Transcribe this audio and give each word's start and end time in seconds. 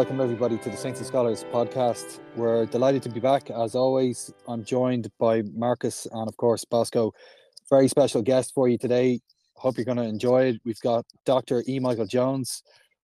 Welcome, 0.00 0.22
everybody, 0.22 0.56
to 0.56 0.70
the 0.70 0.78
Saints 0.78 0.98
and 0.98 1.06
Scholars 1.06 1.44
podcast. 1.52 2.20
We're 2.34 2.64
delighted 2.64 3.02
to 3.02 3.10
be 3.10 3.20
back. 3.20 3.50
As 3.50 3.74
always, 3.74 4.32
I'm 4.48 4.64
joined 4.64 5.10
by 5.18 5.42
Marcus 5.54 6.06
and, 6.10 6.26
of 6.26 6.38
course, 6.38 6.64
Bosco. 6.64 7.12
Very 7.68 7.86
special 7.86 8.22
guest 8.22 8.54
for 8.54 8.66
you 8.66 8.78
today. 8.78 9.20
Hope 9.56 9.76
you're 9.76 9.84
going 9.84 9.98
to 9.98 10.04
enjoy 10.04 10.44
it. 10.44 10.62
We've 10.64 10.80
got 10.80 11.04
Dr. 11.26 11.62
E. 11.68 11.78
Michael 11.80 12.06
Jones 12.06 12.62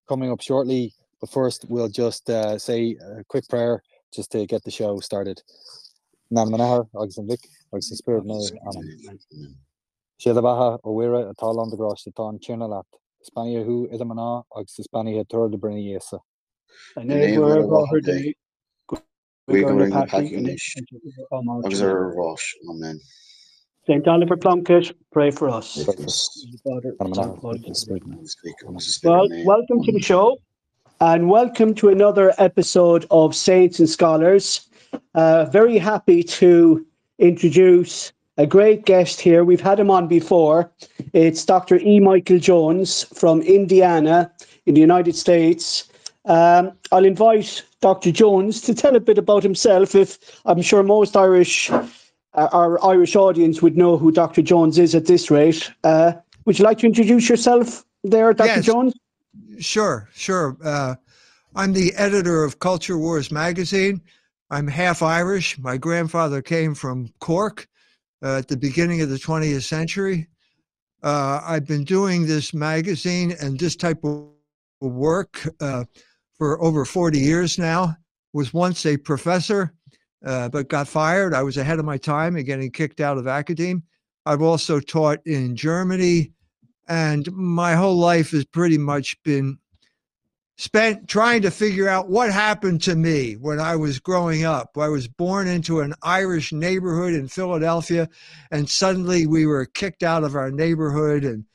coming 0.09 0.31
up 0.31 0.41
shortly. 0.41 0.95
But 1.21 1.29
first, 1.29 1.67
we'll 1.69 1.87
just 1.87 2.31
uh, 2.31 2.57
say 2.57 2.97
a 2.99 3.23
quick 3.25 3.47
prayer 3.47 3.83
just 4.11 4.31
to 4.31 4.47
get 4.47 4.63
the 4.63 4.71
show 4.71 4.99
started. 4.99 5.39
Agus 6.35 7.19
agus 7.19 7.89
spirit 7.93 8.25
no 8.25 8.41
amen. 8.75 9.19
Siad 10.19 10.41
baha 10.41 10.79
o 10.83 10.95
wira 10.95 11.29
a 11.29 11.35
mana 14.03 14.41
agus 14.57 14.79
Spania 14.81 15.29
tur 15.29 15.47
de 15.47 15.57
brinne 15.57 15.93
yesa. 15.93 16.19
And 16.95 17.09
they 17.09 17.37
were 17.37 17.59
over 17.59 18.01
the 18.01 18.33
We 19.47 19.61
go 19.61 19.73
ring 19.73 19.89
the 19.91 20.05
packish. 20.05 20.75
Agus 21.65 21.81
ar 21.81 22.13
Rosh. 22.15 22.53
Amen. 22.69 22.99
St. 23.87 24.05
Oliver 24.05 24.35
Plunkett, 24.35 24.93
pray 25.13 25.31
for 25.31 25.49
us. 25.49 25.85
Father, 25.85 26.03
Father, 26.65 26.95
Nan 26.99 27.13
Son, 27.13 27.29
manahar, 27.29 27.39
Holy 27.39 27.59
agus 27.59 27.67
an 27.67 27.75
Spirit. 27.75 28.03
spirit. 28.03 28.27
Speak 28.27 28.55
on 28.67 28.73
the 28.73 28.81
Spirit 28.81 29.13
Well, 29.13 29.45
welcome 29.45 29.81
to 29.83 29.91
the 29.93 30.01
show 30.01 30.37
and 30.99 31.29
welcome 31.29 31.73
to 31.75 31.87
another 31.89 32.33
episode 32.37 33.05
of 33.11 33.33
Saints 33.33 33.79
and 33.79 33.89
Scholars. 33.89 34.67
Uh, 35.15 35.45
very 35.45 35.77
happy 35.77 36.21
to 36.23 36.85
introduce 37.19 38.11
a 38.37 38.45
great 38.45 38.85
guest 38.85 39.21
here. 39.21 39.45
We've 39.45 39.61
had 39.61 39.79
him 39.79 39.89
on 39.89 40.07
before. 40.09 40.69
It's 41.13 41.45
Dr. 41.45 41.77
E. 41.77 41.99
Michael 42.01 42.39
Jones 42.39 43.03
from 43.17 43.41
Indiana 43.41 44.31
in 44.65 44.73
the 44.73 44.81
United 44.81 45.15
States. 45.15 45.89
Um, 46.27 46.73
I'll 46.91 47.05
invite 47.05 47.63
Dr. 47.79 48.11
Jones 48.11 48.59
to 48.61 48.75
tell 48.75 48.95
a 48.95 48.99
bit 48.99 49.17
about 49.17 49.43
himself. 49.43 49.95
If 49.95 50.41
I'm 50.45 50.61
sure 50.61 50.83
most 50.83 51.15
Irish, 51.15 51.71
uh, 51.71 51.81
our 52.33 52.83
Irish 52.85 53.15
audience 53.15 53.61
would 53.61 53.77
know 53.77 53.97
who 53.97 54.11
Dr. 54.11 54.41
Jones 54.41 54.77
is 54.77 54.93
at 54.93 55.05
this 55.05 55.31
rate. 55.31 55.71
Uh, 55.85 56.13
would 56.45 56.59
you 56.59 56.65
like 56.65 56.79
to 56.79 56.85
introduce 56.85 57.29
yourself 57.29 57.85
there, 58.03 58.33
Dr. 58.33 58.47
Yes. 58.47 58.65
Jones? 58.65 58.93
Sure, 59.59 60.09
sure. 60.13 60.57
Uh, 60.63 60.95
I'm 61.55 61.71
the 61.71 61.93
editor 61.95 62.43
of 62.43 62.59
Culture 62.59 62.97
Wars 62.97 63.31
magazine. 63.31 64.01
I'm 64.49 64.67
half 64.67 65.01
Irish. 65.01 65.57
My 65.57 65.77
grandfather 65.77 66.41
came 66.41 66.75
from 66.75 67.09
Cork 67.19 67.67
uh, 68.21 68.37
at 68.37 68.49
the 68.49 68.57
beginning 68.57 69.01
of 69.01 69.09
the 69.09 69.15
20th 69.15 69.63
century. 69.63 70.27
Uh, 71.03 71.39
I've 71.43 71.65
been 71.65 71.85
doing 71.85 72.27
this 72.27 72.53
magazine 72.53 73.33
and 73.39 73.57
this 73.57 73.77
type 73.77 74.03
of 74.03 74.27
work 74.81 75.47
uh, 75.61 75.85
for 76.37 76.61
over 76.61 76.85
40 76.85 77.19
years 77.19 77.57
now. 77.57 77.95
Was 78.33 78.53
once 78.53 78.85
a 78.85 78.97
professor, 78.97 79.73
uh, 80.25 80.49
but 80.49 80.67
got 80.67 80.87
fired. 80.87 81.33
I 81.33 81.43
was 81.43 81.57
ahead 81.57 81.79
of 81.79 81.85
my 81.85 81.97
time 81.97 82.35
and 82.35 82.45
getting 82.45 82.71
kicked 82.71 82.99
out 82.99 83.17
of 83.17 83.27
academe. 83.27 83.83
I've 84.25 84.41
also 84.41 84.79
taught 84.79 85.19
in 85.25 85.55
Germany, 85.55 86.33
and 86.87 87.31
my 87.31 87.75
whole 87.75 87.95
life 87.97 88.31
has 88.31 88.45
pretty 88.45 88.77
much 88.77 89.15
been 89.23 89.57
spent 90.57 91.07
trying 91.07 91.41
to 91.43 91.51
figure 91.51 91.87
out 91.87 92.09
what 92.09 92.31
happened 92.31 92.81
to 92.81 92.95
me 92.95 93.35
when 93.35 93.59
I 93.59 93.75
was 93.75 93.99
growing 93.99 94.43
up. 94.43 94.77
I 94.77 94.89
was 94.89 95.07
born 95.07 95.47
into 95.47 95.79
an 95.79 95.93
Irish 96.01 96.51
neighborhood 96.51 97.13
in 97.13 97.27
Philadelphia, 97.27 98.09
and 98.51 98.69
suddenly 98.69 99.27
we 99.27 99.45
were 99.45 99.65
kicked 99.65 100.03
out 100.03 100.23
of 100.23 100.35
our 100.35 100.51
neighborhood, 100.51 101.23
and 101.23 101.45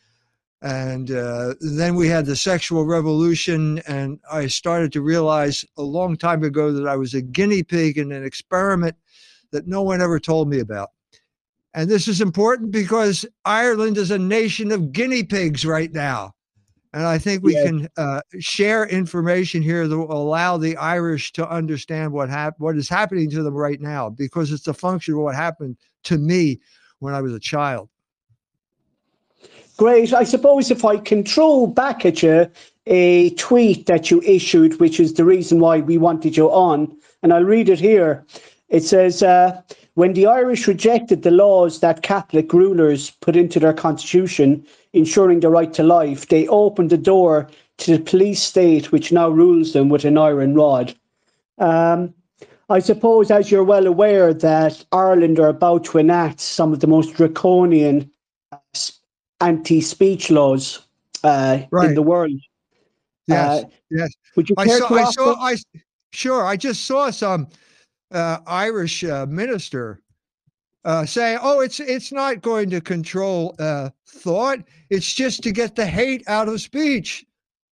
and 0.62 1.10
uh, 1.10 1.54
then 1.60 1.96
we 1.96 2.08
had 2.08 2.24
the 2.24 2.36
sexual 2.36 2.86
revolution, 2.86 3.80
and 3.86 4.20
I 4.30 4.46
started 4.46 4.92
to 4.92 5.02
realize 5.02 5.64
a 5.76 5.82
long 5.82 6.16
time 6.16 6.44
ago 6.44 6.72
that 6.72 6.86
I 6.86 6.96
was 6.96 7.14
a 7.14 7.20
guinea 7.20 7.62
pig 7.64 7.98
in 7.98 8.12
an 8.12 8.24
experiment 8.24 8.96
that 9.50 9.66
no 9.66 9.82
one 9.82 10.00
ever 10.00 10.18
told 10.18 10.48
me 10.48 10.60
about. 10.60 10.90
And 11.74 11.90
this 11.90 12.06
is 12.06 12.20
important 12.20 12.70
because 12.70 13.26
Ireland 13.44 13.96
is 13.98 14.10
a 14.10 14.18
nation 14.18 14.70
of 14.72 14.92
guinea 14.92 15.24
pigs 15.24 15.66
right 15.66 15.92
now. 15.92 16.34
And 16.92 17.04
I 17.04 17.18
think 17.18 17.42
we 17.42 17.54
Yeah. 17.54 17.64
can 17.64 17.88
uh, 17.96 18.20
share 18.38 18.86
information 18.86 19.62
here 19.62 19.88
that 19.88 19.98
will 19.98 20.12
allow 20.12 20.58
the 20.58 20.76
Irish 20.76 21.32
to 21.32 21.48
understand 21.48 22.12
what 22.12 22.28
hap- 22.28 22.60
what 22.60 22.76
is 22.76 22.88
happening 22.88 23.30
to 23.30 23.42
them 23.42 23.54
right 23.54 23.80
now, 23.80 24.10
because 24.10 24.52
it's 24.52 24.68
a 24.68 24.74
function 24.74 25.14
of 25.14 25.20
what 25.20 25.34
happened 25.34 25.76
to 26.04 26.18
me 26.18 26.60
when 26.98 27.14
I 27.14 27.22
was 27.22 27.32
a 27.32 27.40
child. 27.40 27.88
Great. 29.76 30.12
I 30.12 30.24
suppose 30.24 30.70
if 30.70 30.84
I 30.84 30.98
control 30.98 31.66
back 31.66 32.04
at 32.04 32.22
you 32.22 32.50
a 32.86 33.30
tweet 33.30 33.86
that 33.86 34.10
you 34.10 34.20
issued, 34.22 34.78
which 34.80 35.00
is 35.00 35.14
the 35.14 35.24
reason 35.24 35.60
why 35.60 35.78
we 35.78 35.98
wanted 35.98 36.36
you 36.36 36.50
on, 36.50 36.94
and 37.22 37.32
I'll 37.32 37.44
read 37.44 37.68
it 37.68 37.80
here. 37.80 38.24
It 38.68 38.84
says, 38.84 39.22
uh, 39.22 39.60
when 39.94 40.14
the 40.14 40.26
Irish 40.26 40.66
rejected 40.66 41.22
the 41.22 41.30
laws 41.30 41.80
that 41.80 42.02
Catholic 42.02 42.52
rulers 42.52 43.10
put 43.10 43.36
into 43.36 43.60
their 43.60 43.72
constitution, 43.72 44.66
ensuring 44.92 45.40
the 45.40 45.48
right 45.48 45.72
to 45.74 45.82
life, 45.82 46.28
they 46.28 46.48
opened 46.48 46.90
the 46.90 46.98
door 46.98 47.48
to 47.78 47.96
the 47.96 48.02
police 48.02 48.42
state, 48.42 48.92
which 48.92 49.12
now 49.12 49.28
rules 49.28 49.72
them 49.72 49.88
with 49.88 50.04
an 50.04 50.18
iron 50.18 50.54
rod. 50.54 50.94
Um, 51.58 52.14
I 52.68 52.78
suppose, 52.78 53.30
as 53.30 53.50
you're 53.50 53.64
well 53.64 53.86
aware, 53.86 54.32
that 54.32 54.84
Ireland 54.92 55.38
are 55.38 55.48
about 55.48 55.84
to 55.84 55.98
enact 55.98 56.40
some 56.40 56.72
of 56.72 56.80
the 56.80 56.86
most 56.86 57.14
draconian 57.14 58.10
anti-speech 59.42 60.30
laws 60.30 60.86
uh, 61.24 61.58
in 61.82 61.94
the 61.94 62.02
world. 62.02 62.32
Yes, 63.26 63.64
Uh, 63.64 63.68
yes. 63.90 64.10
Would 64.36 64.48
you 64.48 64.54
I 64.58 64.66
care 64.66 64.78
saw. 64.78 64.88
to 64.88 64.94
I 64.94 65.02
offer- 65.02 65.12
saw. 65.12 65.34
I 65.40 65.56
sure. 66.12 66.44
I 66.46 66.56
just 66.56 66.86
saw 66.86 67.10
some 67.10 67.48
uh, 68.10 68.38
Irish 68.46 69.04
uh, 69.04 69.26
minister 69.26 70.00
uh, 70.84 71.04
say, 71.06 71.38
"Oh, 71.40 71.60
it's 71.60 71.78
it's 71.80 72.10
not 72.12 72.42
going 72.42 72.70
to 72.70 72.80
control 72.80 73.54
uh, 73.58 73.90
thought. 74.08 74.58
It's 74.90 75.12
just 75.12 75.42
to 75.44 75.52
get 75.52 75.76
the 75.76 75.86
hate 75.86 76.22
out 76.26 76.48
of 76.48 76.60
speech." 76.60 77.24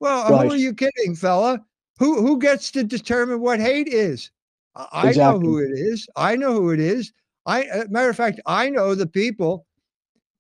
Well, 0.01 0.31
Right. 0.31 0.47
who 0.47 0.53
are 0.53 0.57
you 0.57 0.75
kidding, 0.75 1.15
fella? 1.17 1.65
Who 1.99 2.21
who 2.21 2.39
gets 2.39 2.71
to 2.73 2.85
determine 2.85 3.41
what 3.41 3.59
hate 3.61 3.89
is? 3.89 4.31
I, 4.77 5.09
I 5.09 5.13
know 5.13 5.41
who 5.41 5.59
it 5.59 5.73
is. 5.73 6.07
I 6.15 6.37
know 6.37 6.53
who 6.53 6.71
it 6.71 6.79
is. 6.81 7.13
I, 7.47 7.65
uh, 7.69 7.85
matter 7.91 8.11
of 8.11 8.17
fact, 8.17 8.39
I 8.47 8.69
know 8.71 8.95
the 8.95 9.07
people 9.09 9.67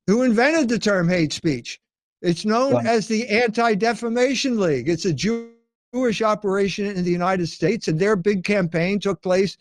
who 0.08 0.22
invented 0.22 0.70
the 0.70 0.78
term 0.78 1.06
hate 1.06 1.34
speech. 1.34 1.78
It's 2.22 2.46
known 2.46 2.72
Right. 2.72 2.86
as 2.86 3.06
the 3.06 3.28
Anti 3.28 3.74
Defamation 3.74 4.58
League. 4.58 4.88
It's 4.88 5.04
a 5.04 5.12
Jew- 5.12 5.50
Jewish 5.94 6.22
operation 6.22 6.86
in 6.86 7.04
the 7.04 7.10
United 7.10 7.46
States, 7.46 7.88
and 7.88 7.98
their 8.00 8.16
big 8.16 8.42
campaign 8.42 8.98
took 8.98 9.20
place 9.22 9.58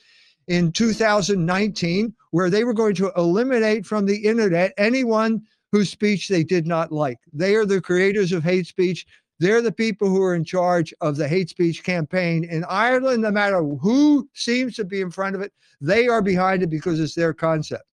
in 0.48 0.72
2019, 0.72 2.14
where 2.32 2.50
they 2.50 2.64
were 2.64 2.74
going 2.74 2.96
to 2.96 3.12
eliminate 3.18 3.86
from 3.86 4.06
the 4.06 4.16
internet 4.16 4.74
anyone 4.78 5.42
whose 5.74 5.90
speech 5.90 6.30
they 6.30 6.46
did 6.46 6.66
not 6.66 6.94
like. 6.94 7.18
They 7.34 7.56
are 7.56 7.66
the 7.66 7.82
creators 7.82 8.32
of 8.32 8.44
hate 8.44 8.68
speech. 8.68 9.06
They're 9.40 9.62
the 9.62 9.72
people 9.72 10.08
who 10.08 10.22
are 10.24 10.34
in 10.34 10.46
charge 10.46 10.94
of 11.02 11.18
the 11.18 11.28
hate 11.28 11.50
speech 11.50 11.84
campaign 11.84 12.46
in 12.46 12.64
Ireland. 12.70 13.24
No 13.24 13.32
matter 13.32 13.62
who 13.62 14.30
seems 14.34 14.76
to 14.78 14.86
be 14.86 15.02
in 15.02 15.12
front 15.12 15.36
of 15.36 15.42
it, 15.42 15.52
they 15.82 16.08
are 16.08 16.22
behind 16.22 16.64
it 16.64 16.70
because 16.70 17.02
it's 17.02 17.16
their 17.16 17.34
concept. 17.34 17.84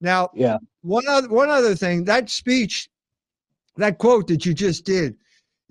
Now, 0.00 0.30
Yeah. 0.34 0.58
one 0.82 1.06
other 1.08 1.28
one 1.28 1.50
other 1.50 1.74
thing, 1.74 2.04
that 2.04 2.30
speech, 2.30 2.88
that 3.76 3.98
quote 3.98 4.28
that 4.28 4.46
you 4.46 4.54
just 4.54 4.84
did, 4.84 5.16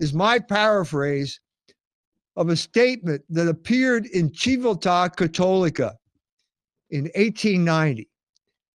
is 0.00 0.12
my 0.12 0.38
paraphrase 0.38 1.40
of 2.36 2.48
a 2.50 2.56
statement 2.56 3.22
that 3.30 3.48
appeared 3.48 4.06
in 4.06 4.30
Civiltà 4.30 5.14
Cattolica 5.14 5.94
in 6.90 7.10
1890. 7.14 8.08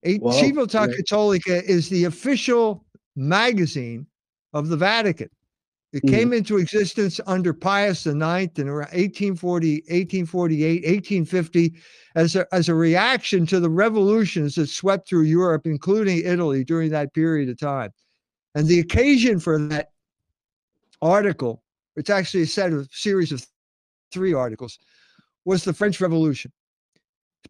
A- 0.03 0.19
Civiltà 0.19 0.85
great. 0.85 0.97
Cattolica 1.06 1.62
is 1.63 1.89
the 1.89 2.06
official 2.06 2.85
magazine 3.15 4.07
of 4.53 4.69
the 4.69 4.77
Vatican. 4.77 5.29
It 5.91 6.03
Mhm. 6.03 6.09
came 6.09 6.33
into 6.33 6.57
existence 6.57 7.19
under 7.25 7.51
Pius 7.51 8.06
IX 8.06 8.59
in 8.59 8.68
around 8.68 8.89
1840, 8.94 9.83
1848, 9.89 10.86
1850 10.86 11.74
as 12.15 12.36
a, 12.36 12.47
as 12.53 12.69
a 12.69 12.75
reaction 12.75 13.45
to 13.47 13.59
the 13.59 13.69
revolutions 13.69 14.56
that 14.56 14.68
swept 14.68 15.09
through 15.09 15.24
Europe, 15.24 15.65
including 15.65 16.19
Italy 16.24 16.63
during 16.63 16.91
that 16.91 17.13
period 17.13 17.50
of 17.50 17.57
time. 17.57 17.91
And 18.53 18.68
the 18.68 18.80
occasion 18.80 19.39
for 19.39 19.57
that 19.68 19.91
article, 21.01 21.63
it's 21.95 22.09
actually 22.09 22.44
a 22.44 22.47
set 22.47 22.71
of 22.71 22.88
series 22.91 23.31
of 23.31 23.45
three 24.12 24.33
articles, 24.33 24.77
was 25.45 25.63
the 25.63 25.74
French 25.74 26.00
Revolution, 26.00 26.51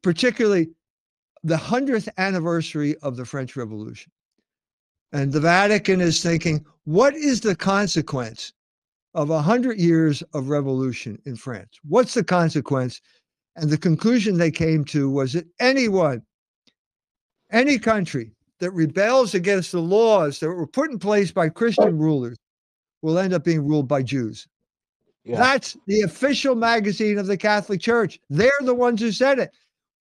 particularly 0.01 0.69
the 1.43 1.57
100th 1.57 2.07
anniversary 2.17 2.95
of 2.97 3.17
the 3.17 3.25
French 3.25 3.55
Revolution. 3.57 4.11
And 5.11 5.31
the 5.31 5.39
Vatican 5.39 6.01
is 6.01 6.21
thinking, 6.21 6.65
what 6.89 7.13
is 7.13 7.41
the 7.41 7.55
consequence 7.55 8.51
of 9.13 9.29
a 9.29 9.33
100 9.33 9.77
years 9.77 10.23
of 10.33 10.49
revolution 10.49 11.21
in 11.25 11.35
France? 11.35 11.79
What's 11.87 12.15
the 12.15 12.23
consequence? 12.23 12.99
And 13.55 13.69
the 13.69 13.77
conclusion 13.77 14.39
they 14.39 14.49
came 14.49 14.83
to 14.85 15.07
was 15.07 15.33
that 15.33 15.45
anyone, 15.59 16.23
any 17.51 17.77
country 17.77 18.31
that 18.59 18.71
rebels 18.71 19.35
against 19.35 19.71
the 19.71 19.79
laws 19.79 20.39
that 20.39 20.47
were 20.47 20.65
put 20.65 20.89
in 20.89 20.97
place 20.97 21.31
by 21.31 21.47
Christian 21.49 21.89
oh. 21.89 21.91
rulers 21.91 22.39
will 23.03 23.19
end 23.19 23.33
up 23.33 23.43
being 23.43 23.67
ruled 23.67 23.87
by 23.87 24.01
Jews. 24.01 24.47
Yeah. 25.23 25.37
That's 25.37 25.77
the 25.85 26.01
official 26.01 26.55
magazine 26.55 27.19
of 27.19 27.27
the 27.27 27.37
Catholic 27.37 27.81
Church. 27.81 28.19
They're 28.31 28.51
the 28.61 28.73
ones 28.73 28.99
who 28.99 29.11
said 29.11 29.37
it. 29.37 29.51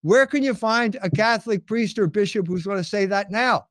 Where 0.00 0.26
can 0.26 0.42
you 0.42 0.54
find 0.54 0.96
a 1.02 1.10
Catholic 1.10 1.66
priest 1.66 1.98
or 1.98 2.06
bishop 2.06 2.46
who's 2.46 2.64
going 2.64 2.78
to 2.78 2.84
say 2.84 3.04
that 3.04 3.30
now? 3.30 3.66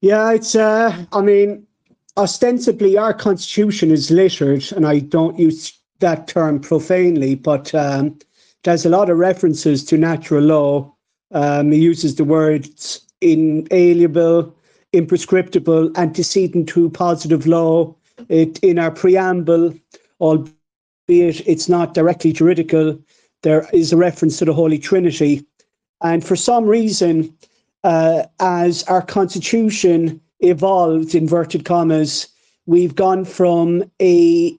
Yeah, 0.00 0.32
it's, 0.32 0.54
uh, 0.54 1.04
I 1.12 1.20
mean, 1.22 1.66
ostensibly 2.16 2.96
our 2.96 3.12
constitution 3.12 3.90
is 3.90 4.10
littered, 4.10 4.70
and 4.72 4.86
I 4.86 5.00
don't 5.00 5.38
use 5.38 5.72
that 5.98 6.28
term 6.28 6.60
profanely, 6.60 7.34
but 7.34 7.74
um, 7.74 8.16
there's 8.62 8.86
a 8.86 8.90
lot 8.90 9.10
of 9.10 9.18
references 9.18 9.84
to 9.86 9.98
natural 9.98 10.44
law. 10.44 10.94
Um, 11.32 11.72
he 11.72 11.80
uses 11.80 12.14
the 12.14 12.24
words 12.24 13.00
inalienable, 13.20 14.54
imprescriptible, 14.92 15.96
antecedent 15.96 16.68
to 16.70 16.90
positive 16.90 17.46
law. 17.46 17.94
It, 18.28 18.58
in 18.60 18.78
our 18.78 18.92
preamble, 18.92 19.74
albeit 20.20 21.46
it's 21.46 21.68
not 21.68 21.94
directly 21.94 22.32
juridical, 22.32 22.98
there 23.42 23.68
is 23.72 23.92
a 23.92 23.96
reference 23.96 24.38
to 24.38 24.44
the 24.44 24.54
Holy 24.54 24.78
Trinity. 24.78 25.44
And 26.02 26.24
for 26.24 26.36
some 26.36 26.66
reason, 26.66 27.36
uh, 27.84 28.24
as 28.40 28.82
our 28.84 29.02
constitution 29.02 30.20
evolved, 30.40 31.14
inverted 31.14 31.64
commas, 31.64 32.28
we've 32.66 32.94
gone 32.94 33.24
from 33.24 33.84
a 34.00 34.56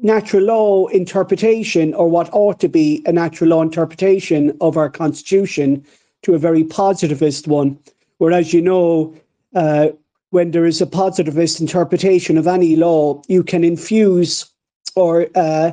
natural 0.00 0.44
law 0.44 0.86
interpretation, 0.88 1.92
or 1.94 2.08
what 2.08 2.30
ought 2.32 2.60
to 2.60 2.68
be 2.68 3.02
a 3.06 3.12
natural 3.12 3.50
law 3.50 3.62
interpretation 3.62 4.56
of 4.60 4.76
our 4.76 4.88
constitution, 4.88 5.84
to 6.22 6.34
a 6.34 6.38
very 6.38 6.64
positivist 6.64 7.48
one. 7.48 7.78
Whereas, 8.18 8.52
you 8.52 8.60
know, 8.60 9.14
uh, 9.54 9.88
when 10.30 10.50
there 10.50 10.66
is 10.66 10.80
a 10.80 10.86
positivist 10.86 11.60
interpretation 11.60 12.36
of 12.36 12.46
any 12.46 12.76
law, 12.76 13.22
you 13.28 13.42
can 13.42 13.64
infuse 13.64 14.46
or 14.94 15.26
uh, 15.34 15.72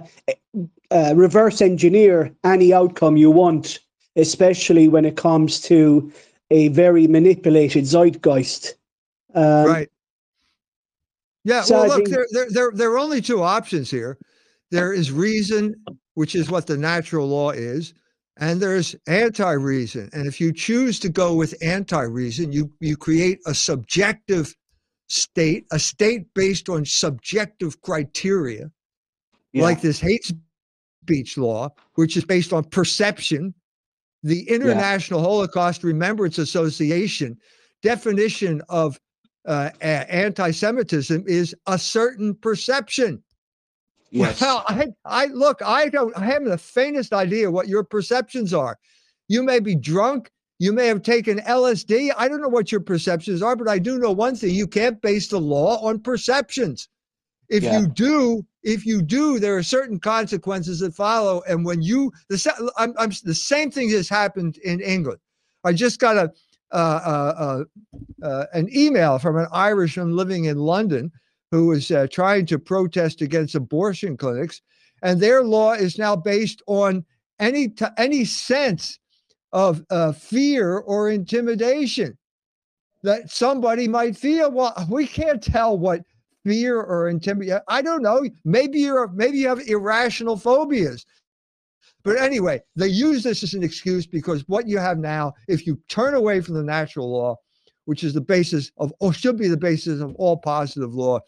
uh, 0.91 1.13
reverse 1.15 1.61
engineer 1.61 2.31
any 2.43 2.73
outcome 2.73 3.17
you 3.17 3.31
want, 3.31 3.79
especially 4.15 4.87
when 4.87 5.05
it 5.05 5.17
comes 5.17 5.59
to 5.61 6.11
a 6.51 6.69
very 6.69 7.07
manipulated 7.07 7.85
zeitgeist. 7.85 8.75
Um, 9.33 9.65
right. 9.65 9.89
Yeah. 11.43 11.61
So 11.61 11.75
well, 11.75 11.99
look, 11.99 12.07
there, 12.07 12.27
there, 12.31 12.47
there, 12.49 12.71
there 12.73 12.91
are 12.91 12.99
only 12.99 13.21
two 13.21 13.41
options 13.43 13.89
here. 13.91 14.17
There 14.71 14.93
is 14.93 15.11
reason, 15.11 15.75
which 16.15 16.35
is 16.35 16.49
what 16.49 16.67
the 16.67 16.77
natural 16.77 17.27
law 17.27 17.51
is, 17.51 17.93
and 18.37 18.59
there's 18.59 18.95
anti-reason. 19.07 20.09
And 20.13 20.27
if 20.27 20.41
you 20.41 20.51
choose 20.51 20.99
to 20.99 21.09
go 21.09 21.35
with 21.35 21.55
anti-reason, 21.61 22.51
you 22.51 22.71
you 22.79 22.97
create 22.97 23.39
a 23.45 23.53
subjective 23.53 24.55
state, 25.07 25.65
a 25.71 25.79
state 25.79 26.33
based 26.33 26.67
on 26.67 26.83
subjective 26.83 27.79
criteria, 27.81 28.71
yeah. 29.53 29.63
like 29.63 29.81
this 29.81 29.99
hate 29.99 30.31
speech 31.03 31.37
law, 31.37 31.69
which 31.93 32.17
is 32.17 32.25
based 32.25 32.53
on 32.53 32.63
perception. 32.63 33.53
The 34.25 34.49
International 34.49 35.19
yeah. 35.19 35.27
Holocaust 35.27 35.83
Remembrance 35.83 36.39
Association 36.39 37.37
definition 37.83 38.59
of 38.69 38.99
uh, 39.47 39.69
anti-Semitism 39.79 41.23
is 41.27 41.53
a 41.67 41.77
certain 41.77 42.33
perception. 42.33 43.23
Yes. 44.09 44.41
Well, 44.41 44.63
I, 44.67 44.87
I 45.05 45.25
look, 45.27 45.61
I 45.63 45.89
don't 45.89 46.17
I 46.17 46.25
have 46.25 46.43
the 46.43 46.57
faintest 46.57 47.13
idea 47.13 47.51
what 47.51 47.67
your 47.67 47.83
perceptions 47.83 48.51
are. 48.51 48.77
You 49.27 49.43
may 49.43 49.59
be 49.59 49.75
drunk, 49.75 50.31
you 50.57 50.73
may 50.73 50.87
have 50.87 51.03
taken 51.03 51.37
LSD. 51.39 52.11
I 52.17 52.27
don't 52.27 52.41
know 52.41 52.49
what 52.49 52.71
your 52.71 52.81
perceptions 52.81 53.43
are, 53.43 53.55
but 53.55 53.69
I 53.69 53.77
do 53.77 53.99
know 53.99 54.11
one 54.11 54.35
thing: 54.35 54.55
you 54.55 54.65
can't 54.65 54.99
base 55.03 55.27
the 55.27 55.39
law 55.39 55.79
on 55.87 55.99
perceptions. 55.99 56.89
If 57.47 57.61
yeah. 57.61 57.79
you 57.79 57.87
do, 57.87 58.43
if 58.65 58.85
you 58.85 59.01
do, 59.01 59.39
there 59.39 59.55
are 59.55 59.63
certain 59.63 59.99
consequences 59.99 60.79
that 60.79 60.95
follow. 60.95 61.43
And 61.47 61.63
when 61.63 61.81
you, 61.81 62.11
the, 62.29 62.71
I'm, 62.77 62.93
I'm, 62.97 63.11
the 63.23 63.35
same 63.35 63.69
thing 63.69 63.89
has 63.91 64.09
happened 64.09 64.57
in 64.57 64.81
England. 64.81 65.19
I 65.63 65.71
just 65.71 65.99
got 65.99 66.17
a 66.17 66.31
uh, 66.71 66.75
uh, 66.75 67.63
uh, 68.25 68.45
an 68.53 68.67
email 68.75 69.19
from 69.19 69.37
an 69.37 69.47
Irishman 69.53 70.15
living 70.15 70.45
in 70.45 70.57
London 70.57 71.11
who 71.51 71.67
was 71.67 71.91
uh, 71.91 72.07
trying 72.11 72.45
to 72.47 72.59
protest 72.59 73.21
against 73.21 73.55
abortion 73.55 74.17
clinics, 74.17 74.61
and 75.03 75.21
their 75.21 75.43
law 75.43 75.73
is 75.73 75.99
now 75.99 76.15
based 76.15 76.63
on 76.65 77.05
any 77.39 77.69
t- 77.69 77.85
any 77.97 78.25
sense 78.25 78.99
of 79.53 79.85
uh, 79.91 80.11
fear 80.11 80.79
or 80.79 81.09
intimidation 81.09 82.17
that 83.03 83.29
somebody 83.29 83.87
might 83.87 84.17
feel. 84.17 84.51
Well, 84.51 84.73
we 84.89 85.05
can't 85.05 85.41
tell 85.41 85.77
what 85.77 86.01
fear 86.45 86.79
or 86.79 87.09
intimidation. 87.09 87.59
I 87.67 87.81
don't 87.81 88.01
know. 88.01 88.23
Maybe 88.45 88.79
you're 88.79 89.07
maybe 89.09 89.39
you 89.39 89.47
have 89.49 89.67
irrational 89.67 90.37
phobias. 90.37 91.05
But 92.03 92.21
anyway, 92.21 92.61
they 92.75 92.87
use 92.87 93.23
this 93.23 93.41
as 93.41 93.55
an 93.55 93.63
excuse 93.63 94.05
because 94.05 94.47
what 94.47 94.67
you 94.67 94.77
have 94.77 94.99
now, 94.99 95.33
if 95.47 95.65
you 95.65 95.81
turn 95.89 96.13
away 96.13 96.39
from 96.39 96.53
the 96.53 96.63
natural 96.63 97.11
law, 97.11 97.35
which 97.85 98.03
is 98.03 98.13
the 98.13 98.21
basis 98.21 98.71
of, 98.77 98.93
or 98.99 99.13
should 99.13 99.37
be 99.37 99.47
the 99.47 99.57
basis 99.57 100.01
of 100.01 100.13
all 100.15 100.37
positive 100.37 100.93
law. 100.93 101.19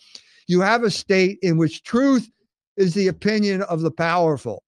You 0.47 0.61
have 0.61 0.83
a 0.83 0.91
state 0.91 1.39
in 1.41 1.57
which 1.57 1.83
truth 1.83 2.29
is 2.77 2.93
the 2.93 3.07
opinion 3.07 3.63
of 3.63 3.81
the 3.81 3.91
powerful. 3.91 4.63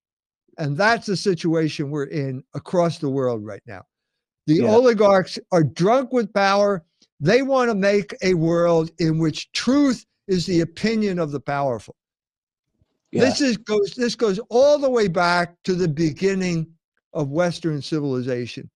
And 0.57 0.77
that's 0.77 1.05
the 1.05 1.15
situation 1.15 1.89
we're 1.89 2.05
in 2.05 2.43
across 2.53 2.97
the 2.97 3.09
world 3.09 3.45
right 3.45 3.61
now. 3.65 3.83
The 4.47 4.55
yeah. 4.55 4.69
oligarchs 4.69 5.39
are 5.51 5.63
drunk 5.63 6.11
with 6.11 6.33
power. 6.33 6.83
They 7.19 7.43
want 7.43 7.69
to 7.69 7.75
make 7.75 8.15
a 8.23 8.33
world 8.33 8.91
in 8.99 9.19
which 9.19 9.51
truth 9.51 10.05
is 10.29 10.45
the 10.45 10.61
opinion 10.61 11.19
of 11.19 11.31
the 11.31 11.39
powerful. 11.39 11.95
Yeah. 13.11 13.21
This 13.21 13.41
is 13.41 13.57
goes 13.57 13.91
this 13.95 14.15
goes 14.15 14.39
all 14.49 14.77
the 14.77 14.89
way 14.89 15.07
back 15.07 15.55
to 15.63 15.73
the 15.73 15.87
beginning 15.87 16.67
of 17.13 17.29
Western 17.29 17.81
civilization, 17.81 18.69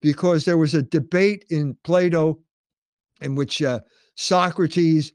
because 0.00 0.44
there 0.44 0.58
was 0.58 0.74
a 0.74 0.82
debate 0.82 1.44
in 1.50 1.76
Plato 1.82 2.38
in 3.20 3.34
which 3.34 3.60
uh, 3.60 3.80
Socrates 4.14 5.12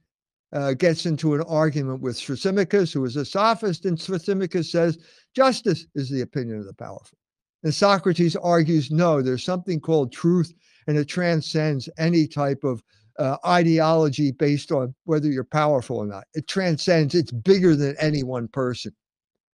uh, 0.53 0.73
gets 0.73 1.05
into 1.05 1.33
an 1.33 1.41
argument 1.47 2.01
with 2.01 2.17
Thrasymachus, 2.17 2.93
who 2.93 3.03
is 3.05 3.15
a 3.15 3.25
sophist, 3.25 3.85
and 3.85 3.97
Thrasymachus 3.97 4.69
says, 4.69 4.97
Justice 5.35 5.87
is 5.95 6.09
the 6.09 6.21
opinion 6.21 6.59
of 6.59 6.65
the 6.65 6.73
powerful. 6.73 7.17
And 7.63 7.73
Socrates 7.73 8.35
argues, 8.35 8.91
no, 8.91 9.21
there's 9.21 9.43
something 9.43 9.79
called 9.79 10.11
truth, 10.11 10.53
and 10.87 10.97
it 10.97 11.05
transcends 11.05 11.89
any 11.97 12.27
type 12.27 12.63
of 12.63 12.83
uh, 13.19 13.37
ideology 13.45 14.31
based 14.31 14.71
on 14.71 14.93
whether 15.05 15.27
you're 15.27 15.43
powerful 15.43 15.97
or 15.97 16.05
not. 16.05 16.25
It 16.33 16.47
transcends, 16.47 17.15
it's 17.15 17.31
bigger 17.31 17.75
than 17.75 17.95
any 17.99 18.23
one 18.23 18.47
person. 18.47 18.93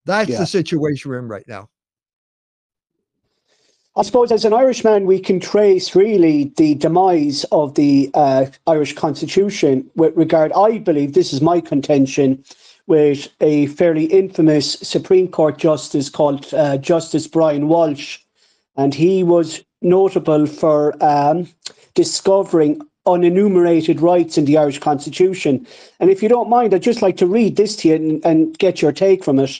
That's 0.07 0.31
yeah. 0.31 0.39
the 0.39 0.47
situation 0.47 1.11
we're 1.11 1.19
in 1.19 1.29
right 1.29 1.47
now. 1.47 1.69
I 3.97 4.03
suppose 4.03 4.31
as 4.31 4.45
an 4.45 4.53
Irishman, 4.53 5.05
we 5.05 5.19
can 5.19 5.41
trace 5.41 5.97
really 5.97 6.53
the 6.57 6.75
demise 6.77 7.45
of 7.51 7.75
the 7.75 8.11
uh, 8.15 8.47
Irish 8.67 8.95
Constitution 8.95 9.91
with 9.97 10.17
regard, 10.17 10.53
I 10.53 10.79
believe, 10.79 11.13
this 11.13 11.33
is 11.33 11.43
my 11.43 11.61
contention, 11.61 12.43
with 12.87 13.29
a 13.41 13.67
fairly 13.67 14.05
infamous 14.07 14.75
Supreme 14.75 15.29
Court 15.29 15.59
justice 15.59 16.09
called 16.09 16.53
uh, 16.55 16.79
Justice 16.79 17.27
Brian 17.27 17.69
Walsh. 17.69 18.21
And 18.77 18.95
he 18.95 19.25
was 19.25 19.63
notable 19.83 20.47
for 20.47 20.95
um, 21.05 21.49
discovering 21.95 22.81
unenumerated 23.07 24.01
rights 24.01 24.37
in 24.37 24.45
the 24.45 24.59
Irish 24.59 24.79
Constitution. 24.79 25.67
And 26.01 26.11
if 26.11 26.23
you 26.23 26.29
don't 26.29 26.51
mind, 26.51 26.75
I'd 26.75 26.83
just 26.83 27.03
like 27.03 27.17
to 27.19 27.27
read 27.27 27.57
this 27.57 27.77
to 27.77 27.89
you 27.89 27.95
and, 27.95 28.25
and 28.25 28.59
get 28.59 28.83
your 28.83 28.93
take 28.93 29.25
from 29.25 29.39
it. 29.39 29.59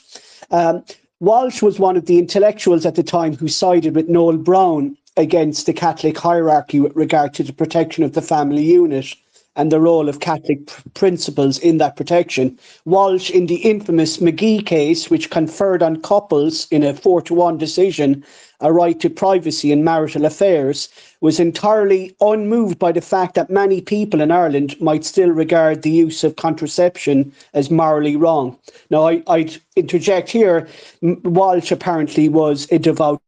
Um, 0.51 0.85
Walsh 1.21 1.63
was 1.63 1.79
one 1.79 1.97
of 1.97 2.07
the 2.07 2.19
intellectuals 2.19 2.87
at 2.87 2.95
the 2.95 3.03
time 3.03 3.37
who 3.37 3.49
sided 3.49 3.95
with 3.95 4.09
Noel 4.09 4.39
Browne 4.39 4.97
against 5.17 5.67
the 5.67 5.73
Catholic 5.73 6.17
hierarchy 6.17 6.81
with 6.81 6.97
regard 6.97 7.35
to 7.35 7.43
the 7.43 7.53
protection 7.53 8.05
of 8.05 8.15
the 8.15 8.23
family 8.23 8.65
unit 8.65 9.15
and 9.57 9.71
the 9.73 9.81
role 9.81 10.09
of 10.09 10.21
Catholic 10.21 10.67
pr- 10.67 10.89
principles 10.95 11.59
in 11.59 11.79
that 11.79 11.97
protection. 11.97 12.59
Walsh, 12.85 13.31
in 13.31 13.47
the 13.47 13.57
infamous 13.57 14.19
McGee 14.19 14.65
case, 14.65 15.11
which 15.11 15.31
conferred 15.31 15.83
on 15.83 16.01
couples 16.03 16.67
in 16.71 16.83
a 16.83 16.95
four 16.95 17.21
to 17.23 17.35
one 17.35 17.59
decision 17.59 18.25
a 18.61 18.73
right 18.73 19.01
to 19.01 19.09
privacy 19.09 19.73
in 19.73 19.83
marital 19.83 20.27
affairs, 20.27 20.89
was 21.23 21.41
entirely 21.41 22.15
unmoved 22.21 22.79
by 22.79 22.93
the 22.93 23.01
fact 23.01 23.35
that 23.35 23.51
many 23.51 23.81
people 23.81 24.21
in 24.21 24.31
Ireland 24.31 24.79
might 24.81 25.05
still 25.05 25.31
regard 25.31 25.83
the 25.83 25.91
use 25.91 26.25
of 26.25 26.37
contraception 26.37 27.33
as 27.55 27.71
morally 27.71 28.17
wrong. 28.17 28.59
Now, 28.91 29.09
I, 29.09 29.23
would 29.27 29.61
interject 29.77 30.31
here 30.31 30.69
Walsh 31.03 31.73
apparently 31.73 32.29
was 32.29 32.69
a 32.71 32.79
devout 32.79 33.23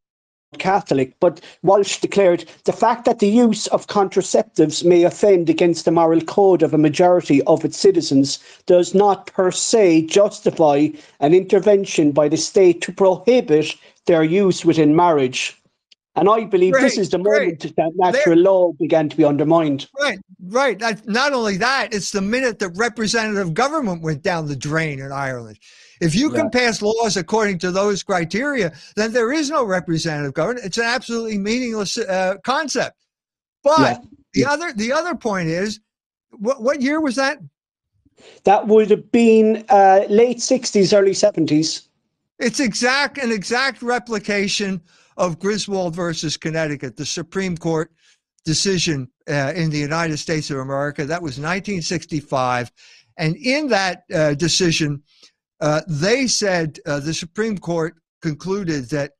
Catholic, 0.59 1.14
but 1.21 1.40
Walsh 1.62 1.99
declared 1.99 2.44
the 2.64 2.73
fact 2.73 3.04
that 3.04 3.18
the 3.18 3.28
use 3.28 3.66
of 3.68 3.87
contraceptives 3.87 4.85
may 4.85 5.04
offend 5.04 5.49
against 5.49 5.85
the 5.85 5.90
moral 5.90 6.21
code 6.21 6.62
of 6.62 6.75
a 6.75 6.78
majority 6.78 7.42
of 7.42 7.64
its 7.64 7.78
citizens 7.78 8.38
does 8.66 8.94
not 8.94 9.26
per 9.28 9.50
se 9.50 10.02
justify 10.02 10.88
an 11.21 11.35
intervention 11.35 12.12
by 12.12 12.28
the 12.28 12.37
state 12.37 12.80
to 12.82 12.92
prohibit 12.92 13.75
their 14.06 14.23
use 14.23 14.64
within 14.64 14.94
marriage. 14.94 15.59
And 16.14 16.28
I 16.28 16.44
believe 16.44 16.75
great, 16.75 16.82
this 16.82 16.99
is 16.99 17.09
the 17.09 17.18
moment 17.18 17.61
great. 17.61 17.76
that 17.76 17.92
natural 17.94 18.37
there, 18.37 18.44
law 18.44 18.73
began 18.78 19.09
to 19.09 19.16
be 19.16 19.25
undermined. 19.25 19.88
Right, 19.99 20.18
right. 20.49 20.78
Not 21.06 21.32
only 21.32 21.56
that, 21.56 21.94
it's 21.94 22.11
the 22.11 22.21
minute 22.21 22.59
that 22.59 22.68
representative 22.76 23.54
government 23.54 24.02
went 24.02 24.23
down 24.23 24.47
the 24.47 24.56
drain 24.56 25.00
in 25.00 25.11
Ireland. 25.11 25.59
If 26.02 26.16
you 26.16 26.32
yeah. 26.32 26.40
can 26.40 26.50
pass 26.50 26.82
laws 26.82 27.16
according 27.16 27.59
to 27.61 27.71
those 27.71 28.02
criteria, 28.02 28.73
then 28.97 29.12
there 29.12 29.32
is 29.32 29.50
no 29.50 29.64
representative 29.64 30.35
government. 30.35 30.66
It's 30.66 30.76
an 30.78 30.85
absolutely 30.85 31.38
meaningless 31.38 31.97
uh, 31.97 32.38
concept. 32.42 32.97
But 33.62 33.80
yeah. 33.80 33.99
the 34.35 34.44
other 34.47 34.73
the 34.73 34.92
other 34.92 35.14
point 35.14 35.49
is, 35.49 35.78
what 36.30 36.61
what 36.61 36.82
year 36.82 37.00
was 37.00 37.14
that? 37.16 37.38
That 38.42 38.66
would 38.66 38.90
have 38.90 39.12
been 39.12 39.64
uh, 39.68 40.04
late 40.09 40.38
'60s, 40.38 40.97
early 40.97 41.12
'70s. 41.12 41.87
It's 42.40 42.59
exact 42.59 43.18
an 43.18 43.30
exact 43.30 43.80
replication 43.80 44.82
of 45.16 45.38
Griswold 45.38 45.94
versus 45.94 46.37
Connecticut, 46.37 46.97
the 46.97 47.06
Supreme 47.06 47.56
Court 47.56 47.92
decision 48.44 49.09
uh, 49.28 49.52
in 49.54 49.71
the 49.71 49.78
United 49.78 50.16
States 50.16 50.50
of 50.50 50.59
America. 50.59 51.04
That 51.04 51.23
was 51.23 51.38
1965. 51.38 52.73
And 53.18 53.37
in 53.37 53.68
that 53.68 54.04
uh, 54.12 54.35
decision, 54.35 55.02
uh, 55.62 55.81
they 55.88 56.26
said 56.26 56.78
uh, 56.85 57.00
the 57.00 57.14
Supreme 57.14 57.57
Court 57.57 57.95
concluded 58.21 58.90
that 58.90 59.12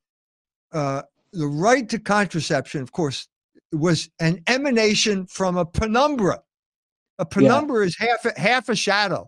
uh, 0.71 1.01
the 1.31 1.47
right 1.47 1.89
to 1.89 1.97
contraception, 1.97 2.81
of 2.81 2.91
course, 2.91 3.27
was 3.71 4.09
an 4.19 4.43
emanation 4.47 5.25
from 5.25 5.57
a 5.57 5.65
penumbra. 5.65 6.41
A 7.17 7.25
penumbra 7.25 7.81
yeah. 7.81 7.87
is 7.87 7.97
half 7.97 8.25
a, 8.25 8.39
half 8.39 8.69
a 8.69 8.75
shadow. 8.75 9.27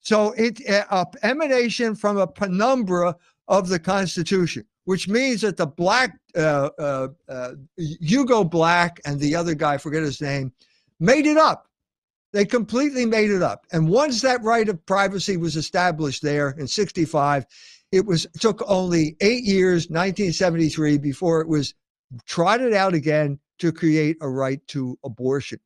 So 0.00 0.32
it 0.32 0.60
a 0.68 1.06
emanation 1.22 1.94
from 1.94 2.16
a 2.16 2.26
penumbra 2.26 3.14
of 3.46 3.68
the 3.68 3.78
Constitution 3.78 4.64
which 4.88 5.06
means 5.06 5.42
that 5.42 5.58
the 5.58 5.66
black 5.66 6.18
uh, 6.34 6.70
uh, 6.78 7.08
uh, 7.28 7.52
Hugo 7.76 8.42
Black 8.42 8.98
and 9.04 9.20
the 9.20 9.36
other 9.36 9.54
guy, 9.54 9.76
forget 9.76 10.02
his 10.02 10.22
name, 10.22 10.50
made 10.98 11.26
it 11.26 11.36
up. 11.36 11.68
They 12.32 12.44
completely 12.44 13.06
made 13.06 13.30
it 13.30 13.42
up. 13.42 13.64
And 13.72 13.88
once 13.88 14.20
that 14.20 14.42
right 14.42 14.68
of 14.68 14.84
privacy 14.84 15.36
was 15.36 15.56
established 15.56 16.22
there 16.22 16.50
in 16.58 16.66
65, 16.66 17.46
it 17.90 18.04
was 18.04 18.26
took 18.38 18.62
only 18.66 19.16
eight 19.20 19.44
years, 19.44 19.88
1973, 19.88 20.98
before 20.98 21.40
it 21.40 21.48
was 21.48 21.74
trotted 22.26 22.74
out 22.74 22.94
again 22.94 23.38
to 23.58 23.72
create 23.72 24.16
a 24.20 24.28
right 24.28 24.64
to 24.68 24.98
abortion. 25.04 25.58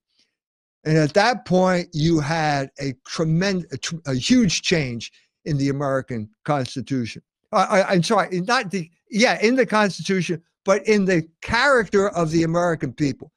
And 0.84 0.96
at 0.96 1.14
that 1.14 1.44
point, 1.44 1.88
you 1.92 2.20
had 2.20 2.70
a 2.80 2.94
tremendous, 3.06 3.66
a, 4.06 4.12
a 4.12 4.14
huge 4.14 4.62
change 4.62 5.12
in 5.44 5.58
the 5.58 5.68
American 5.68 6.30
Constitution. 6.44 7.22
I, 7.52 7.82
I'm 7.82 8.02
sorry, 8.02 8.40
not 8.40 8.70
the 8.70 8.90
yeah, 9.10 9.38
in 9.42 9.56
the 9.56 9.66
Constitution, 9.66 10.42
but 10.64 10.86
in 10.88 11.04
the 11.04 11.28
character 11.42 12.08
of 12.08 12.30
the 12.30 12.44
American 12.44 12.94
people. 12.94 13.30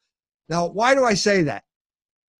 Now, 0.48 0.68
why 0.68 0.96
do 0.96 1.04
I 1.04 1.16
say 1.16 1.44
that? 1.44 1.65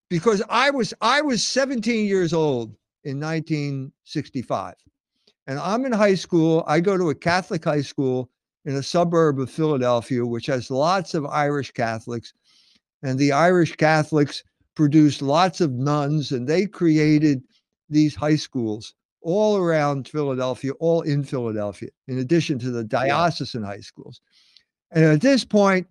Because 0.10 0.44
I 0.50 0.70
was 0.70 0.94
I 1.02 1.22
was 1.22 1.46
17 1.46 2.06
years 2.06 2.34
old 2.34 2.76
in 3.04 3.20
1965, 3.20 4.76
and 5.48 5.60
I'm 5.60 5.86
in 5.86 5.92
high 5.92 6.16
school. 6.16 6.64
I 6.68 6.80
go 6.80 6.98
to 6.98 7.10
a 7.10 7.16
Catholic 7.16 7.64
high 7.64 7.82
school 7.82 8.30
in 8.66 8.76
a 8.76 8.84
suburb 8.84 9.40
of 9.40 9.50
Philadelphia, 9.50 10.26
which 10.26 10.48
has 10.48 10.72
lots 10.72 11.14
of 11.14 11.26
Irish 11.26 11.72
Catholics, 11.72 12.34
and 13.04 13.18
the 13.18 13.32
Irish 13.32 13.76
Catholics 13.76 14.44
produced 14.76 15.22
lots 15.22 15.62
of 15.62 15.72
nuns, 15.72 16.32
and 16.32 16.48
they 16.48 16.66
created 16.66 17.42
these 17.90 18.16
high 18.16 18.36
schools 18.36 18.94
all 19.22 19.58
around 19.58 20.08
Philadelphia, 20.08 20.72
all 20.74 21.02
in 21.02 21.24
Philadelphia, 21.24 21.90
in 22.08 22.20
addition 22.20 22.60
to 22.60 22.70
the 22.70 22.84
diocesan 22.84 23.64
high 23.64 23.80
schools. 23.80 24.22
And 24.92 25.04
at 25.04 25.22
this 25.22 25.44
point, 25.44 25.88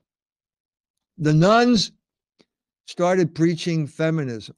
the 1.19 1.35
nuns 1.35 1.91
started 2.87 3.35
preaching 3.35 3.87
feminism. 3.87 4.57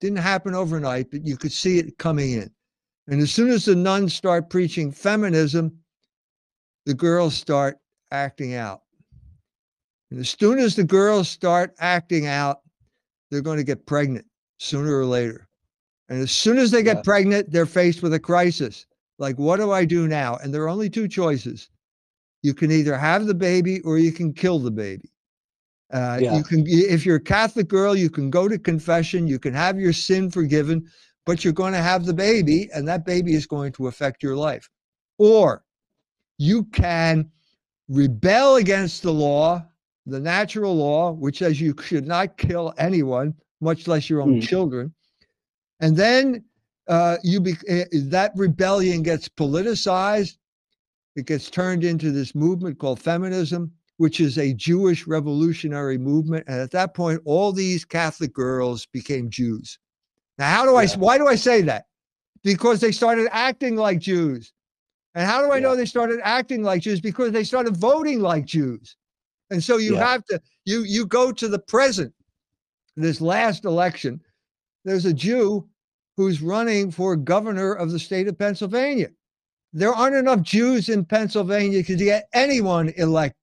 Didn't 0.00 0.18
happen 0.18 0.54
overnight, 0.54 1.10
but 1.10 1.26
you 1.26 1.36
could 1.36 1.52
see 1.52 1.78
it 1.78 1.98
coming 1.98 2.32
in. 2.32 2.50
And 3.08 3.20
as 3.20 3.32
soon 3.32 3.50
as 3.50 3.64
the 3.64 3.74
nuns 3.74 4.14
start 4.14 4.50
preaching 4.50 4.92
feminism, 4.92 5.76
the 6.86 6.94
girls 6.94 7.34
start 7.34 7.78
acting 8.12 8.54
out. 8.54 8.82
And 10.10 10.20
as 10.20 10.30
soon 10.30 10.58
as 10.58 10.76
the 10.76 10.84
girls 10.84 11.28
start 11.28 11.74
acting 11.80 12.26
out, 12.26 12.60
they're 13.30 13.42
going 13.42 13.58
to 13.58 13.64
get 13.64 13.86
pregnant 13.86 14.26
sooner 14.58 14.98
or 14.98 15.04
later. 15.04 15.48
And 16.08 16.22
as 16.22 16.30
soon 16.30 16.58
as 16.58 16.70
they 16.70 16.82
get 16.82 16.98
yeah. 16.98 17.02
pregnant, 17.02 17.50
they're 17.50 17.66
faced 17.66 18.02
with 18.02 18.14
a 18.14 18.20
crisis. 18.20 18.86
Like, 19.18 19.38
what 19.38 19.56
do 19.56 19.72
I 19.72 19.84
do 19.84 20.08
now? 20.08 20.36
And 20.36 20.54
there 20.54 20.62
are 20.62 20.68
only 20.68 20.88
two 20.88 21.08
choices. 21.08 21.68
You 22.42 22.54
can 22.54 22.70
either 22.70 22.96
have 22.96 23.26
the 23.26 23.34
baby 23.34 23.80
or 23.82 23.98
you 23.98 24.12
can 24.12 24.32
kill 24.32 24.58
the 24.58 24.70
baby. 24.70 25.10
Uh, 25.90 26.18
yeah. 26.20 26.36
You 26.36 26.42
can, 26.42 26.64
if 26.66 27.06
you're 27.06 27.16
a 27.16 27.20
Catholic 27.20 27.68
girl, 27.68 27.96
you 27.96 28.10
can 28.10 28.30
go 28.30 28.46
to 28.46 28.58
confession, 28.58 29.26
you 29.26 29.38
can 29.38 29.54
have 29.54 29.78
your 29.78 29.92
sin 29.92 30.30
forgiven, 30.30 30.86
but 31.24 31.44
you're 31.44 31.52
going 31.52 31.72
to 31.72 31.82
have 31.82 32.04
the 32.04 32.14
baby, 32.14 32.68
and 32.74 32.86
that 32.88 33.06
baby 33.06 33.34
is 33.34 33.46
going 33.46 33.72
to 33.72 33.86
affect 33.86 34.22
your 34.22 34.36
life. 34.36 34.68
Or 35.18 35.64
you 36.36 36.64
can 36.64 37.30
rebel 37.88 38.56
against 38.56 39.02
the 39.02 39.12
law, 39.12 39.66
the 40.06 40.20
natural 40.20 40.76
law, 40.76 41.12
which 41.12 41.38
says 41.38 41.60
you 41.60 41.74
should 41.82 42.06
not 42.06 42.36
kill 42.36 42.74
anyone, 42.78 43.34
much 43.60 43.88
less 43.88 44.08
your 44.08 44.22
own 44.22 44.40
mm. 44.40 44.46
children. 44.46 44.92
And 45.80 45.96
then 45.96 46.44
uh, 46.86 47.16
you 47.22 47.40
be, 47.40 47.52
uh, 47.70 47.84
that 47.92 48.32
rebellion 48.36 49.02
gets 49.02 49.28
politicized. 49.28 50.36
It 51.16 51.26
gets 51.26 51.50
turned 51.50 51.84
into 51.84 52.10
this 52.10 52.34
movement 52.34 52.78
called 52.78 53.00
feminism, 53.00 53.72
which 53.98 54.20
is 54.20 54.38
a 54.38 54.54
Jewish 54.54 55.06
revolutionary 55.06 55.98
movement. 55.98 56.44
And 56.48 56.60
at 56.60 56.70
that 56.70 56.94
point, 56.94 57.20
all 57.24 57.52
these 57.52 57.84
Catholic 57.84 58.32
girls 58.32 58.86
became 58.86 59.28
Jews. 59.28 59.78
Now, 60.38 60.48
how 60.48 60.64
do 60.64 60.72
yeah. 60.72 60.78
I? 60.78 60.86
Why 60.96 61.18
do 61.18 61.26
I 61.26 61.34
say 61.34 61.62
that? 61.62 61.84
Because 62.42 62.80
they 62.80 62.92
started 62.92 63.28
acting 63.32 63.76
like 63.76 63.98
Jews. 63.98 64.52
And 65.14 65.26
how 65.26 65.44
do 65.44 65.50
I 65.52 65.56
yeah. 65.56 65.62
know 65.62 65.76
they 65.76 65.84
started 65.84 66.20
acting 66.22 66.62
like 66.62 66.82
Jews? 66.82 67.00
Because 67.00 67.32
they 67.32 67.44
started 67.44 67.76
voting 67.76 68.20
like 68.20 68.44
Jews. 68.44 68.96
And 69.50 69.62
so 69.62 69.78
you 69.78 69.94
yeah. 69.94 70.08
have 70.08 70.24
to 70.26 70.40
you 70.64 70.84
you 70.84 71.04
go 71.04 71.32
to 71.32 71.48
the 71.48 71.58
present, 71.58 72.14
this 72.96 73.20
last 73.20 73.64
election, 73.64 74.20
there's 74.84 75.06
a 75.06 75.12
Jew 75.12 75.68
who's 76.16 76.40
running 76.40 76.92
for 76.92 77.16
governor 77.16 77.72
of 77.72 77.90
the 77.90 77.98
state 77.98 78.28
of 78.28 78.38
Pennsylvania. 78.38 79.08
There 79.72 79.92
aren't 79.92 80.16
enough 80.16 80.42
Jews 80.42 80.88
in 80.88 81.04
Pennsylvania 81.04 81.82
to 81.82 81.96
get 81.96 82.28
anyone 82.32 82.92
elected. 82.96 83.36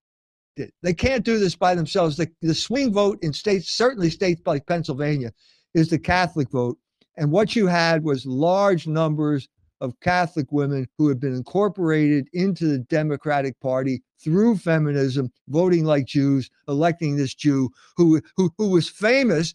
They 0.82 0.94
can't 0.94 1.26
do 1.26 1.40
this 1.40 1.56
by 1.56 1.76
themselves. 1.76 2.18
The, 2.18 2.30
the 2.42 2.56
swing 2.56 2.94
vote 2.94 3.20
in 3.22 3.34
states, 3.34 3.72
certainly 3.72 4.10
states 4.10 4.42
like 4.46 4.68
Pennsylvania, 4.68 5.32
is 5.74 5.90
the 5.90 6.00
Catholic 6.00 6.50
vote. 6.52 6.78
And 7.18 7.32
what 7.32 7.56
you 7.56 7.68
had 7.68 8.04
was 8.04 8.26
large 8.26 8.88
numbers 8.88 9.48
of 9.82 10.00
Catholic 10.00 10.52
women 10.52 10.88
who 10.98 11.10
had 11.10 11.20
been 11.20 11.36
incorporated 11.36 12.28
into 12.34 12.68
the 12.68 12.80
Democratic 12.80 13.60
Party 13.60 14.02
through 14.24 14.58
feminism, 14.58 15.30
voting 15.50 15.84
like 15.84 16.06
Jews, 16.06 16.50
electing 16.68 17.18
this 17.18 17.36
Jew 17.36 17.70
who, 17.98 18.22
who, 18.38 18.52
who 18.58 18.70
was 18.70 18.90
famous 18.90 19.54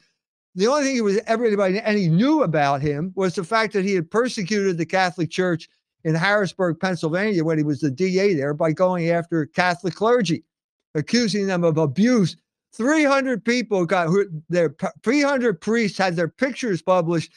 the 0.55 0.67
only 0.67 0.85
thing 0.85 0.95
he 0.97 1.01
was 1.01 1.21
everybody 1.27 1.81
any 1.81 2.09
knew 2.09 2.43
about 2.43 2.83
him 2.83 3.13
was 3.15 3.35
the 3.35 3.45
fact 3.45 3.73
that 3.73 3.85
he 3.85 3.95
had 3.95 4.11
persecuted 4.11 4.79
the 4.79 4.87
Catholic 4.87 5.31
Church 5.31 5.69
in 6.03 6.15
Harrisburg, 6.15 6.81
Pennsylvania, 6.81 7.45
when 7.45 7.59
he 7.59 7.65
was 7.65 7.81
the 7.81 7.91
DA 7.91 8.35
there, 8.35 8.55
by 8.55 8.73
going 8.73 9.11
after 9.11 9.47
Catholic 9.47 9.95
clergy, 9.95 10.45
accusing 10.95 11.47
them 11.47 11.65
of 11.65 11.79
abuse. 11.79 12.37
300 12.73 13.45
people 13.45 13.85
got 13.85 14.09
their 14.49 14.75
300 15.03 15.61
priests 15.61 15.99
had 15.99 16.15
their 16.15 16.29
pictures 16.29 16.81
published 16.83 17.33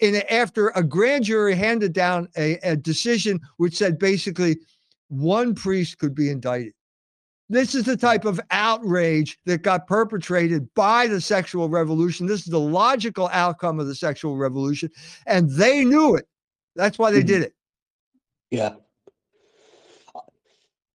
in 0.00 0.22
after 0.30 0.68
a 0.70 0.82
grand 0.82 1.24
jury 1.24 1.54
handed 1.54 1.92
down 1.92 2.28
a, 2.36 2.54
a 2.62 2.76
decision 2.76 3.40
which 3.58 3.76
said 3.76 3.98
basically 3.98 4.56
one 5.08 5.54
priest 5.54 5.98
could 5.98 6.14
be 6.14 6.30
indicted. 6.30 6.72
This 7.50 7.74
is 7.74 7.84
the 7.84 7.96
type 7.96 8.24
of 8.24 8.40
outrage 8.50 9.38
that 9.44 9.62
got 9.62 9.86
perpetrated 9.86 10.72
by 10.74 11.06
the 11.06 11.20
sexual 11.20 11.68
revolution. 11.68 12.26
This 12.26 12.40
is 12.40 12.46
the 12.46 12.58
logical 12.58 13.28
outcome 13.32 13.78
of 13.78 13.86
the 13.86 13.94
sexual 13.94 14.36
revolution. 14.36 14.90
And 15.26 15.50
they 15.50 15.84
knew 15.84 16.16
it. 16.16 16.26
That's 16.74 16.98
why 16.98 17.10
they 17.10 17.18
mm-hmm. 17.18 17.26
did 17.26 17.42
it. 17.42 17.54
Yeah. 18.50 18.74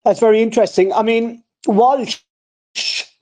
That's 0.03 0.19
very 0.19 0.41
interesting. 0.41 0.91
I 0.91 1.03
mean, 1.03 1.43
Walsh, 1.69 2.19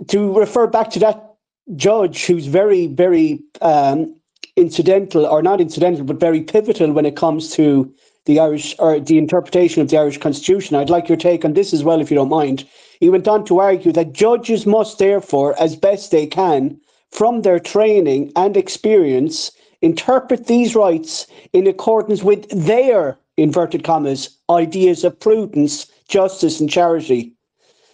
to 0.07 0.37
refer 0.37 0.67
back 0.67 0.89
to 0.91 0.99
that 0.99 1.35
judge 1.75 2.25
who's 2.25 2.45
very, 2.45 2.87
very 2.87 3.41
um, 3.61 4.15
incidental, 4.55 5.25
or 5.25 5.41
not 5.41 5.59
incidental, 5.59 6.05
but 6.05 6.19
very 6.19 6.41
pivotal 6.41 6.91
when 6.93 7.05
it 7.05 7.15
comes 7.15 7.51
to 7.51 7.93
the 8.25 8.39
Irish 8.39 8.75
or 8.79 8.99
the 8.99 9.17
interpretation 9.17 9.81
of 9.81 9.89
the 9.89 9.97
Irish 9.97 10.17
Constitution. 10.17 10.75
I'd 10.75 10.89
like 10.89 11.09
your 11.09 11.17
take 11.17 11.45
on 11.45 11.53
this 11.53 11.73
as 11.73 11.83
well, 11.83 12.01
if 12.01 12.09
you 12.09 12.15
don't 12.15 12.29
mind. 12.29 12.65
He 12.99 13.09
went 13.09 13.27
on 13.27 13.45
to 13.45 13.59
argue 13.59 13.91
that 13.91 14.13
judges 14.13 14.65
must 14.65 14.97
therefore, 14.97 15.61
as 15.61 15.75
best 15.75 16.11
they 16.11 16.25
can, 16.25 16.79
from 17.11 17.41
their 17.41 17.59
training 17.59 18.31
and 18.35 18.57
experience, 18.57 19.51
interpret 19.81 20.47
these 20.47 20.75
rights 20.75 21.27
in 21.53 21.67
accordance 21.67 22.23
with 22.23 22.47
their 22.49 23.17
inverted 23.37 23.83
commas 23.83 24.37
ideas 24.49 25.03
of 25.03 25.19
prudence, 25.19 25.85
justice, 26.07 26.59
and 26.59 26.69
charity. 26.69 27.33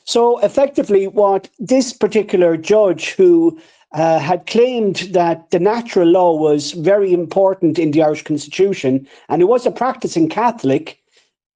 So 0.06 0.40
effectively, 0.40 1.08
what 1.08 1.50
this 1.60 1.94
particular 1.94 2.58
judge 2.58 3.12
who 3.12 3.60
uh, 3.94 4.20
had 4.20 4.48
claimed 4.48 4.98
that 5.12 5.50
the 5.52 5.60
natural 5.60 6.08
law 6.08 6.36
was 6.36 6.72
very 6.72 7.14
important 7.14 7.80
in 7.80 7.92
the 7.92 8.04
Irish 8.04 8.24
Constitution, 8.24 9.08
and 9.30 9.42
he 9.42 9.46
was 9.46 9.66
a 9.66 9.72
practicing 9.72 10.28
Catholic. 10.28 11.00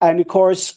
And 0.01 0.19
of 0.19 0.27
course, 0.27 0.75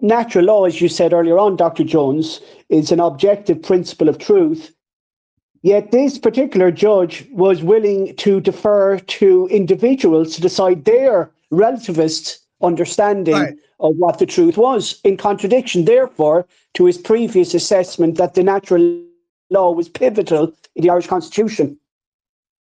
natural 0.00 0.44
law, 0.46 0.64
as 0.64 0.80
you 0.80 0.88
said 0.88 1.12
earlier 1.12 1.38
on, 1.38 1.56
Dr. 1.56 1.84
Jones, 1.84 2.40
is 2.68 2.92
an 2.92 3.00
objective 3.00 3.62
principle 3.62 4.08
of 4.08 4.18
truth. 4.18 4.72
Yet 5.62 5.90
this 5.90 6.18
particular 6.18 6.70
judge 6.70 7.26
was 7.32 7.62
willing 7.62 8.14
to 8.16 8.40
defer 8.40 8.98
to 8.98 9.48
individuals 9.50 10.34
to 10.34 10.40
decide 10.40 10.84
their 10.84 11.30
relativist 11.52 12.38
understanding 12.62 13.34
right. 13.34 13.56
Of 13.78 13.96
what 13.96 14.18
the 14.18 14.26
truth 14.26 14.56
was, 14.56 15.00
in 15.04 15.16
contradiction, 15.16 15.84
therefore, 15.84 16.46
to 16.74 16.86
his 16.86 16.98
previous 16.98 17.54
assessment 17.54 18.16
that 18.16 18.34
the 18.34 18.42
natural 18.42 19.02
law 19.50 19.70
was 19.72 19.88
pivotal 19.88 20.52
in 20.74 20.82
the 20.82 20.90
Irish 20.90 21.06
Constitution. 21.06 21.78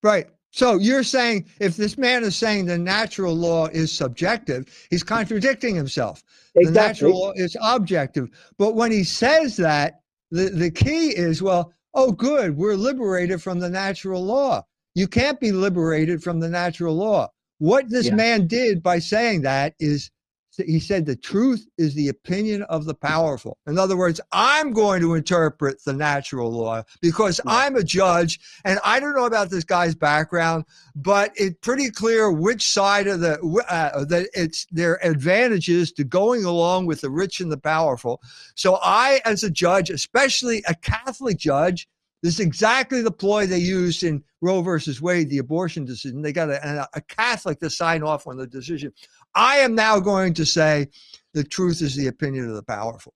Right. 0.02 0.26
So 0.50 0.76
you're 0.76 1.02
saying 1.02 1.47
if 1.59 1.76
this 1.76 1.99
man 1.99 2.23
is 2.23 2.37
saying 2.37 2.66
the 2.66 2.78
natural 2.78 3.35
law 3.35 3.66
is 3.66 3.90
subjective, 3.90 4.66
he's 4.90 5.02
contradicting 5.02 5.75
himself. 5.75 6.23
Exactly. 6.54 6.64
The 6.64 6.71
natural 6.71 7.21
law 7.21 7.33
is 7.35 7.56
objective. 7.61 8.28
But 8.56 8.76
when 8.76 8.92
he 8.92 9.02
says 9.02 9.56
that, 9.56 10.02
the, 10.30 10.50
the 10.50 10.71
key 10.71 11.09
is 11.09 11.42
well, 11.42 11.73
oh, 11.94 12.12
good, 12.12 12.56
we're 12.56 12.76
liberated 12.76 13.42
from 13.42 13.59
the 13.59 13.68
natural 13.68 14.25
law. 14.25 14.64
You 14.94 15.09
can't 15.09 15.40
be 15.40 15.50
liberated 15.50 16.23
from 16.23 16.38
the 16.38 16.49
natural 16.49 16.94
law. 16.94 17.30
What 17.59 17.88
this 17.88 18.06
yeah. 18.06 18.14
man 18.14 18.47
did 18.47 18.83
by 18.83 19.00
saying 19.00 19.42
that 19.42 19.75
is 19.80 20.11
he 20.57 20.79
said 20.79 21.07
the 21.07 21.17
truth 21.17 21.67
is 21.79 21.95
the 21.95 22.09
opinion 22.09 22.63
of 22.65 22.85
the 22.85 22.95
powerful. 22.95 23.59
In 23.67 23.79
other 23.79 23.97
words, 23.97 24.21
I'm 24.33 24.73
going 24.73 25.01
to 25.01 25.15
interpret 25.15 25.83
the 25.85 25.93
natural 25.93 26.51
law 26.51 26.83
because 27.01 27.41
I'm 27.47 27.77
a 27.77 27.83
judge 27.83 28.41
and 28.65 28.79
I 28.85 29.01
don't 29.01 29.15
know 29.15 29.27
about 29.27 29.51
this 29.51 29.65
guy's 29.65 29.95
background, 29.95 30.65
but 30.95 31.33
it's 31.37 31.59
pretty 31.61 31.91
clear 31.91 32.31
which 32.31 32.67
side 32.67 33.07
of 33.07 33.21
the 33.21 33.39
uh, 33.69 34.05
that 34.05 34.29
it's 34.35 34.67
their 34.71 35.05
advantages 35.05 35.93
to 35.93 36.05
going 36.05 36.45
along 36.45 36.87
with 36.87 37.01
the 37.01 37.11
rich 37.11 37.41
and 37.41 37.51
the 37.51 37.59
powerful. 37.59 38.21
So 38.55 38.79
I, 38.83 39.21
as 39.25 39.43
a 39.43 39.51
judge, 39.51 39.91
especially 39.91 40.63
a 40.69 40.75
Catholic 40.75 41.39
judge, 41.39 41.89
this 42.25 42.35
is 42.35 42.41
exactly 42.41 43.03
the 43.03 43.11
ploy 43.11 43.47
they 43.47 43.59
used 43.59 44.03
in 44.03 44.25
Roe 44.41 44.63
versus 44.63 45.03
Wade, 45.03 45.29
the 45.29 45.37
abortion 45.37 45.85
decision. 45.85 46.23
They 46.23 46.33
got 46.33 46.49
a, 46.49 46.89
a, 46.95 47.01
Catholic 47.03 47.61
to 47.61 47.69
sign 47.69 48.03
off 48.03 48.27
on 48.27 48.39
the 48.39 48.47
decision. 48.47 48.95
I 49.35 49.59
am 49.59 49.75
now 49.75 50.00
going 50.00 50.35
to 50.35 50.47
say 50.47 50.88
the 51.33 51.45
truth 51.45 51.83
is 51.83 51.97
the 51.97 52.07
opinion 52.07 52.49
of 52.49 52.55
the 52.55 52.62
powerful. 52.62 53.14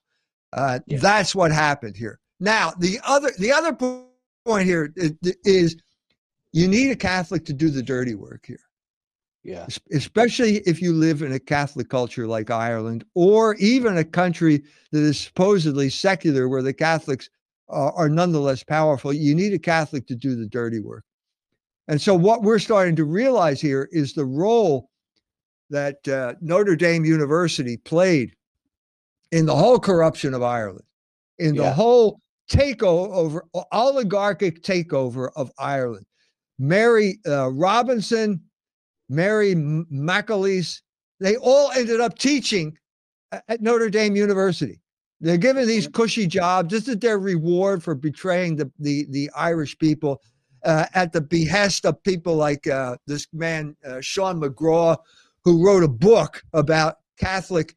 Uh, 0.53 0.81
yeah. 0.87 0.99
That's 0.99 1.35
what 1.35 1.53
happened 1.53 1.97
here. 1.97 2.19
Now, 2.41 2.73
the 2.79 2.99
other 3.05 3.31
the 3.39 3.53
other 3.53 3.73
point 3.73 4.67
here 4.67 4.93
is 5.45 5.77
you 6.53 6.69
need 6.69 6.91
a 6.91 6.97
Catholic 6.97 7.45
to 7.47 7.53
do 7.53 7.69
the 7.69 7.83
dirty 7.83 8.15
work 8.15 8.47
here. 8.47 8.61
Yeah. 9.45 9.67
Especially 9.93 10.57
if 10.67 10.83
you 10.83 10.93
live 10.93 11.23
in 11.23 11.33
a 11.33 11.39
Catholic 11.39 11.89
culture 11.89 12.27
like 12.27 12.51
Ireland 12.51 13.05
or 13.15 13.55
even 13.57 13.99
a 13.99 14.05
country 14.05 14.63
that 14.93 15.01
is 15.01 15.21
supposedly 15.21 15.91
secular 15.91 16.49
where 16.49 16.63
the 16.63 16.73
Catholics 16.73 17.31
uh, 17.71 17.91
are 17.95 18.09
nonetheless 18.09 18.63
powerful. 18.63 19.13
You 19.13 19.35
need 19.35 19.53
a 19.53 19.59
Catholic 19.59 20.07
to 20.09 20.15
do 20.15 20.35
the 20.35 20.47
dirty 20.47 20.81
work. 20.81 21.05
And 21.87 22.01
so, 22.01 22.15
what 22.15 22.43
we're 22.43 22.59
starting 22.59 22.97
to 22.97 23.05
realize 23.05 23.61
here 23.61 23.89
is 23.93 24.13
the 24.13 24.25
role 24.25 24.91
that 25.71 26.07
uh, 26.09 26.35
Notre 26.41 26.77
Dame 26.77 27.05
University 27.05 27.77
played 27.77 28.35
in 29.33 29.47
the 29.47 29.55
whole 29.55 29.79
corruption 29.79 30.35
of 30.35 30.43
Ireland, 30.43 30.85
in 31.39 31.55
the 31.55 31.65
yeah. 31.65 31.73
whole 31.73 32.21
takeover, 32.51 33.41
oligarchic 33.73 34.63
takeover 34.63 35.29
of 35.37 35.51
Ireland. 35.59 36.07
Mary 36.59 37.19
uh, 37.27 37.51
Robinson, 37.51 38.41
Mary 39.09 39.55
McAleese, 39.55 40.81
they 41.21 41.37
all 41.37 41.71
ended 41.73 42.01
up 42.01 42.19
teaching 42.19 42.77
at 43.33 43.61
Notre 43.61 43.91
Dame 43.91 44.17
University. 44.17 44.81
They're 45.21 45.37
given 45.37 45.67
these 45.67 45.89
cushy 45.89 46.27
jobs. 46.27 46.71
This 46.71 46.89
is 46.89 46.97
their 46.99 47.19
reward 47.19 47.83
for 47.83 47.95
betraying 47.95 48.57
the 48.57 48.71
the, 48.79 49.07
the 49.11 49.31
Irish 49.37 49.77
people 49.79 50.23
uh, 50.65 50.87
at 50.95 51.13
the 51.13 51.21
behest 51.21 51.85
of 51.85 52.03
people 52.03 52.37
like 52.37 52.67
uh, 52.67 52.97
this 53.07 53.27
man 53.33 53.77
uh, 53.85 54.01
Sean 54.01 54.41
McGraw, 54.41 54.97
who 55.49 55.65
wrote 55.65 55.83
a 55.83 55.89
book 55.89 56.43
about 56.53 56.97
Catholic 57.19 57.75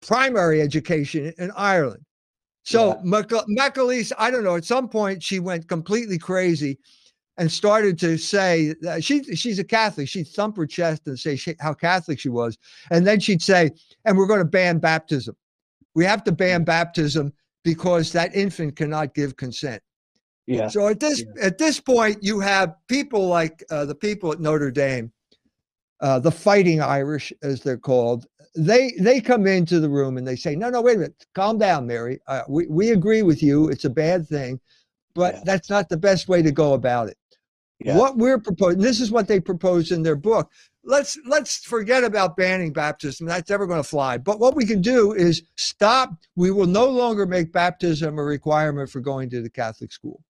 primary 0.00 0.60
education 0.60 1.32
in 1.38 1.50
Ireland. 1.56 2.02
So 2.64 3.00
yeah. 3.04 3.22
McAleese, 3.22 4.12
I 4.18 4.30
don't 4.30 4.44
know. 4.44 4.56
At 4.56 4.64
some 4.64 4.88
point, 4.88 5.22
she 5.22 5.38
went 5.38 5.68
completely 5.68 6.18
crazy 6.18 6.78
and 7.36 7.50
started 7.50 7.98
to 7.98 8.16
say 8.16 8.74
that 8.80 9.04
she 9.04 9.22
she's 9.34 9.58
a 9.58 9.64
Catholic. 9.64 10.08
She'd 10.08 10.28
thump 10.28 10.56
her 10.56 10.66
chest 10.66 11.02
and 11.06 11.18
say 11.18 11.36
she, 11.36 11.54
how 11.60 11.74
Catholic 11.74 12.18
she 12.18 12.30
was, 12.30 12.56
and 12.90 13.06
then 13.06 13.20
she'd 13.20 13.42
say, 13.42 13.70
"And 14.04 14.16
we're 14.16 14.26
going 14.26 14.38
to 14.38 14.44
ban 14.46 14.78
baptism." 14.78 15.36
We 15.94 16.04
have 16.04 16.24
to 16.24 16.32
ban 16.32 16.64
baptism 16.64 17.32
because 17.64 18.12
that 18.12 18.34
infant 18.34 18.76
cannot 18.76 19.14
give 19.14 19.36
consent. 19.36 19.82
Yeah. 20.46 20.68
So 20.68 20.88
at 20.88 21.00
this 21.00 21.24
yeah. 21.36 21.46
at 21.46 21.58
this 21.58 21.80
point, 21.80 22.18
you 22.22 22.40
have 22.40 22.74
people 22.88 23.26
like 23.26 23.62
uh, 23.70 23.84
the 23.84 23.94
people 23.94 24.32
at 24.32 24.40
Notre 24.40 24.70
Dame, 24.70 25.12
uh, 26.00 26.18
the 26.18 26.30
Fighting 26.30 26.80
Irish, 26.80 27.32
as 27.42 27.62
they're 27.62 27.78
called. 27.78 28.26
They 28.56 28.92
they 29.00 29.20
come 29.20 29.46
into 29.46 29.80
the 29.80 29.88
room 29.88 30.16
and 30.16 30.26
they 30.26 30.36
say, 30.36 30.54
"No, 30.54 30.70
no, 30.70 30.80
wait 30.80 30.96
a 30.96 31.00
minute, 31.00 31.26
calm 31.34 31.58
down, 31.58 31.86
Mary. 31.86 32.20
Uh, 32.26 32.42
we 32.48 32.66
we 32.66 32.90
agree 32.90 33.22
with 33.22 33.42
you. 33.42 33.68
It's 33.68 33.84
a 33.84 33.90
bad 33.90 34.28
thing, 34.28 34.60
but 35.14 35.34
yeah. 35.34 35.42
that's 35.44 35.70
not 35.70 35.88
the 35.88 35.96
best 35.96 36.28
way 36.28 36.42
to 36.42 36.52
go 36.52 36.74
about 36.74 37.08
it." 37.08 37.18
Yeah. 37.80 37.98
What 37.98 38.16
we're 38.16 38.38
proposing, 38.38 38.80
this 38.80 39.00
is 39.00 39.10
what 39.10 39.26
they 39.26 39.40
propose 39.40 39.90
in 39.90 40.02
their 40.02 40.16
book 40.16 40.50
let's 40.84 41.18
let's 41.26 41.64
forget 41.64 42.04
about 42.04 42.36
banning 42.36 42.72
baptism. 42.72 43.26
That's 43.26 43.50
never 43.50 43.66
going 43.66 43.82
to 43.82 43.88
fly. 43.88 44.18
But 44.18 44.38
what 44.38 44.54
we 44.54 44.66
can 44.66 44.80
do 44.80 45.12
is 45.12 45.42
stop. 45.56 46.14
We 46.36 46.50
will 46.50 46.66
no 46.66 46.86
longer 46.86 47.26
make 47.26 47.52
baptism 47.52 48.18
a 48.18 48.24
requirement 48.24 48.90
for 48.90 49.00
going 49.00 49.30
to 49.30 49.42
the 49.42 49.50
Catholic 49.50 49.92
school. 49.92 50.22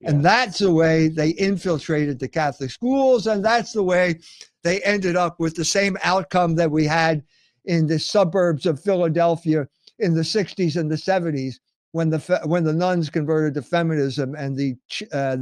Yeah. 0.00 0.10
And 0.10 0.24
that's 0.24 0.58
the 0.58 0.72
way 0.72 1.08
they 1.08 1.30
infiltrated 1.30 2.18
the 2.18 2.28
Catholic 2.28 2.70
schools, 2.70 3.26
and 3.26 3.44
that's 3.44 3.72
the 3.72 3.82
way 3.82 4.20
they 4.62 4.80
ended 4.82 5.16
up 5.16 5.38
with 5.38 5.54
the 5.54 5.64
same 5.64 5.96
outcome 6.02 6.54
that 6.54 6.70
we 6.70 6.86
had 6.86 7.22
in 7.66 7.86
the 7.86 7.98
suburbs 7.98 8.64
of 8.64 8.82
Philadelphia 8.82 9.68
in 9.98 10.14
the 10.14 10.22
60s 10.22 10.76
and 10.76 10.90
the 10.90 10.96
70s 10.96 11.56
when 11.92 12.08
the 12.08 12.40
when 12.44 12.64
the 12.64 12.72
nuns 12.72 13.10
converted 13.10 13.54
to 13.54 13.62
feminism 13.62 14.34
and 14.34 14.56
the 14.56 14.76
uh, 15.12 15.36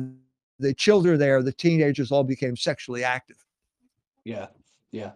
the 0.58 0.74
children 0.74 1.18
there, 1.18 1.42
the 1.42 1.52
teenagers, 1.52 2.10
all 2.10 2.24
became 2.24 2.56
sexually 2.56 3.04
active. 3.04 3.36
Yeah, 4.24 4.46
yeah. 4.90 5.12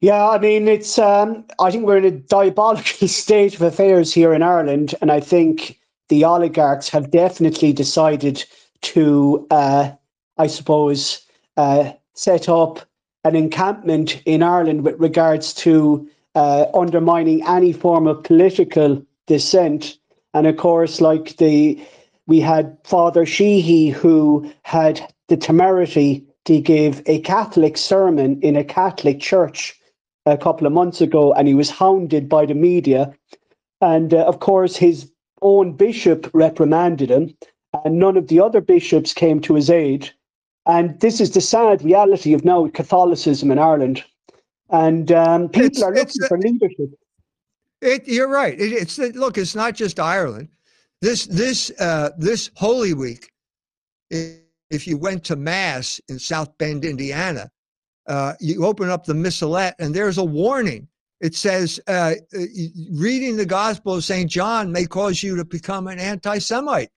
Yeah, 0.00 0.28
I 0.28 0.38
mean, 0.38 0.68
it's. 0.68 0.98
Um, 0.98 1.44
I 1.58 1.70
think 1.70 1.86
we're 1.86 1.98
in 1.98 2.04
a 2.04 2.10
diabolical 2.10 3.08
state 3.08 3.54
of 3.54 3.62
affairs 3.62 4.12
here 4.12 4.34
in 4.34 4.42
Ireland, 4.42 4.94
and 5.00 5.10
I 5.10 5.20
think 5.20 5.80
the 6.08 6.24
oligarchs 6.24 6.88
have 6.88 7.10
definitely 7.10 7.72
decided 7.72 8.44
to, 8.82 9.46
uh, 9.50 9.90
I 10.38 10.46
suppose, 10.46 11.22
uh, 11.56 11.92
set 12.14 12.48
up 12.48 12.80
an 13.24 13.34
encampment 13.34 14.20
in 14.26 14.42
Ireland 14.42 14.84
with 14.84 15.00
regards 15.00 15.54
to 15.54 16.08
uh, 16.34 16.66
undermining 16.74 17.46
any 17.46 17.72
form 17.72 18.06
of 18.06 18.22
political 18.22 19.02
dissent. 19.26 19.98
And 20.34 20.46
of 20.46 20.56
course, 20.56 21.00
like 21.00 21.36
the 21.38 21.82
we 22.26 22.40
had 22.40 22.76
Father 22.84 23.26
Sheehy 23.26 23.88
who 23.88 24.50
had 24.62 25.12
the 25.28 25.36
temerity 25.36 26.24
to 26.46 26.60
give 26.60 27.02
a 27.06 27.20
Catholic 27.20 27.76
sermon 27.76 28.40
in 28.40 28.56
a 28.56 28.64
Catholic 28.64 29.20
church 29.20 29.78
a 30.26 30.36
couple 30.36 30.66
of 30.66 30.72
months 30.72 31.00
ago, 31.00 31.32
and 31.34 31.48
he 31.48 31.54
was 31.54 31.70
hounded 31.70 32.28
by 32.28 32.46
the 32.46 32.54
media. 32.54 33.14
And 33.80 34.14
uh, 34.14 34.24
of 34.24 34.40
course, 34.40 34.76
his 34.76 35.10
own 35.44 35.74
bishop 35.76 36.28
reprimanded 36.32 37.10
him, 37.10 37.36
and 37.84 37.98
none 37.98 38.16
of 38.16 38.26
the 38.26 38.40
other 38.40 38.60
bishops 38.60 39.12
came 39.12 39.40
to 39.42 39.54
his 39.54 39.70
aid. 39.70 40.10
And 40.66 40.98
this 41.00 41.20
is 41.20 41.30
the 41.30 41.40
sad 41.40 41.84
reality 41.84 42.32
of 42.32 42.44
now 42.44 42.66
Catholicism 42.68 43.50
in 43.50 43.58
Ireland. 43.58 44.02
And 44.70 45.12
um, 45.12 45.48
people 45.50 45.66
it's, 45.66 45.82
are 45.82 45.94
looking 45.94 46.26
for 46.26 46.38
leadership. 46.38 46.90
It, 47.82 48.08
you're 48.08 48.28
right. 48.28 48.58
It, 48.58 48.72
it's 48.72 48.98
look. 48.98 49.36
It's 49.36 49.54
not 49.54 49.74
just 49.74 50.00
Ireland. 50.00 50.48
This 51.02 51.26
this 51.26 51.70
uh, 51.78 52.10
this 52.16 52.50
Holy 52.56 52.94
Week. 52.94 53.30
If 54.10 54.86
you 54.86 54.96
went 54.96 55.22
to 55.24 55.36
Mass 55.36 56.00
in 56.08 56.18
South 56.18 56.56
Bend, 56.56 56.84
Indiana, 56.84 57.50
uh, 58.06 58.32
you 58.40 58.64
open 58.64 58.88
up 58.88 59.04
the 59.04 59.12
missalette 59.12 59.74
and 59.78 59.94
there's 59.94 60.18
a 60.18 60.24
warning. 60.24 60.88
It 61.20 61.34
says, 61.34 61.80
uh, 61.86 62.14
uh 62.36 62.40
reading 62.92 63.36
the 63.36 63.46
Gospel 63.46 63.94
of 63.94 64.04
St. 64.04 64.30
John 64.30 64.72
may 64.72 64.84
cause 64.84 65.22
you 65.22 65.36
to 65.36 65.44
become 65.44 65.86
an 65.86 65.98
anti 65.98 66.38
Semite. 66.38 66.90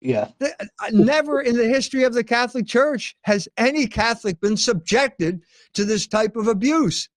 Yeah. 0.00 0.28
Uh, 0.40 0.48
never 0.90 1.40
in 1.40 1.56
the 1.56 1.66
history 1.66 2.04
of 2.04 2.12
the 2.12 2.24
Catholic 2.24 2.66
Church 2.66 3.16
has 3.22 3.48
any 3.56 3.86
Catholic 3.86 4.38
been 4.40 4.56
subjected 4.56 5.40
to 5.72 5.84
this 5.84 6.06
type 6.06 6.36
of 6.36 6.46
abuse. 6.46 7.08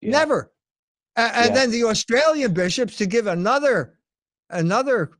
Yeah. 0.00 0.10
Never. 0.10 0.52
And 1.16 1.46
yeah. 1.46 1.54
then 1.54 1.70
the 1.70 1.84
Australian 1.84 2.54
bishops, 2.54 2.96
to 2.98 3.06
give 3.06 3.26
another 3.26 3.98
another 4.50 5.12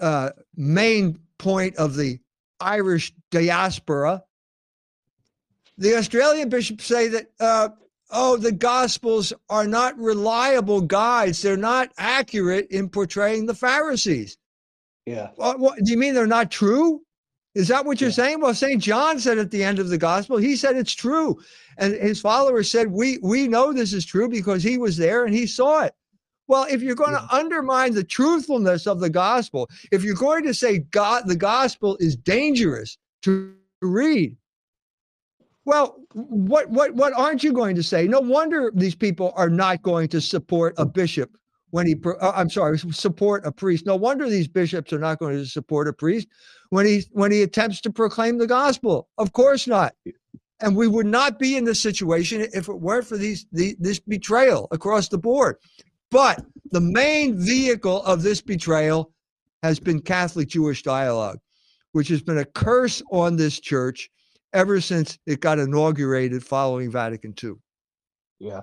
uh, 0.00 0.30
main 0.56 1.18
point 1.38 1.76
of 1.76 1.96
the 1.96 2.18
Irish 2.60 3.12
diaspora. 3.30 4.22
The 5.78 5.96
Australian 5.96 6.48
bishops 6.48 6.84
say 6.84 7.08
that, 7.08 7.26
uh, 7.38 7.68
oh, 8.10 8.36
the 8.36 8.52
Gospels 8.52 9.32
are 9.48 9.66
not 9.66 9.98
reliable 9.98 10.80
guides. 10.80 11.42
They're 11.42 11.56
not 11.56 11.90
accurate 11.98 12.68
in 12.70 12.88
portraying 12.88 13.46
the 13.46 13.54
Pharisees. 13.54 14.38
Yeah. 15.06 15.30
Uh, 15.38 15.54
what, 15.54 15.60
what, 15.60 15.78
do 15.78 15.90
you 15.90 15.98
mean 15.98 16.14
they're 16.14 16.26
not 16.26 16.50
true? 16.50 17.02
Is 17.54 17.68
that 17.68 17.86
what 17.86 18.00
you're 18.00 18.10
yeah. 18.10 18.16
saying? 18.16 18.40
Well, 18.40 18.54
St. 18.54 18.82
John 18.82 19.18
said 19.18 19.38
at 19.38 19.50
the 19.50 19.64
end 19.64 19.78
of 19.78 19.88
the 19.88 19.98
gospel, 19.98 20.36
he 20.36 20.56
said 20.56 20.76
it's 20.76 20.94
true. 20.94 21.38
And 21.78 21.94
his 21.94 22.20
followers 22.20 22.70
said, 22.70 22.90
we, 22.90 23.18
we 23.22 23.48
know 23.48 23.72
this 23.72 23.92
is 23.92 24.04
true 24.04 24.28
because 24.28 24.62
he 24.62 24.78
was 24.78 24.96
there 24.96 25.24
and 25.24 25.34
he 25.34 25.46
saw 25.46 25.84
it. 25.84 25.94
Well, 26.48 26.66
if 26.70 26.82
you're 26.82 26.94
going 26.94 27.12
yeah. 27.12 27.26
to 27.26 27.34
undermine 27.34 27.94
the 27.94 28.04
truthfulness 28.04 28.86
of 28.86 29.00
the 29.00 29.10
gospel, 29.10 29.68
if 29.90 30.04
you're 30.04 30.14
going 30.14 30.44
to 30.44 30.54
say 30.54 30.78
God, 30.78 31.26
the 31.26 31.36
gospel 31.36 31.96
is 31.98 32.16
dangerous 32.16 32.98
to 33.22 33.54
read, 33.82 34.36
well, 35.64 35.98
what 36.16 36.70
what 36.70 36.94
what 36.94 37.12
aren't 37.12 37.44
you 37.44 37.52
going 37.52 37.76
to 37.76 37.82
say? 37.82 38.08
No 38.08 38.20
wonder 38.20 38.72
these 38.74 38.94
people 38.94 39.34
are 39.36 39.50
not 39.50 39.82
going 39.82 40.08
to 40.08 40.20
support 40.20 40.74
a 40.78 40.86
bishop 40.86 41.36
when 41.70 41.86
he. 41.86 41.94
Uh, 42.04 42.32
I'm 42.34 42.48
sorry, 42.48 42.78
support 42.78 43.44
a 43.44 43.52
priest. 43.52 43.84
No 43.84 43.96
wonder 43.96 44.26
these 44.26 44.48
bishops 44.48 44.94
are 44.94 44.98
not 44.98 45.18
going 45.18 45.36
to 45.36 45.44
support 45.44 45.88
a 45.88 45.92
priest 45.92 46.28
when 46.70 46.86
he 46.86 47.04
when 47.12 47.32
he 47.32 47.42
attempts 47.42 47.82
to 47.82 47.90
proclaim 47.90 48.38
the 48.38 48.46
gospel. 48.46 49.08
Of 49.18 49.34
course 49.34 49.66
not. 49.66 49.94
And 50.60 50.74
we 50.74 50.88
would 50.88 51.04
not 51.04 51.38
be 51.38 51.54
in 51.54 51.64
this 51.64 51.82
situation 51.82 52.46
if 52.54 52.70
it 52.70 52.80
weren't 52.80 53.06
for 53.06 53.18
these 53.18 53.46
the, 53.52 53.76
this 53.78 54.00
betrayal 54.00 54.68
across 54.70 55.08
the 55.08 55.18
board. 55.18 55.56
But 56.10 56.42
the 56.70 56.80
main 56.80 57.38
vehicle 57.38 58.02
of 58.04 58.22
this 58.22 58.40
betrayal 58.40 59.12
has 59.62 59.78
been 59.78 60.00
Catholic 60.00 60.48
Jewish 60.48 60.82
dialogue, 60.82 61.40
which 61.92 62.08
has 62.08 62.22
been 62.22 62.38
a 62.38 62.44
curse 62.46 63.02
on 63.12 63.36
this 63.36 63.60
church 63.60 64.08
ever 64.52 64.80
since 64.80 65.18
it 65.26 65.40
got 65.40 65.58
inaugurated 65.58 66.44
following 66.44 66.90
Vatican 66.90 67.34
II. 67.42 67.54
Yeah. 68.38 68.62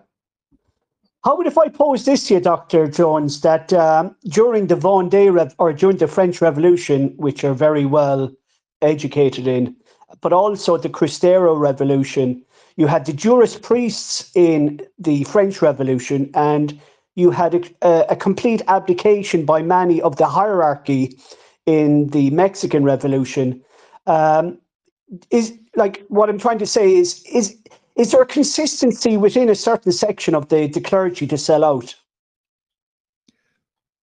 How 1.23 1.37
would 1.37 1.47
if 1.47 1.57
I 1.57 1.69
pose 1.69 2.03
this 2.03 2.27
to 2.27 2.35
you, 2.35 2.39
Dr. 2.41 2.87
Jones, 2.87 3.41
that 3.41 3.71
um, 3.71 4.15
during 4.25 4.67
the 4.67 4.75
Vendée 4.75 5.33
Rev- 5.33 5.55
or 5.57 5.71
during 5.71 5.97
the 5.97 6.07
French 6.07 6.41
Revolution, 6.41 7.13
which 7.15 7.45
are 7.45 7.53
very 7.53 7.85
well 7.85 8.29
educated 8.81 9.47
in, 9.47 9.75
but 10.19 10.33
also 10.33 10.77
the 10.77 10.89
Cristero 10.89 11.57
Revolution, 11.57 12.43
you 12.75 12.87
had 12.87 13.05
the 13.05 13.13
juring 13.13 13.49
priests 13.61 14.31
in 14.35 14.81
the 14.99 15.23
French 15.25 15.61
Revolution, 15.61 16.29
and 16.33 16.79
you 17.15 17.31
had 17.31 17.71
a, 17.81 18.11
a 18.11 18.15
complete 18.15 18.61
abdication 18.67 19.45
by 19.45 19.61
many 19.61 20.01
of 20.01 20.17
the 20.17 20.25
hierarchy 20.25 21.17
in 21.65 22.07
the 22.07 22.31
Mexican 22.31 22.83
Revolution. 22.83 23.63
Um, 24.07 24.57
is 25.29 25.53
like 25.75 26.05
what 26.07 26.29
I'm 26.29 26.39
trying 26.39 26.59
to 26.59 26.65
say 26.65 26.95
is 26.95 27.23
is 27.25 27.57
is 27.95 28.11
there 28.11 28.21
a 28.21 28.25
consistency 28.25 29.17
within 29.17 29.49
a 29.49 29.55
certain 29.55 29.91
section 29.91 30.33
of 30.33 30.49
the, 30.49 30.67
the 30.67 30.81
clergy 30.81 31.27
to 31.27 31.37
sell 31.37 31.63
out? 31.63 31.95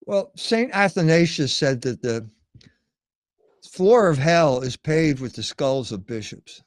Well, 0.03 0.31
Saint 0.37 0.71
Athanasius 0.73 1.53
said 1.53 1.83
that 1.83 2.03
the 2.03 2.29
floor 3.69 4.09
of 4.09 4.19
hell 4.19 4.61
is 4.61 4.77
paved 4.77 5.21
with 5.21 5.35
the 5.35 5.43
skulls 5.43 5.93
of 5.93 6.07
bishops. 6.07 6.63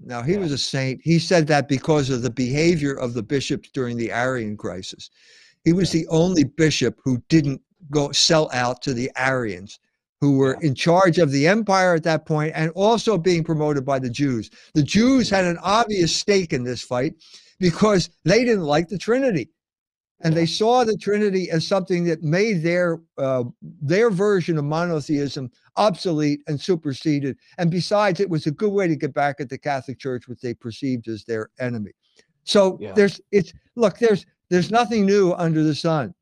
Now, 0.00 0.22
he 0.22 0.32
yeah. 0.32 0.38
was 0.38 0.52
a 0.52 0.58
saint. 0.58 1.00
He 1.02 1.18
said 1.18 1.46
that 1.46 1.68
because 1.68 2.10
of 2.10 2.22
the 2.22 2.30
behavior 2.30 2.94
of 2.94 3.14
the 3.14 3.22
bishops 3.22 3.70
during 3.72 3.96
the 3.96 4.10
Arian 4.12 4.56
crisis. 4.56 5.10
He 5.64 5.72
was 5.72 5.94
yeah. 5.94 6.02
the 6.02 6.08
only 6.08 6.44
bishop 6.44 7.00
who 7.04 7.22
didn't 7.28 7.60
go 7.90 8.12
sell 8.12 8.50
out 8.52 8.82
to 8.82 8.94
the 8.94 9.10
Arians 9.16 9.78
who 10.24 10.38
were 10.38 10.56
in 10.62 10.74
charge 10.74 11.18
of 11.18 11.30
the 11.30 11.46
empire 11.46 11.92
at 11.94 12.02
that 12.02 12.24
point 12.24 12.50
and 12.54 12.70
also 12.70 13.18
being 13.18 13.44
promoted 13.44 13.84
by 13.84 13.98
the 13.98 14.08
Jews. 14.08 14.48
The 14.72 14.82
Jews 14.82 15.28
had 15.28 15.44
an 15.44 15.58
obvious 15.62 16.16
stake 16.16 16.54
in 16.54 16.64
this 16.64 16.80
fight 16.80 17.12
because 17.58 18.08
they 18.24 18.42
didn't 18.42 18.64
like 18.64 18.88
the 18.88 18.96
Trinity. 18.96 19.50
And 20.22 20.34
they 20.34 20.46
saw 20.46 20.82
the 20.82 20.96
Trinity 20.96 21.50
as 21.50 21.66
something 21.66 22.04
that 22.04 22.22
made 22.22 22.62
their 22.62 23.02
uh, 23.18 23.44
their 23.82 24.08
version 24.08 24.56
of 24.56 24.64
monotheism 24.64 25.50
obsolete 25.76 26.40
and 26.46 26.58
superseded. 26.58 27.36
And 27.58 27.70
besides, 27.70 28.18
it 28.18 28.30
was 28.30 28.46
a 28.46 28.50
good 28.50 28.72
way 28.72 28.88
to 28.88 28.96
get 28.96 29.12
back 29.12 29.40
at 29.40 29.50
the 29.50 29.58
Catholic 29.58 29.98
Church, 29.98 30.26
which 30.26 30.40
they 30.40 30.54
perceived 30.54 31.06
as 31.08 31.24
their 31.24 31.50
enemy. 31.60 31.90
So 32.44 32.78
yeah. 32.80 32.92
there's 32.92 33.20
it's 33.30 33.52
look 33.76 33.98
there's 33.98 34.24
there's 34.48 34.70
nothing 34.70 35.04
new 35.04 35.34
under 35.34 35.62
the 35.62 35.74
sun. 35.74 36.14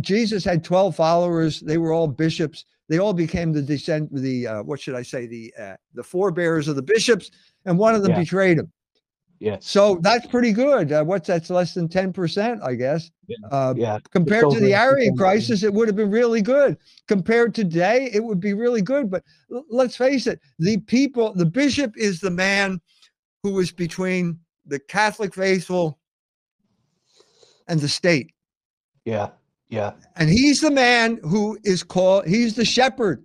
Jesus 0.00 0.44
had 0.44 0.62
12 0.62 0.94
followers. 0.94 1.60
They 1.60 1.78
were 1.78 1.92
all 1.92 2.06
bishops. 2.06 2.66
They 2.88 2.98
all 2.98 3.14
became 3.14 3.52
the 3.52 3.62
descent, 3.62 4.14
the 4.14 4.46
uh, 4.46 4.62
what 4.62 4.80
should 4.80 4.94
I 4.94 5.02
say, 5.02 5.26
the 5.26 5.54
uh, 5.58 5.76
the 5.94 6.02
forebears 6.02 6.68
of 6.68 6.76
the 6.76 6.82
bishops, 6.82 7.30
and 7.64 7.78
one 7.78 7.94
of 7.94 8.02
them 8.02 8.12
yeah. 8.12 8.20
betrayed 8.20 8.58
him. 8.58 8.70
Yeah. 9.40 9.56
So 9.60 9.98
that's 10.00 10.26
pretty 10.26 10.52
good. 10.52 10.92
Uh, 10.92 11.04
what's 11.04 11.26
that's 11.26 11.50
less 11.50 11.74
than 11.74 11.88
ten 11.88 12.12
percent, 12.12 12.60
I 12.62 12.74
guess. 12.74 13.10
Yeah. 13.26 13.36
Uh, 13.50 13.74
yeah. 13.76 13.98
Compared 14.10 14.50
to 14.50 14.60
the 14.60 14.74
Arian 14.74 15.16
crisis, 15.16 15.62
it 15.62 15.72
would 15.72 15.88
have 15.88 15.96
been 15.96 16.10
really 16.10 16.40
good. 16.42 16.76
Compared 17.08 17.54
to 17.56 17.64
today, 17.64 18.10
it 18.12 18.22
would 18.22 18.40
be 18.40 18.54
really 18.54 18.82
good. 18.82 19.10
But 19.10 19.22
l- 19.52 19.64
let's 19.70 19.96
face 19.96 20.26
it: 20.26 20.40
the 20.58 20.78
people, 20.78 21.34
the 21.34 21.46
bishop 21.46 21.94
is 21.96 22.20
the 22.20 22.30
man 22.30 22.80
who 23.42 23.58
is 23.58 23.72
between 23.72 24.38
the 24.66 24.78
Catholic 24.78 25.34
faithful 25.34 25.98
and 27.68 27.80
the 27.80 27.88
state. 27.88 28.32
Yeah. 29.04 29.30
Yeah. 29.74 29.92
And 30.16 30.30
he's 30.30 30.60
the 30.60 30.70
man 30.70 31.18
who 31.22 31.58
is 31.64 31.82
called, 31.82 32.26
he's 32.26 32.54
the 32.54 32.64
shepherd. 32.64 33.24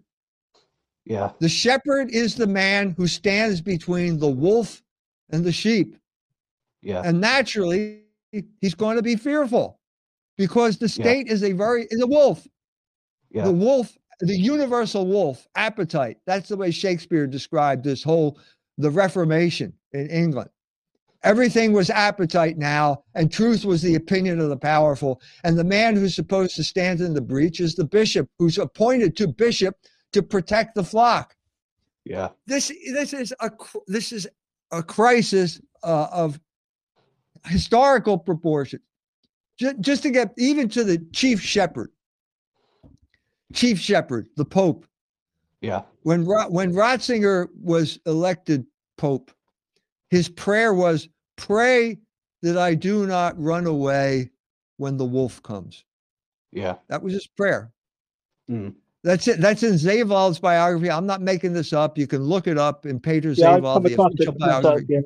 Yeah. 1.06 1.32
The 1.40 1.50
shepherd 1.50 2.10
is 2.12 2.36
the 2.36 2.48
man 2.48 2.96
who 2.98 3.08
stands 3.08 3.62
between 3.62 4.20
the 4.20 4.30
wolf 4.30 4.82
and 5.30 5.44
the 5.44 5.52
sheep. 5.52 5.96
Yeah. 6.82 7.02
And 7.06 7.22
naturally, 7.22 8.02
he's 8.62 8.76
going 8.76 8.96
to 8.96 9.04
be 9.04 9.16
fearful 9.16 9.80
because 10.38 10.78
the 10.78 10.90
state 10.90 11.28
yeah. 11.28 11.34
is 11.34 11.44
a 11.44 11.52
very, 11.52 11.88
is 11.90 12.02
a 12.02 12.08
wolf. 12.08 12.48
Yeah. 13.30 13.44
The 13.44 13.52
wolf, 13.52 13.96
the 14.20 14.38
universal 14.38 15.06
wolf 15.06 15.48
appetite. 15.56 16.18
That's 16.26 16.50
the 16.50 16.58
way 16.58 16.72
Shakespeare 16.72 17.28
described 17.28 17.84
this 17.84 18.04
whole, 18.04 18.40
the 18.78 18.90
Reformation 18.90 19.74
in 19.94 20.08
England. 20.08 20.50
Everything 21.23 21.73
was 21.73 21.89
appetite 21.89 22.58
now, 22.58 23.03
and 23.13 23.32
truth 23.32 23.65
was 23.65 23.82
the 23.82 23.95
opinion 23.95 24.39
of 24.39 24.49
the 24.49 24.58
powerful. 24.58 25.21
And 25.43 25.58
the 25.58 25.65
man 25.65 25.95
who's 25.95 26.15
supposed 26.15 26.55
to 26.55 26.63
stand 26.63 27.01
in 27.01 27.13
the 27.13 27.21
breach 27.21 27.60
is 27.60 27.75
the 27.75 27.84
bishop, 27.84 28.29
who's 28.39 28.58
appointed 28.58 29.17
to 29.17 29.27
bishop 29.27 29.75
to 30.13 30.23
protect 30.23 30.75
the 30.75 30.84
flock. 30.84 31.36
Yeah. 32.05 32.29
This 32.47 32.71
this 32.93 33.13
is 33.13 33.34
a 33.41 33.51
this 33.88 34.13
is 34.13 34.27
a 34.71 34.82
crisis 34.82 35.60
uh, 35.84 36.08
of 36.12 36.39
historical 37.45 38.17
proportions. 38.17 38.84
Just, 39.58 39.79
just 39.82 40.03
to 40.03 40.12
get 40.12 40.34
even 40.38 40.69
to 40.69 40.86
the 40.86 40.99
chief 41.12 41.41
shepherd, 41.41 41.91
chief 43.53 43.77
shepherd, 43.77 44.27
the 44.38 44.45
Pope. 44.45 44.86
Yeah. 45.60 45.82
When 46.03 46.25
when 46.25 46.73
Ratzinger 46.73 47.49
was 47.62 47.99
elected 48.05 48.65
Pope, 48.97 49.32
his 50.10 50.30
prayer 50.30 50.74
was, 50.74 51.10
Pray 51.38 51.98
that 52.41 52.58
I 52.58 52.76
do 52.76 53.08
not 53.08 53.41
run 53.41 53.65
away 53.65 54.30
when 54.78 54.98
the 54.98 55.06
wolf 55.06 55.41
comes. 55.41 55.86
Yeah. 56.52 56.76
That 56.89 57.02
was 57.02 57.13
his 57.13 57.28
prayer. 57.28 57.72
Mm. 58.50 58.74
That's 59.04 59.28
it. 59.28 59.39
That's 59.39 59.63
in 59.63 59.74
Seewald's 59.74 60.39
biography. 60.39 60.91
I'm 60.91 61.06
not 61.06 61.22
making 61.22 61.54
this 61.54 61.72
up. 61.72 61.98
You 61.98 62.08
can 62.08 62.24
look 62.24 62.48
it 62.48 62.58
up 62.58 62.86
in 62.86 63.00
Peter 63.00 63.32
yeah, 63.32 63.58
the 63.58 63.67
official 63.67 64.34
biography. 64.38 64.86
yeah. 64.89 65.00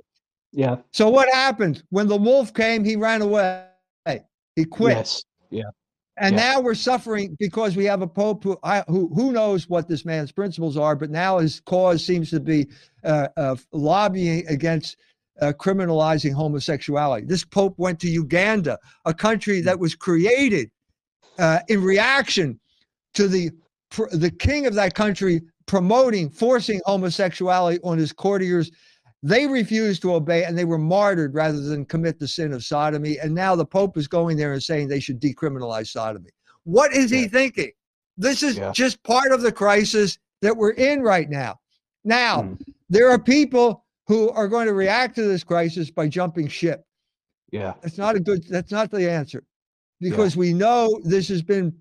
yeah. 0.52 0.76
So 0.92 1.10
what 1.10 1.30
happened? 1.32 1.84
When 1.90 2.08
the 2.08 2.18
wolf 2.18 2.54
came, 2.54 2.84
he 2.84 2.96
ran 2.96 3.22
away. 3.22 3.68
He 4.56 4.66
quit. 4.66 4.98
Yes. 4.98 5.24
Yeah. 5.50 5.64
And 6.18 6.36
yeah. 6.36 6.54
now 6.54 6.62
we're 6.62 6.76
suffering 6.76 7.36
because 7.40 7.76
we 7.76 7.86
have 7.86 8.02
a 8.02 8.08
pope 8.08 8.44
who, 8.44 8.58
I, 8.64 8.84
who 8.88 9.10
who 9.16 9.32
knows 9.32 9.68
what 9.68 9.88
this 9.88 10.06
man's 10.06 10.32
principles 10.32 10.78
are, 10.78 10.96
but 10.96 11.10
now 11.10 11.40
his 11.40 11.60
cause 11.62 12.06
seems 12.06 12.30
to 12.30 12.40
be 12.40 12.68
uh, 13.04 13.30
uh, 13.36 13.56
lobbying 13.72 14.46
against 14.48 14.98
uh, 15.42 15.54
criminalizing 15.54 16.34
homosexuality. 16.34 17.26
This 17.26 17.44
pope 17.44 17.74
went 17.78 18.00
to 18.02 18.10
Uganda, 18.10 18.78
a 19.06 19.14
country 19.14 19.62
that 19.62 19.80
was 19.80 19.96
created 19.96 20.70
uh, 21.40 21.60
in 21.68 21.82
reaction 21.82 22.60
to 23.16 23.28
the 23.28 23.50
the 24.12 24.32
king 24.32 24.66
of 24.66 24.74
that 24.76 24.94
country 24.96 25.42
promoting, 25.66 26.30
forcing 26.30 26.82
homosexuality 26.86 27.80
on 27.84 27.98
his 27.98 28.12
courtiers. 28.12 28.72
They 29.26 29.48
refused 29.48 30.02
to 30.02 30.14
obey 30.14 30.44
and 30.44 30.58
they 30.58 30.66
were 30.66 30.78
martyred 30.78 31.34
rather 31.34 31.62
than 31.62 31.86
commit 31.86 32.20
the 32.20 32.28
sin 32.28 32.52
of 32.52 32.64
sodomy. 32.64 33.18
And 33.20 33.34
now 33.34 33.56
the 33.56 33.66
Pope 33.66 33.98
is 33.98 34.08
going 34.08 34.38
there 34.38 34.52
and 34.52 34.62
saying 34.62 34.88
they 34.88 35.00
should 35.00 35.22
decriminalize 35.22 35.88
sodomy. 35.88 36.30
What 36.66 36.94
is 36.94 37.10
he 37.10 37.28
thinking? 37.28 37.72
This 38.18 38.44
is 38.44 38.58
yeah. 38.58 38.72
just 38.74 39.02
part 39.04 39.32
of 39.32 39.42
the 39.42 39.52
crisis 39.52 40.20
that 40.42 40.56
we're 40.56 40.72
in 40.72 41.02
right 41.02 41.30
now. 41.30 41.60
Now, 42.04 42.44
mm. 42.44 42.60
there 42.90 43.10
are 43.10 43.18
people 43.18 43.86
who 44.08 44.30
are 44.32 44.50
going 44.50 44.68
to 44.68 44.74
react 44.74 45.16
to 45.16 45.24
this 45.24 45.44
crisis 45.44 45.90
by 45.90 46.10
jumping 46.10 46.50
ship. 46.50 46.86
Yeah. 47.52 47.74
That's 47.82 47.98
not 47.98 48.16
a 48.16 48.20
good, 48.20 48.44
that's 48.50 48.72
not 48.72 48.92
the 48.92 49.10
answer 49.10 49.44
because 50.02 50.36
yeah. 50.36 50.40
we 50.42 50.54
know 50.54 51.00
this 51.04 51.30
has 51.30 51.42
been 51.42 51.74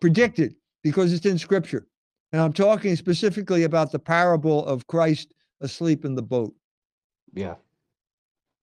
predicted. 0.00 0.54
because 0.82 1.12
it's 1.12 1.26
in 1.26 1.38
scripture. 1.38 1.86
And 2.32 2.40
I'm 2.40 2.52
talking 2.52 2.96
specifically 2.96 3.64
about 3.64 3.90
the 3.92 3.98
parable 3.98 4.64
of 4.66 4.86
Christ 4.86 5.32
asleep 5.60 6.04
in 6.04 6.14
the 6.14 6.22
boat. 6.22 6.54
Yeah. 7.34 7.54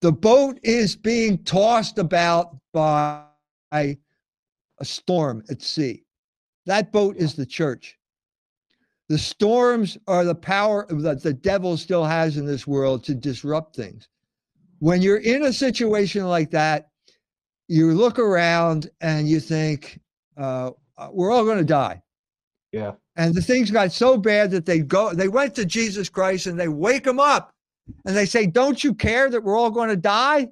The 0.01 0.11
boat 0.11 0.59
is 0.63 0.95
being 0.95 1.43
tossed 1.43 1.97
about 1.97 2.57
by 2.73 3.23
a 3.71 3.97
storm 4.83 5.43
at 5.49 5.61
sea. 5.61 6.03
That 6.65 6.91
boat 6.91 7.15
is 7.17 7.33
the 7.33 7.45
church. 7.45 7.97
The 9.09 9.17
storms 9.17 9.97
are 10.07 10.25
the 10.25 10.35
power 10.35 10.85
that 10.89 11.23
the 11.23 11.33
devil 11.33 11.77
still 11.77 12.03
has 12.03 12.37
in 12.37 12.45
this 12.45 12.67
world 12.67 13.03
to 13.05 13.15
disrupt 13.15 13.75
things. 13.75 14.09
When 14.79 15.01
you're 15.01 15.17
in 15.17 15.43
a 15.43 15.53
situation 15.53 16.25
like 16.25 16.51
that, 16.51 16.89
you 17.67 17.93
look 17.93 18.19
around 18.19 18.89
and 19.01 19.27
you 19.27 19.39
think, 19.39 19.99
uh, 20.35 20.71
we're 21.11 21.31
all 21.31 21.45
going 21.45 21.57
to 21.57 21.63
die. 21.63 22.01
Yeah. 22.71 22.93
And 23.15 23.33
the 23.33 23.41
things 23.41 23.71
got 23.71 23.91
so 23.91 24.17
bad 24.17 24.51
that 24.51 24.65
they 24.65 24.79
go, 24.79 25.13
they 25.13 25.27
went 25.27 25.55
to 25.55 25.65
Jesus 25.65 26.09
Christ 26.09 26.45
and 26.45 26.59
they 26.59 26.67
wake 26.67 27.07
him 27.07 27.19
up 27.19 27.53
and 28.05 28.15
they 28.15 28.25
say, 28.25 28.45
Don't 28.45 28.83
you 28.83 28.93
care 28.93 29.29
that 29.29 29.43
we're 29.43 29.57
all 29.57 29.71
going 29.71 29.89
to 29.89 29.97
die? 29.97 30.47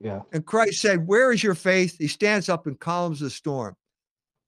Yeah. 0.00 0.20
And 0.32 0.44
Christ 0.44 0.80
said, 0.80 1.06
Where 1.06 1.32
is 1.32 1.42
your 1.42 1.54
faith? 1.54 1.96
He 1.98 2.08
stands 2.08 2.48
up 2.48 2.66
and 2.66 2.78
calms 2.78 3.20
the 3.20 3.30
storm. 3.30 3.76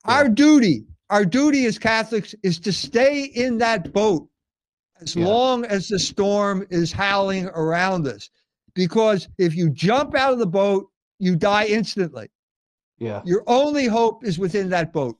Yeah. 0.06 0.14
Our 0.14 0.28
duty, 0.28 0.84
our 1.10 1.24
duty 1.24 1.64
as 1.66 1.78
Catholics 1.78 2.34
is 2.42 2.58
to 2.60 2.72
stay 2.72 3.24
in 3.24 3.58
that 3.58 3.92
boat 3.92 4.28
as 5.00 5.14
yeah. 5.14 5.26
long 5.26 5.64
as 5.64 5.88
the 5.88 5.98
storm 5.98 6.66
is 6.70 6.92
howling 6.92 7.46
around 7.48 8.06
us. 8.06 8.30
Because 8.74 9.28
if 9.38 9.54
you 9.54 9.70
jump 9.70 10.16
out 10.16 10.32
of 10.32 10.38
the 10.38 10.46
boat, 10.46 10.88
you 11.18 11.36
die 11.36 11.66
instantly. 11.66 12.28
Yeah. 12.98 13.22
Your 13.24 13.44
only 13.46 13.86
hope 13.86 14.24
is 14.24 14.38
within 14.38 14.68
that 14.70 14.92
boat 14.92 15.16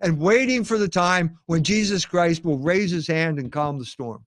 and 0.00 0.18
waiting 0.18 0.64
for 0.64 0.78
the 0.78 0.88
time 0.88 1.38
when 1.46 1.62
Jesus 1.62 2.06
Christ 2.06 2.44
will 2.44 2.58
raise 2.58 2.90
his 2.90 3.06
hand 3.06 3.38
and 3.38 3.52
calm 3.52 3.78
the 3.78 3.84
storm. 3.84 4.24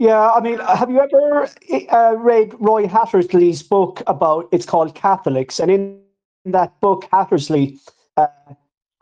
Yeah, 0.00 0.30
I 0.30 0.40
mean, 0.40 0.58
have 0.60 0.90
you 0.90 0.98
ever 0.98 1.46
uh, 1.92 2.14
read 2.16 2.54
Roy 2.58 2.88
Hattersley's 2.88 3.62
book 3.62 4.02
about 4.06 4.48
it's 4.50 4.64
called 4.64 4.94
Catholics? 4.94 5.60
And 5.60 5.70
in 5.70 6.00
that 6.46 6.80
book, 6.80 7.06
Hattersley, 7.12 7.78
uh, 8.16 8.28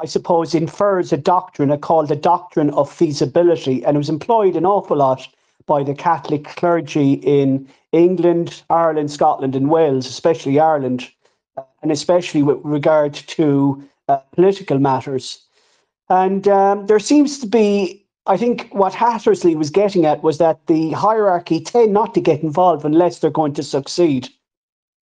I 0.00 0.06
suppose, 0.06 0.56
infers 0.56 1.12
a 1.12 1.16
doctrine 1.16 1.78
called 1.78 2.08
the 2.08 2.16
doctrine 2.16 2.70
of 2.70 2.92
feasibility, 2.92 3.84
and 3.84 3.94
it 3.94 3.98
was 3.98 4.08
employed 4.08 4.56
an 4.56 4.66
awful 4.66 4.96
lot 4.96 5.28
by 5.66 5.84
the 5.84 5.94
Catholic 5.94 6.42
clergy 6.56 7.12
in 7.12 7.68
England, 7.92 8.64
Ireland, 8.68 9.12
Scotland, 9.12 9.54
and 9.54 9.70
Wales, 9.70 10.04
especially 10.04 10.58
Ireland, 10.58 11.08
uh, 11.56 11.62
and 11.80 11.92
especially 11.92 12.42
with 12.42 12.58
regard 12.64 13.14
to 13.14 13.88
uh, 14.08 14.16
political 14.32 14.80
matters. 14.80 15.46
And 16.10 16.48
um, 16.48 16.86
there 16.86 16.98
seems 16.98 17.38
to 17.38 17.46
be, 17.46 18.04
I 18.28 18.36
think, 18.36 18.68
what 18.72 18.92
Hattersley 18.92 19.56
was 19.56 19.70
getting 19.70 20.04
at 20.04 20.22
was 20.22 20.36
that 20.36 20.66
the 20.66 20.92
hierarchy 20.92 21.60
tend 21.60 21.94
not 21.94 22.12
to 22.14 22.20
get 22.20 22.42
involved 22.42 22.84
unless 22.84 23.18
they're 23.18 23.30
going 23.30 23.54
to 23.54 23.62
succeed. 23.62 24.28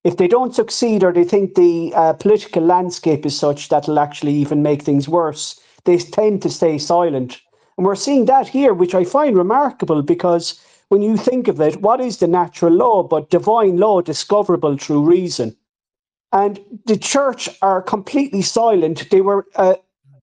If 0.05 0.17
they 0.17 0.29
don't 0.29 0.55
succeed 0.55 1.03
or 1.03 1.13
they 1.13 1.25
think 1.25 1.57
the 1.57 1.93
uh, 1.97 2.13
political 2.13 2.63
landscape 2.63 3.27
is 3.27 3.37
such 3.37 3.69
that 3.69 3.89
will 3.89 3.99
actually 3.99 4.35
even 4.35 4.63
make 4.63 4.83
things 4.83 5.09
worse, 5.09 5.59
they 5.85 5.99
tend 5.99 6.41
to 6.43 6.51
stay 6.51 6.79
silent. 6.79 7.41
And 7.77 7.85
we're 7.85 7.97
seeing 7.97 8.27
that 8.27 8.47
here, 8.47 8.73
which 8.73 8.95
I 8.95 9.03
find 9.03 9.37
remarkable 9.37 10.03
because 10.03 10.61
when 10.91 11.03
you 11.03 11.17
think 11.17 11.49
of 11.49 11.61
it, 11.61 11.83
what 11.83 12.01
is 12.01 12.19
the 12.19 12.29
natural 12.29 12.73
law 12.73 13.03
but 13.03 13.31
divine 13.31 13.77
law 13.77 14.01
discoverable 14.01 14.79
through 14.79 15.03
reason? 15.03 15.57
And 16.33 16.61
the 16.87 16.97
church 16.97 17.49
are 17.61 17.83
completely 17.83 18.43
silent. 18.43 19.11
They 19.11 19.21
were 19.21 19.47
uh, 19.57 19.75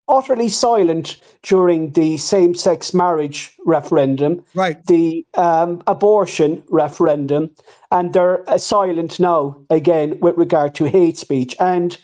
utterly 0.08 0.50
silent 0.50 1.18
during 1.44 1.92
the 1.92 2.18
same 2.18 2.54
sex 2.54 2.94
marriage 2.94 3.52
referendum, 3.66 4.44
right. 4.54 4.86
the 4.88 5.26
um, 5.36 5.82
abortion 5.88 6.62
referendum, 6.70 7.50
and 7.92 8.14
they're 8.14 8.48
uh, 8.50 8.58
silent 8.58 9.20
now 9.20 9.58
again 9.70 10.20
with 10.20 10.38
regard 10.38 10.76
to 10.76 10.86
hate 10.86 11.18
speech. 11.18 11.56
And 11.60 11.98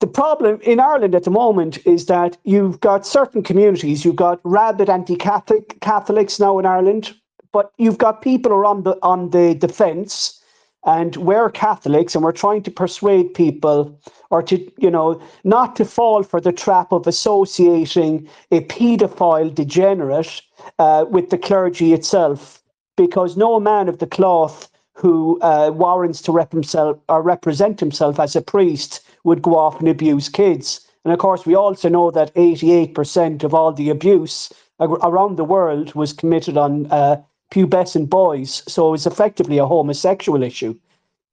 the 0.00 0.06
problem 0.06 0.60
in 0.62 0.78
Ireland 0.78 1.14
at 1.14 1.24
the 1.24 1.30
moment 1.30 1.78
is 1.86 2.06
that 2.06 2.36
you've 2.44 2.80
got 2.80 3.06
certain 3.06 3.42
communities, 3.42 4.04
you've 4.04 4.16
got 4.16 4.40
rabid 4.44 4.90
anti-Catholic 4.90 5.80
Catholics 5.80 6.38
now 6.38 6.58
in 6.58 6.66
Ireland, 6.66 7.14
but 7.52 7.72
you've 7.78 7.98
got 7.98 8.20
people 8.20 8.52
who 8.52 8.58
are 8.58 8.66
on 8.66 8.82
the 8.82 8.98
on 9.02 9.30
the 9.30 9.54
defence 9.54 10.42
and 10.84 11.16
we're 11.16 11.50
Catholics 11.50 12.14
and 12.14 12.22
we're 12.22 12.32
trying 12.32 12.62
to 12.62 12.70
persuade 12.70 13.32
people 13.34 13.98
or 14.30 14.42
to, 14.42 14.70
you 14.78 14.90
know, 14.90 15.20
not 15.44 15.76
to 15.76 15.84
fall 15.84 16.22
for 16.22 16.40
the 16.40 16.52
trap 16.52 16.92
of 16.92 17.06
associating 17.06 18.28
a 18.50 18.60
paedophile 18.62 19.54
degenerate 19.54 20.42
uh, 20.78 21.04
with 21.08 21.30
the 21.30 21.38
clergy 21.38 21.92
itself, 21.92 22.62
because 22.96 23.36
no 23.36 23.60
man 23.60 23.88
of 23.88 23.98
the 23.98 24.06
cloth 24.06 24.70
who 24.94 25.38
uh, 25.42 25.70
warrants 25.74 26.22
to 26.22 26.32
rep 26.32 26.50
himself 26.50 26.98
or 27.08 27.22
represent 27.22 27.78
himself 27.78 28.18
as 28.18 28.34
a 28.34 28.40
priest 28.40 29.02
would 29.24 29.42
go 29.42 29.56
off 29.56 29.78
and 29.78 29.88
abuse 29.88 30.28
kids. 30.28 30.80
And 31.04 31.12
of 31.12 31.18
course, 31.18 31.46
we 31.46 31.54
also 31.54 31.88
know 31.88 32.10
that 32.10 32.34
88% 32.34 33.44
of 33.44 33.54
all 33.54 33.72
the 33.72 33.90
abuse 33.90 34.52
around 34.80 35.36
the 35.36 35.44
world 35.44 35.94
was 35.94 36.12
committed 36.12 36.56
on 36.56 36.86
uh, 36.86 37.22
pubescent 37.52 38.08
boys. 38.08 38.62
So 38.66 38.94
it's 38.94 39.06
effectively 39.06 39.58
a 39.58 39.66
homosexual 39.66 40.42
issue. 40.42 40.74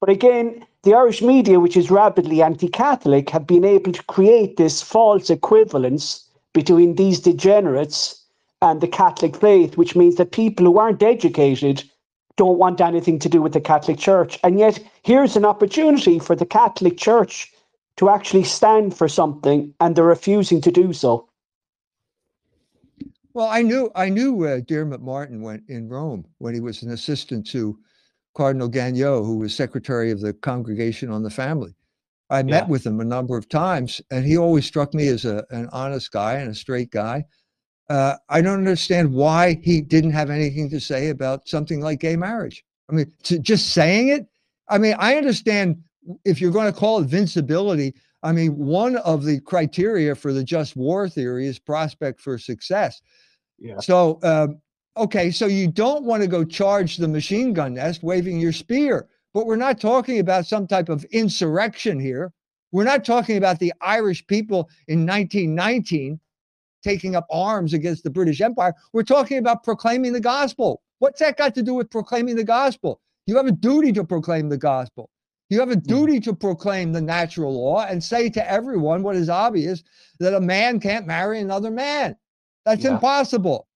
But 0.04 0.12
again, 0.12 0.66
the 0.82 0.92
Irish 0.92 1.22
media, 1.22 1.58
which 1.58 1.78
is 1.78 1.90
rabidly 1.90 2.42
anti 2.42 2.68
Catholic, 2.68 3.30
have 3.30 3.46
been 3.46 3.64
able 3.64 3.90
to 3.90 4.02
create 4.02 4.58
this 4.58 4.82
false 4.82 5.30
equivalence 5.30 6.28
between 6.52 6.96
these 6.96 7.20
degenerates 7.20 8.22
and 8.60 8.82
the 8.82 8.86
Catholic 8.86 9.34
faith, 9.34 9.78
which 9.78 9.96
means 9.96 10.16
that 10.16 10.32
people 10.32 10.66
who 10.66 10.76
aren't 10.76 11.02
educated 11.02 11.84
don't 12.36 12.58
want 12.58 12.82
anything 12.82 13.18
to 13.20 13.30
do 13.30 13.40
with 13.40 13.54
the 13.54 13.62
Catholic 13.62 13.96
Church. 13.96 14.38
And 14.44 14.58
yet, 14.58 14.78
here's 15.04 15.36
an 15.36 15.46
opportunity 15.46 16.18
for 16.18 16.36
the 16.36 16.44
Catholic 16.44 16.98
Church 16.98 17.50
to 17.96 18.10
actually 18.10 18.44
stand 18.44 18.94
for 18.94 19.08
something, 19.08 19.72
and 19.80 19.96
they're 19.96 20.04
refusing 20.04 20.60
to 20.60 20.70
do 20.70 20.92
so. 20.92 21.30
Well, 23.32 23.48
I 23.48 23.62
knew 23.62 23.90
I 23.94 24.10
knew 24.10 24.44
uh, 24.44 24.60
Diarmuid 24.60 25.00
Martin 25.00 25.40
went 25.40 25.62
in 25.68 25.88
Rome 25.88 26.26
when 26.36 26.52
he 26.52 26.60
was 26.60 26.82
an 26.82 26.90
assistant 26.90 27.46
to 27.52 27.78
Cardinal 28.34 28.68
Gagnon, 28.68 29.24
who 29.24 29.38
was 29.38 29.54
secretary 29.54 30.10
of 30.10 30.20
the 30.20 30.32
Congregation 30.32 31.10
on 31.10 31.22
the 31.22 31.30
Family. 31.30 31.74
I 32.30 32.38
yeah. 32.38 32.44
met 32.44 32.68
with 32.68 32.86
him 32.86 33.00
a 33.00 33.04
number 33.04 33.36
of 33.36 33.48
times, 33.48 34.00
and 34.10 34.24
he 34.24 34.36
always 34.36 34.66
struck 34.66 34.94
me 34.94 35.08
as 35.08 35.24
a, 35.24 35.44
an 35.50 35.68
honest 35.72 36.10
guy 36.10 36.34
and 36.34 36.50
a 36.50 36.54
straight 36.54 36.90
guy. 36.90 37.24
Uh, 37.90 38.16
I 38.28 38.40
don't 38.40 38.58
understand 38.58 39.12
why 39.12 39.60
he 39.62 39.80
didn't 39.80 40.12
have 40.12 40.30
anything 40.30 40.70
to 40.70 40.80
say 40.80 41.10
about 41.10 41.48
something 41.48 41.80
like 41.80 42.00
gay 42.00 42.16
marriage. 42.16 42.64
I 42.90 42.94
mean, 42.94 43.12
to, 43.24 43.38
just 43.38 43.70
saying 43.70 44.08
it. 44.08 44.26
I 44.68 44.78
mean, 44.78 44.96
I 44.98 45.16
understand 45.16 45.82
if 46.24 46.40
you're 46.40 46.50
going 46.50 46.72
to 46.72 46.78
call 46.78 47.00
it 47.00 47.06
vincibility. 47.06 47.94
I 48.22 48.32
mean, 48.32 48.56
one 48.56 48.96
of 48.96 49.24
the 49.24 49.40
criteria 49.40 50.14
for 50.14 50.32
the 50.32 50.42
just 50.42 50.76
war 50.76 51.08
theory 51.10 51.46
is 51.46 51.58
prospect 51.58 52.20
for 52.20 52.38
success. 52.38 53.02
Yeah. 53.58 53.80
So, 53.80 54.18
um, 54.22 54.60
okay, 54.96 55.30
so 55.30 55.46
you 55.46 55.68
don't 55.68 56.04
want 56.04 56.22
to 56.22 56.28
go 56.28 56.44
charge 56.44 56.96
the 56.96 57.08
machine 57.08 57.52
gun 57.52 57.74
nest 57.74 58.02
waving 58.02 58.38
your 58.38 58.52
spear, 58.52 59.08
but 59.32 59.46
we're 59.46 59.56
not 59.56 59.80
talking 59.80 60.18
about 60.18 60.46
some 60.46 60.66
type 60.66 60.88
of 60.88 61.04
insurrection 61.04 61.98
here. 61.98 62.32
We're 62.72 62.84
not 62.84 63.04
talking 63.04 63.36
about 63.36 63.58
the 63.58 63.72
Irish 63.80 64.26
people 64.26 64.68
in 64.88 65.06
1919 65.06 66.18
taking 66.82 67.16
up 67.16 67.26
arms 67.30 67.72
against 67.72 68.04
the 68.04 68.10
British 68.10 68.40
Empire. 68.40 68.74
We're 68.92 69.04
talking 69.04 69.38
about 69.38 69.64
proclaiming 69.64 70.12
the 70.12 70.20
gospel. 70.20 70.82
What's 70.98 71.20
that 71.20 71.36
got 71.36 71.54
to 71.54 71.62
do 71.62 71.74
with 71.74 71.90
proclaiming 71.90 72.36
the 72.36 72.44
gospel? 72.44 73.00
You 73.26 73.36
have 73.36 73.46
a 73.46 73.52
duty 73.52 73.92
to 73.92 74.04
proclaim 74.04 74.48
the 74.48 74.58
gospel. 74.58 75.10
You 75.50 75.60
have 75.60 75.70
a 75.70 75.74
hmm. 75.74 75.80
duty 75.80 76.20
to 76.20 76.34
proclaim 76.34 76.92
the 76.92 77.00
natural 77.00 77.54
law 77.54 77.84
and 77.84 78.02
say 78.02 78.28
to 78.30 78.50
everyone 78.50 79.02
what 79.02 79.16
is 79.16 79.28
obvious 79.28 79.82
that 80.20 80.34
a 80.34 80.40
man 80.40 80.80
can't 80.80 81.06
marry 81.06 81.40
another 81.40 81.70
man. 81.70 82.16
That's 82.64 82.84
yeah. 82.84 82.92
impossible. 82.94 83.66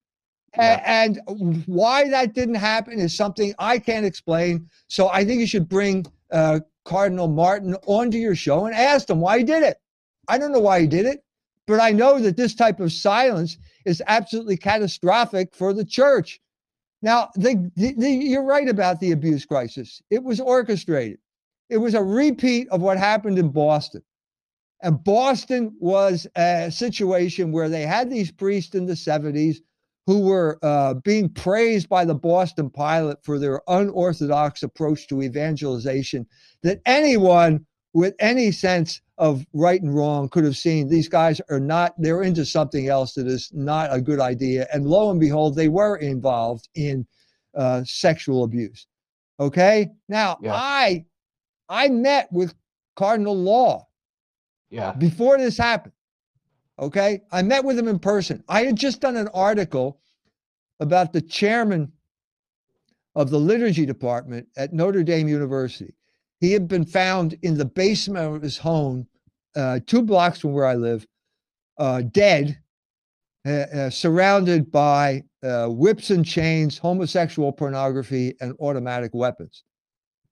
Yeah. 0.57 0.81
And, 0.85 1.19
why 1.65 2.09
that 2.09 2.33
didn't 2.33 2.55
happen 2.55 2.99
is 2.99 3.15
something 3.15 3.53
I 3.59 3.79
can't 3.79 4.05
explain. 4.05 4.67
So 4.87 5.09
I 5.09 5.23
think 5.23 5.39
you 5.39 5.47
should 5.47 5.69
bring 5.69 6.05
uh, 6.31 6.61
Cardinal 6.85 7.27
Martin 7.27 7.75
onto 7.85 8.17
your 8.17 8.35
show 8.35 8.65
and 8.65 8.75
ask 8.75 9.09
him 9.09 9.19
why 9.19 9.39
he 9.39 9.43
did 9.43 9.63
it. 9.63 9.77
I 10.27 10.37
don't 10.37 10.51
know 10.51 10.59
why 10.59 10.81
he 10.81 10.87
did 10.87 11.05
it, 11.05 11.23
but 11.67 11.79
I 11.79 11.91
know 11.91 12.19
that 12.19 12.37
this 12.37 12.55
type 12.55 12.79
of 12.79 12.91
silence 12.91 13.57
is 13.85 14.01
absolutely 14.07 14.57
catastrophic 14.57 15.53
for 15.53 15.73
the 15.73 15.85
church. 15.85 16.39
Now, 17.01 17.29
the, 17.35 17.71
the, 17.75 17.93
the, 17.93 18.09
you're 18.09 18.43
right 18.43 18.67
about 18.67 18.99
the 18.99 19.11
abuse 19.11 19.45
crisis. 19.45 20.01
It 20.09 20.23
was 20.23 20.39
orchestrated. 20.39 21.19
It 21.69 21.77
was 21.77 21.93
a 21.93 22.03
repeat 22.03 22.67
of 22.69 22.81
what 22.81 22.97
happened 22.97 23.39
in 23.39 23.49
Boston. 23.49 24.03
And 24.81 25.03
Boston 25.03 25.75
was 25.79 26.25
a 26.35 26.71
situation 26.71 27.51
where 27.51 27.69
they 27.69 27.83
had 27.83 28.09
these 28.09 28.31
priests 28.31 28.75
in 28.75 28.85
the 28.85 28.93
70s 28.93 29.57
who 30.05 30.21
were 30.21 30.57
uh, 30.63 30.95
being 30.95 31.29
praised 31.29 31.87
by 31.87 32.03
the 32.03 32.15
Boston 32.15 32.69
Pilot 32.69 33.23
for 33.23 33.37
their 33.37 33.61
unorthodox 33.67 34.63
approach 34.63 35.07
to 35.07 35.21
evangelization, 35.21 36.25
that 36.63 36.81
anyone 36.85 37.65
with 37.93 38.15
any 38.19 38.51
sense 38.51 39.01
of 39.17 39.45
right 39.53 39.81
and 39.81 39.93
wrong 39.93 40.29
could 40.29 40.43
have 40.43 40.57
seen 40.57 40.87
these 40.87 41.09
guys 41.09 41.41
are 41.49 41.59
not 41.59 41.93
they're 41.97 42.23
into 42.23 42.45
something 42.45 42.87
else 42.87 43.13
that 43.13 43.27
is 43.27 43.51
not 43.53 43.93
a 43.93 44.01
good 44.01 44.19
idea. 44.19 44.67
And 44.73 44.87
lo 44.87 45.11
and 45.11 45.19
behold 45.19 45.55
they 45.55 45.67
were 45.67 45.97
involved 45.97 46.69
in 46.75 47.05
uh, 47.55 47.83
sexual 47.85 48.43
abuse. 48.43 48.87
Okay? 49.39 49.89
Now 50.07 50.37
yeah. 50.41 50.53
i 50.53 51.05
i 51.67 51.89
met 51.89 52.31
with 52.31 52.53
cardinal 52.95 53.37
law 53.37 53.87
yeah. 54.69 54.93
before 54.93 55.37
this 55.37 55.57
happened 55.57 55.93
okay 56.79 57.21
i 57.31 57.41
met 57.41 57.63
with 57.63 57.77
him 57.77 57.87
in 57.87 57.99
person 57.99 58.43
i 58.49 58.63
had 58.63 58.75
just 58.75 59.01
done 59.01 59.17
an 59.17 59.27
article 59.33 59.99
about 60.79 61.13
the 61.13 61.21
chairman 61.21 61.91
of 63.15 63.29
the 63.29 63.39
liturgy 63.39 63.85
department 63.85 64.47
at 64.57 64.73
notre 64.73 65.03
dame 65.03 65.27
university 65.27 65.93
he 66.39 66.53
had 66.53 66.67
been 66.67 66.85
found 66.85 67.37
in 67.41 67.57
the 67.57 67.65
basement 67.65 68.35
of 68.35 68.41
his 68.41 68.57
home, 68.57 69.07
uh, 69.55 69.79
two 69.85 70.01
blocks 70.01 70.39
from 70.39 70.53
where 70.53 70.65
I 70.65 70.75
live, 70.75 71.05
uh, 71.77 72.01
dead, 72.01 72.57
uh, 73.45 73.49
uh 73.51 73.89
surrounded 73.89 74.71
by 74.71 75.23
uh, 75.43 75.67
whips 75.67 76.09
and 76.09 76.25
chains, 76.25 76.77
homosexual 76.77 77.51
pornography, 77.51 78.35
and 78.41 78.53
automatic 78.59 79.11
weapons. 79.13 79.63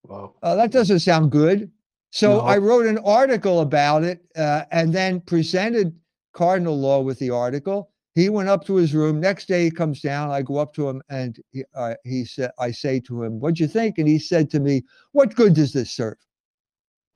Wow. 0.04 0.36
Uh, 0.42 0.56
that 0.56 0.72
doesn't 0.72 1.00
sound 1.00 1.32
good. 1.32 1.72
So 2.12 2.38
no. 2.38 2.40
I 2.42 2.58
wrote 2.58 2.86
an 2.86 3.00
article 3.00 3.60
about 3.60 4.04
it 4.04 4.22
and 4.36 4.94
then 4.94 5.20
presented 5.20 5.94
Cardinal 6.38 6.80
Law 6.80 7.02
with 7.02 7.18
the 7.18 7.32
article. 7.32 7.90
He 8.14 8.30
went 8.30 8.48
up 8.48 8.64
to 8.68 8.76
his 8.76 8.94
room. 8.94 9.20
Next 9.20 9.48
day, 9.48 9.64
he 9.64 9.72
comes 9.72 10.02
down. 10.02 10.30
I 10.30 10.44
go 10.44 10.58
up 10.58 10.72
to 10.76 10.88
him 10.88 11.02
and 11.10 11.38
he, 11.52 11.64
uh, 11.76 11.96
he 12.04 12.26
said, 12.26 12.52
I 12.60 12.72
say 12.72 13.00
to 13.02 13.24
him, 13.24 13.40
What'd 13.40 13.60
you 13.60 13.68
think? 13.68 13.98
And 13.98 14.08
he 14.08 14.20
said 14.20 14.52
to 14.52 14.60
me, 14.60 14.84
What 15.14 15.36
good 15.36 15.56
does 15.56 15.74
this 15.74 15.92
serve? 15.92 16.18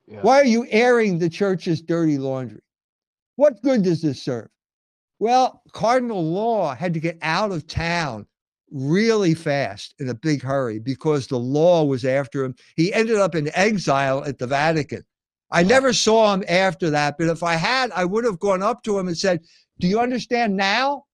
Yeah. 0.08 0.22
Why 0.22 0.40
are 0.40 0.44
you 0.44 0.66
airing 0.70 1.18
the 1.18 1.28
church's 1.28 1.80
dirty 1.80 2.18
laundry? 2.18 2.62
What 3.36 3.62
good 3.62 3.84
does 3.84 4.02
this 4.02 4.20
serve? 4.20 4.48
Well, 5.20 5.62
Cardinal 5.72 6.24
Law 6.24 6.74
had 6.74 6.92
to 6.94 7.00
get 7.00 7.18
out 7.22 7.52
of 7.52 7.68
town 7.68 8.26
really 8.72 9.34
fast 9.34 9.94
in 10.00 10.08
a 10.08 10.14
big 10.14 10.42
hurry 10.42 10.80
because 10.80 11.28
the 11.28 11.38
law 11.38 11.84
was 11.84 12.04
after 12.04 12.44
him. 12.44 12.56
He 12.74 12.92
ended 12.92 13.18
up 13.18 13.36
in 13.36 13.50
exile 13.54 14.24
at 14.24 14.38
the 14.38 14.48
Vatican. 14.48 15.04
I 15.52 15.62
never 15.62 15.92
saw 15.92 16.32
him 16.32 16.42
after 16.48 16.88
that, 16.90 17.16
but 17.18 17.28
if 17.28 17.42
I 17.42 17.54
had, 17.54 17.90
I 17.92 18.06
would 18.06 18.24
have 18.24 18.38
gone 18.38 18.62
up 18.62 18.82
to 18.84 18.98
him 18.98 19.06
and 19.06 19.16
said, 19.16 19.44
do 19.78 19.86
you 19.86 20.00
understand 20.00 20.56
now 20.56 21.04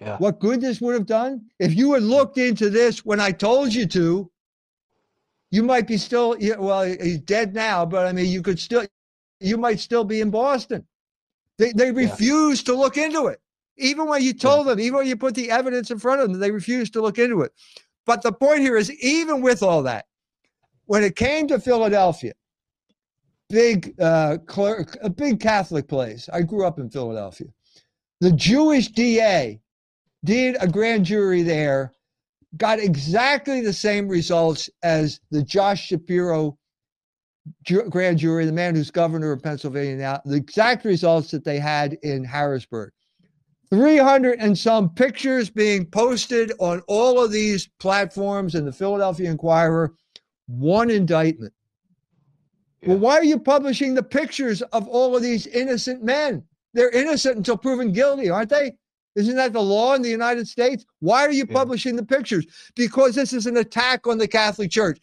yeah. 0.00 0.16
what 0.18 0.38
good 0.38 0.60
this 0.60 0.80
would 0.80 0.94
have 0.94 1.06
done? 1.06 1.46
If 1.58 1.74
you 1.74 1.92
had 1.94 2.04
looked 2.04 2.38
into 2.38 2.70
this 2.70 3.04
when 3.04 3.18
I 3.18 3.32
told 3.32 3.74
you 3.74 3.86
to, 3.86 4.30
you 5.50 5.62
might 5.64 5.88
be 5.88 5.96
still, 5.96 6.36
well, 6.58 6.84
he's 6.84 7.18
dead 7.18 7.54
now, 7.54 7.84
but 7.84 8.06
I 8.06 8.12
mean, 8.12 8.26
you 8.26 8.40
could 8.40 8.60
still, 8.60 8.86
you 9.40 9.58
might 9.58 9.80
still 9.80 10.04
be 10.04 10.20
in 10.20 10.30
Boston. 10.30 10.86
They, 11.58 11.72
they 11.72 11.90
refused 11.90 12.68
yeah. 12.68 12.74
to 12.74 12.80
look 12.80 12.96
into 12.96 13.26
it. 13.26 13.40
Even 13.78 14.06
when 14.06 14.22
you 14.22 14.32
told 14.32 14.66
yeah. 14.66 14.74
them, 14.74 14.80
even 14.80 14.98
when 14.98 15.08
you 15.08 15.16
put 15.16 15.34
the 15.34 15.50
evidence 15.50 15.90
in 15.90 15.98
front 15.98 16.20
of 16.20 16.30
them, 16.30 16.38
they 16.38 16.52
refused 16.52 16.92
to 16.92 17.02
look 17.02 17.18
into 17.18 17.42
it. 17.42 17.52
But 18.06 18.22
the 18.22 18.32
point 18.32 18.60
here 18.60 18.76
is, 18.76 18.92
even 19.02 19.42
with 19.42 19.62
all 19.62 19.82
that, 19.82 20.06
when 20.86 21.02
it 21.02 21.16
came 21.16 21.48
to 21.48 21.58
Philadelphia, 21.58 22.32
big, 23.52 23.94
uh, 24.00 24.38
clerk, 24.46 24.96
a 25.02 25.10
big 25.10 25.38
Catholic 25.38 25.86
place. 25.86 26.28
I 26.32 26.40
grew 26.40 26.66
up 26.66 26.78
in 26.78 26.88
Philadelphia. 26.90 27.48
The 28.20 28.32
Jewish 28.32 28.88
DA 28.88 29.60
did 30.24 30.56
a 30.58 30.66
grand 30.66 31.04
jury 31.04 31.42
there, 31.42 31.92
got 32.56 32.78
exactly 32.78 33.60
the 33.60 33.72
same 33.72 34.08
results 34.08 34.70
as 34.82 35.20
the 35.30 35.42
Josh 35.42 35.86
Shapiro 35.86 36.58
grand 37.90 38.18
jury, 38.18 38.46
the 38.46 38.52
man 38.52 38.74
who's 38.74 38.90
governor 38.90 39.32
of 39.32 39.42
Pennsylvania 39.42 39.96
now, 39.96 40.20
the 40.24 40.36
exact 40.36 40.84
results 40.84 41.30
that 41.32 41.44
they 41.44 41.58
had 41.58 41.94
in 42.02 42.24
Harrisburg. 42.24 42.92
300 43.68 44.38
and 44.38 44.56
some 44.56 44.90
pictures 44.90 45.50
being 45.50 45.84
posted 45.84 46.52
on 46.58 46.82
all 46.88 47.22
of 47.22 47.32
these 47.32 47.68
platforms 47.80 48.54
in 48.54 48.64
the 48.64 48.72
Philadelphia 48.72 49.30
Inquirer, 49.30 49.92
one 50.46 50.90
indictment. 50.90 51.52
Yeah. 52.82 52.90
Well, 52.90 52.98
why 52.98 53.18
are 53.18 53.24
you 53.24 53.38
publishing 53.38 53.94
the 53.94 54.02
pictures 54.02 54.62
of 54.62 54.88
all 54.88 55.16
of 55.16 55.22
these 55.22 55.46
innocent 55.46 56.02
men? 56.02 56.42
They're 56.74 56.90
innocent 56.90 57.36
until 57.36 57.56
proven 57.56 57.92
guilty, 57.92 58.30
aren't 58.30 58.50
they? 58.50 58.72
Isn't 59.14 59.36
that 59.36 59.52
the 59.52 59.60
law 59.60 59.94
in 59.94 60.02
the 60.02 60.08
United 60.08 60.48
States? 60.48 60.84
Why 61.00 61.26
are 61.26 61.30
you 61.32 61.44
yeah. 61.46 61.54
publishing 61.54 61.96
the 61.96 62.04
pictures? 62.04 62.46
Because 62.74 63.14
this 63.14 63.32
is 63.32 63.46
an 63.46 63.58
attack 63.58 64.06
on 64.06 64.18
the 64.18 64.26
Catholic 64.26 64.70
Church. 64.70 64.98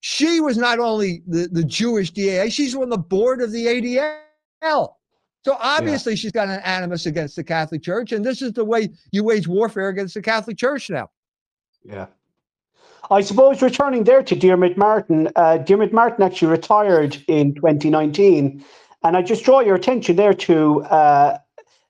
She 0.00 0.40
was 0.40 0.56
not 0.56 0.78
only 0.78 1.22
the, 1.26 1.46
the 1.52 1.64
Jewish 1.64 2.10
DA, 2.10 2.48
she's 2.48 2.74
on 2.74 2.88
the 2.88 2.98
board 2.98 3.42
of 3.42 3.52
the 3.52 3.66
ADL. 3.66 4.94
So 5.42 5.56
obviously 5.60 6.12
yeah. 6.12 6.16
she's 6.16 6.32
got 6.32 6.48
an 6.48 6.60
animus 6.60 7.06
against 7.06 7.36
the 7.36 7.44
Catholic 7.44 7.82
Church, 7.82 8.12
and 8.12 8.24
this 8.24 8.40
is 8.40 8.52
the 8.52 8.64
way 8.64 8.90
you 9.12 9.24
wage 9.24 9.46
warfare 9.46 9.88
against 9.88 10.14
the 10.14 10.22
Catholic 10.22 10.56
Church 10.56 10.88
now. 10.88 11.10
Yeah. 11.84 12.06
I 13.10 13.22
suppose 13.22 13.60
returning 13.62 14.04
there 14.04 14.22
to 14.22 14.36
Diarmuid 14.36 14.76
Martin, 14.76 15.30
uh, 15.36 15.58
Diarmuid 15.58 15.92
Martin 15.92 16.24
actually 16.24 16.52
retired 16.52 17.22
in 17.28 17.54
2019 17.54 18.64
and 19.02 19.16
I 19.16 19.22
just 19.22 19.44
draw 19.44 19.60
your 19.60 19.74
attention 19.76 20.16
there 20.16 20.34
to 20.34 20.82
uh, 20.84 21.38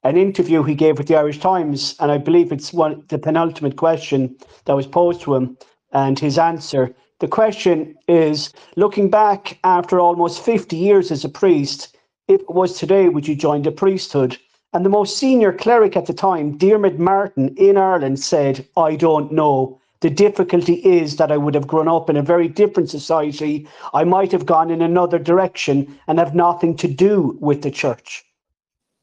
an 0.04 0.16
interview 0.16 0.62
he 0.62 0.74
gave 0.74 0.98
with 0.98 1.09
the 1.09 1.16
Irish 1.16 1.40
Times, 1.40 1.94
and 2.00 2.11
I 2.11 2.18
believe 2.18 2.52
it's 2.52 2.72
one 2.72 3.04
the 3.09 3.18
penultimate 3.18 3.76
question 3.76 4.37
that 4.64 4.76
was 4.76 4.87
posed 4.87 5.20
to 5.22 5.35
him, 5.35 5.59
and 5.92 6.18
his 6.18 6.38
answer. 6.38 6.94
The 7.18 7.28
question 7.28 7.96
is: 8.09 8.52
Looking 8.76 9.11
back 9.11 9.59
after 9.64 10.00
almost 10.00 10.42
fifty 10.42 10.76
years 10.76 11.11
as 11.11 11.24
a 11.24 11.28
priest, 11.28 11.96
if 12.28 12.40
it 12.40 12.50
was 12.50 12.78
today, 12.78 13.09
would 13.09 13.26
you 13.28 13.35
join 13.35 13.62
the 13.62 13.72
priesthood? 13.72 14.38
And 14.72 14.85
the 14.85 14.90
most 14.90 15.18
senior 15.18 15.52
cleric 15.52 15.96
at 15.96 16.06
the 16.06 16.14
time, 16.14 16.56
Diarmuid 16.56 17.00
Martin 17.00 17.54
in 17.56 17.76
Ireland, 17.76 18.20
said, 18.20 18.66
"I 18.76 18.96
don't 18.96 19.33
know." 19.33 19.80
The 20.00 20.10
difficulty 20.10 20.74
is 20.74 21.16
that 21.16 21.30
I 21.30 21.36
would 21.36 21.54
have 21.54 21.66
grown 21.66 21.86
up 21.86 22.08
in 22.08 22.16
a 22.16 22.22
very 22.22 22.48
different 22.48 22.88
society. 22.88 23.68
I 23.92 24.04
might 24.04 24.32
have 24.32 24.46
gone 24.46 24.70
in 24.70 24.80
another 24.80 25.18
direction 25.18 25.98
and 26.08 26.18
have 26.18 26.34
nothing 26.34 26.74
to 26.76 26.88
do 26.88 27.36
with 27.40 27.62
the 27.62 27.70
church. 27.70 28.24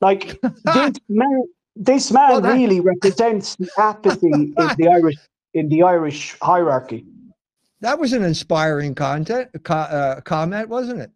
Like 0.02 0.40
this 0.42 0.94
man, 1.08 1.44
this 1.76 2.12
man 2.12 2.30
well, 2.30 2.42
that... 2.42 2.54
really 2.54 2.80
represents 2.80 3.56
the 3.56 3.70
apathy 3.78 4.32
in 4.32 4.54
the 4.56 4.90
Irish 4.92 5.16
in 5.54 5.70
the 5.70 5.84
Irish 5.84 6.36
hierarchy. 6.42 7.06
That 7.82 8.00
was 8.00 8.14
an 8.14 8.24
inspiring 8.24 8.96
content 8.96 9.50
uh, 9.70 10.22
comment, 10.22 10.68
wasn't 10.68 11.02
it? 11.02 11.12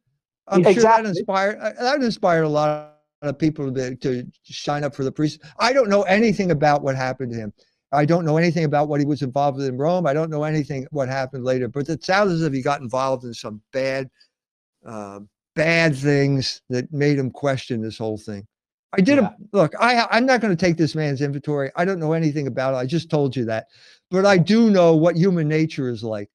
I'm 0.47 0.61
exactly. 0.61 0.81
sure 0.81 0.91
that 0.91 1.05
inspired 1.05 1.59
uh, 1.59 1.73
that 1.81 2.03
inspired 2.03 2.43
a 2.43 2.49
lot 2.49 2.97
of 3.23 3.37
people 3.37 3.73
to, 3.73 3.95
to 3.95 4.31
sign 4.43 4.83
up 4.83 4.95
for 4.95 5.03
the 5.03 5.11
priest. 5.11 5.41
I 5.59 5.73
don't 5.73 5.89
know 5.89 6.03
anything 6.03 6.51
about 6.51 6.83
what 6.83 6.95
happened 6.95 7.31
to 7.31 7.37
him. 7.37 7.53
I 7.91 8.05
don't 8.05 8.25
know 8.25 8.37
anything 8.37 8.63
about 8.63 8.87
what 8.87 8.99
he 8.99 9.05
was 9.05 9.21
involved 9.21 9.57
with 9.57 9.67
in 9.67 9.77
Rome. 9.77 10.07
I 10.07 10.13
don't 10.13 10.29
know 10.29 10.43
anything 10.43 10.87
what 10.91 11.09
happened 11.09 11.43
later, 11.43 11.67
but 11.67 11.89
it 11.89 12.03
sounds 12.03 12.31
as 12.31 12.41
if 12.41 12.53
he 12.53 12.61
got 12.61 12.81
involved 12.81 13.25
in 13.25 13.33
some 13.33 13.61
bad, 13.73 14.09
uh, 14.85 15.19
bad 15.55 15.95
things 15.95 16.61
that 16.69 16.91
made 16.93 17.19
him 17.19 17.29
question 17.29 17.81
this 17.81 17.97
whole 17.97 18.17
thing. 18.17 18.47
I 18.93 19.01
did 19.01 19.17
yeah. 19.17 19.29
a, 19.29 19.31
look. 19.55 19.73
I 19.79 20.05
I'm 20.11 20.25
not 20.25 20.41
going 20.41 20.55
to 20.55 20.65
take 20.65 20.77
this 20.77 20.95
man's 20.95 21.21
inventory. 21.21 21.71
I 21.75 21.85
don't 21.85 21.99
know 21.99 22.13
anything 22.13 22.47
about 22.47 22.73
it. 22.73 22.77
I 22.77 22.85
just 22.85 23.09
told 23.09 23.35
you 23.35 23.45
that, 23.45 23.67
but 24.09 24.25
I 24.25 24.37
do 24.37 24.69
know 24.69 24.95
what 24.95 25.15
human 25.15 25.47
nature 25.47 25.89
is 25.89 26.03
like, 26.03 26.29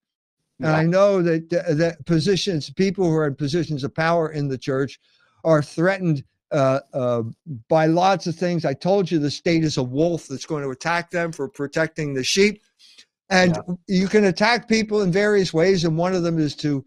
and 0.59 0.69
yeah. 0.69 0.77
I 0.77 0.85
know 0.85 1.21
that 1.21 1.51
that 1.51 2.05
positions, 2.07 2.71
people 2.71 3.05
who 3.05 3.15
are 3.15 3.27
in 3.27 3.35
positions 3.35 3.85
of 3.85 3.95
power 3.95 4.31
in 4.31 4.49
the 4.49 4.57
church, 4.57 4.99
are 5.45 5.63
threatened 5.63 6.25
uh, 6.53 6.81
uh, 6.93 7.23
by 7.69 7.87
lots 7.87 8.27
of 8.27 8.37
things. 8.37 8.65
I 8.65 8.75
told 8.75 9.11
you 9.11 9.19
the 9.19 9.31
state 9.31 9.65
is 9.65 9.77
a 9.77 9.83
wolf 9.83 10.27
that's 10.29 10.47
going 10.47 10.63
to 10.63 10.71
attack 10.71 11.11
them 11.11 11.33
for 11.33 11.49
protecting 11.49 12.15
the 12.15 12.25
sheep. 12.25 12.63
And 13.29 13.57
yeah. 13.57 13.75
you 13.89 14.09
can 14.09 14.25
attack 14.25 14.69
people 14.69 15.03
in 15.03 15.11
various 15.11 15.53
ways, 15.53 15.85
and 15.85 15.97
one 15.97 16.15
of 16.15 16.23
them 16.23 16.39
is 16.39 16.55
to 16.57 16.85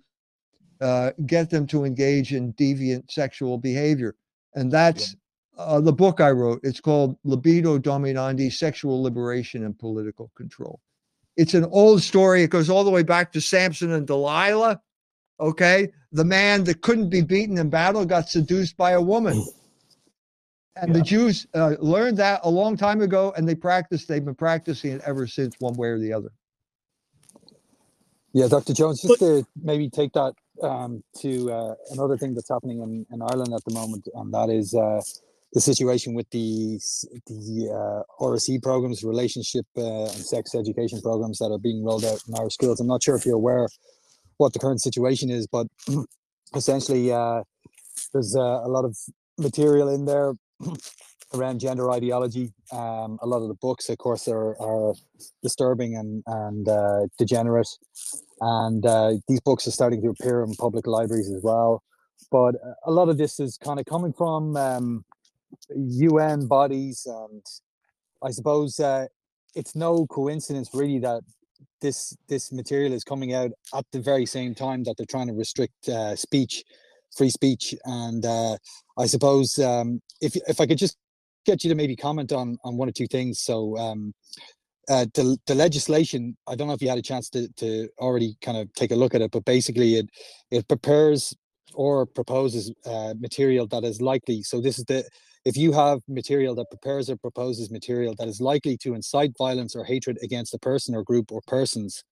uh, 0.80 1.12
get 1.26 1.50
them 1.50 1.68
to 1.68 1.84
engage 1.84 2.34
in 2.34 2.54
deviant 2.54 3.12
sexual 3.12 3.58
behavior. 3.58 4.16
And 4.56 4.72
that's 4.72 5.16
yeah. 5.58 5.64
uh, 5.64 5.82
the 5.82 5.92
book 5.92 6.22
I 6.22 6.32
wrote. 6.32 6.62
It's 6.64 6.80
called 6.80 7.18
Libido 7.26 7.78
Dominandi 7.78 8.52
Sexual 8.52 9.04
Liberation 9.04 9.66
and 9.66 9.78
Political 9.78 10.32
Control. 10.36 10.80
It's 11.36 11.54
an 11.54 11.66
old 11.66 12.02
story. 12.02 12.44
It 12.44 12.50
goes 12.50 12.70
all 12.70 12.86
the 12.86 12.90
way 12.90 13.04
back 13.04 13.32
to 13.34 13.42
Samson 13.42 13.92
and 13.92 14.08
Delilah. 14.08 14.82
Okay. 15.40 15.90
The 16.12 16.26
man 16.26 16.64
that 16.66 16.82
couldn't 16.82 17.10
be 17.10 17.22
beaten 17.22 17.58
in 17.58 17.70
battle 17.70 18.06
got 18.06 18.30
seduced 18.30 18.78
by 18.78 18.92
a 18.92 19.02
woman. 19.02 19.46
And 20.76 20.90
yeah. 20.90 21.00
the 21.00 21.02
Jews 21.02 21.48
uh, 21.54 21.76
learned 21.80 22.18
that 22.18 22.42
a 22.44 22.50
long 22.50 22.78
time 22.78 23.02
ago 23.02 23.34
and 23.36 23.48
they 23.48 23.56
practiced, 23.56 24.08
they've 24.08 24.24
been 24.24 24.36
practicing 24.36 24.92
it 24.92 25.02
ever 25.06 25.28
since, 25.28 25.56
one 25.60 25.76
way 25.76 25.90
or 25.90 26.00
the 26.00 26.14
other. 26.14 26.30
Yeah, 28.34 28.48
Dr. 28.48 28.74
Jones, 28.74 29.02
just 29.02 29.20
to 29.20 29.46
maybe 29.62 29.90
take 29.90 30.14
that 30.14 30.34
um, 30.62 31.04
to 31.20 31.52
uh, 31.52 31.76
another 31.92 32.16
thing 32.16 32.36
that's 32.36 32.50
happening 32.50 32.82
in, 32.82 33.06
in 33.12 33.22
Ireland 33.22 33.54
at 33.54 33.64
the 33.66 33.74
moment, 33.74 34.08
and 34.14 34.32
that 34.34 34.50
is 34.50 34.76
uh, 34.76 35.02
the 35.54 35.62
situation 35.62 36.14
with 36.14 36.30
the 36.30 36.80
the 37.26 37.70
uh, 37.72 38.24
RSE 38.24 38.62
programs, 38.62 39.04
relationship 39.04 39.66
uh, 39.78 40.04
and 40.04 40.12
sex 40.12 40.54
education 40.54 41.02
programs 41.02 41.40
that 41.40 41.52
are 41.52 41.58
being 41.58 41.84
rolled 41.84 42.06
out 42.06 42.22
in 42.28 42.36
our 42.36 42.52
schools. 42.52 42.80
I'm 42.80 42.88
not 42.88 43.02
sure 43.02 43.16
if 43.16 43.26
you're 43.26 43.36
aware 43.36 43.68
what 44.40 44.54
the 44.54 44.60
current 44.60 44.82
situation 44.82 45.30
is, 45.30 45.46
but 45.48 45.68
essentially, 46.56 47.12
uh, 47.12 47.44
there's 48.14 48.36
uh, 48.36 48.62
a 48.64 48.70
lot 48.70 48.86
of 48.86 48.98
material 49.38 49.90
in 49.90 50.06
there 50.06 50.34
around 51.34 51.60
gender 51.60 51.92
ideology. 51.92 52.54
Um, 52.72 53.20
a 53.22 53.28
lot 53.28 53.42
of 53.42 53.50
the 53.50 53.58
books, 53.62 53.90
of 53.90 53.98
course, 53.98 54.28
are, 54.30 54.60
are 54.62 54.94
disturbing 55.44 55.96
and 55.96 56.24
and 56.26 56.68
uh, 56.70 57.08
degenerate, 57.18 57.68
and 58.40 58.86
uh, 58.86 59.12
these 59.28 59.42
books 59.42 59.68
are 59.68 59.72
starting 59.72 60.02
to 60.02 60.10
appear 60.10 60.42
in 60.44 60.56
public 60.56 60.88
libraries 60.88 61.30
as 61.30 61.44
well. 61.44 61.84
But 62.32 62.56
a 62.86 62.92
lot 62.92 63.10
of 63.10 63.18
this 63.18 63.40
is 63.40 63.58
kind 63.58 63.80
of 63.80 63.86
coming 63.86 64.14
from 64.14 64.56
um, 64.56 65.06
UN 65.76 66.48
bodies, 66.48 67.06
and 67.06 67.46
I 68.24 68.32
suppose 68.32 68.80
uh, 68.80 69.08
it's 69.54 69.76
no 69.76 70.08
coincidence 70.08 70.70
really 70.74 71.00
that 71.00 71.24
this 71.82 72.16
this 72.28 72.52
material 72.52 72.94
is 72.94 73.04
coming 73.04 73.34
out 73.34 73.52
at 73.74 73.86
the 73.92 74.00
very 74.00 74.26
same 74.26 74.54
time 74.54 74.84
that 74.84 74.96
they're 74.98 75.06
trying 75.06 75.28
to 75.28 75.34
restrict 75.34 75.90
uh, 75.90 76.16
speech, 76.16 76.64
free 77.16 77.30
speech, 77.30 77.74
and 77.86 78.26
uh, 78.26 78.58
I 78.98 79.06
suppose 79.06 79.58
um, 79.60 80.02
if 80.22 80.36
if 80.48 80.60
I 80.60 80.66
could 80.66 80.78
just 80.78 80.98
get 81.46 81.64
you 81.64 81.70
to 81.70 81.76
maybe 81.76 81.96
comment 81.96 82.32
on 82.32 82.58
on 82.64 82.78
one 82.78 82.90
or 82.90 82.92
two 82.92 83.08
things. 83.08 83.42
So 83.42 83.78
um, 83.78 84.14
uh, 84.90 85.06
the 85.14 85.38
the 85.46 85.56
legislation, 85.56 86.36
I 86.48 86.56
don't 86.56 86.68
know 86.68 86.74
if 86.74 86.82
you 86.82 86.90
had 86.90 86.98
a 86.98 87.04
chance 87.04 87.30
to 87.30 87.48
to 87.58 87.90
already 88.00 88.36
kind 88.42 88.58
of 88.58 88.72
take 88.74 88.92
a 88.92 88.96
look 88.96 89.16
at 89.16 89.22
it, 89.22 89.32
but 89.32 89.46
basically 89.46 89.96
it 89.96 90.10
it 90.52 90.68
prepares 90.68 91.36
or 91.76 92.06
proposes 92.06 92.74
uh, 92.86 93.14
material 93.20 93.68
that 93.68 93.84
is 93.84 94.02
likely. 94.02 94.42
So 94.44 94.60
this 94.60 94.80
is 94.80 94.86
the 94.86 95.08
if 95.46 95.56
you 95.58 95.72
have 95.72 96.02
material 96.08 96.56
that 96.56 96.70
prepares 96.70 97.10
or 97.10 97.18
proposes 97.18 97.72
material 97.72 98.14
that 98.18 98.28
is 98.28 98.42
likely 98.42 98.78
to 98.78 98.94
incite 98.94 99.32
violence 99.38 99.76
or 99.76 99.84
hatred 99.84 100.18
against 100.22 100.54
a 100.54 100.60
person 100.60 100.96
or 100.96 101.04
group 101.04 101.32
or 101.32 101.42
persons 101.48 102.04